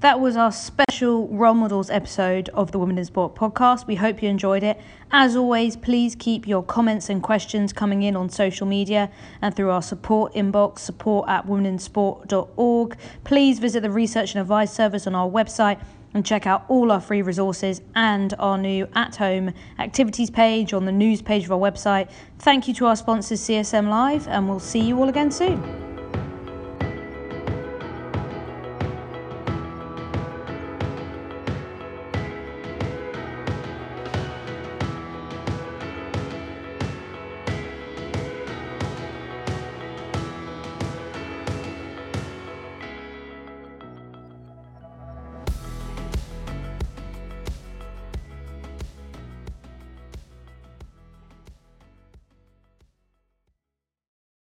That 0.00 0.20
was 0.20 0.36
our 0.36 0.52
special 0.52 1.26
role 1.26 1.54
models 1.54 1.90
episode 1.90 2.50
of 2.50 2.70
the 2.70 2.78
Women 2.78 2.98
in 2.98 3.04
Sport 3.04 3.34
podcast. 3.34 3.88
We 3.88 3.96
hope 3.96 4.22
you 4.22 4.28
enjoyed 4.28 4.62
it. 4.62 4.80
As 5.10 5.34
always, 5.34 5.76
please 5.76 6.14
keep 6.14 6.46
your 6.46 6.62
comments 6.62 7.10
and 7.10 7.20
questions 7.20 7.72
coming 7.72 8.04
in 8.04 8.14
on 8.14 8.28
social 8.30 8.64
media 8.64 9.10
and 9.42 9.56
through 9.56 9.70
our 9.70 9.82
support 9.82 10.32
inbox, 10.34 10.78
support 10.78 11.28
at 11.28 11.48
womeninsport.org. 11.48 12.96
Please 13.24 13.58
visit 13.58 13.80
the 13.80 13.90
research 13.90 14.36
and 14.36 14.40
advice 14.40 14.72
service 14.72 15.08
on 15.08 15.16
our 15.16 15.28
website 15.28 15.80
and 16.14 16.24
check 16.24 16.46
out 16.46 16.64
all 16.68 16.92
our 16.92 17.00
free 17.00 17.20
resources 17.20 17.82
and 17.96 18.34
our 18.38 18.56
new 18.56 18.86
at 18.94 19.16
home 19.16 19.52
activities 19.80 20.30
page 20.30 20.72
on 20.72 20.84
the 20.84 20.92
news 20.92 21.22
page 21.22 21.44
of 21.44 21.50
our 21.50 21.58
website. 21.58 22.08
Thank 22.38 22.68
you 22.68 22.74
to 22.74 22.86
our 22.86 22.94
sponsors, 22.94 23.40
CSM 23.40 23.88
Live, 23.88 24.28
and 24.28 24.48
we'll 24.48 24.60
see 24.60 24.80
you 24.80 24.96
all 24.96 25.08
again 25.08 25.32
soon. 25.32 25.87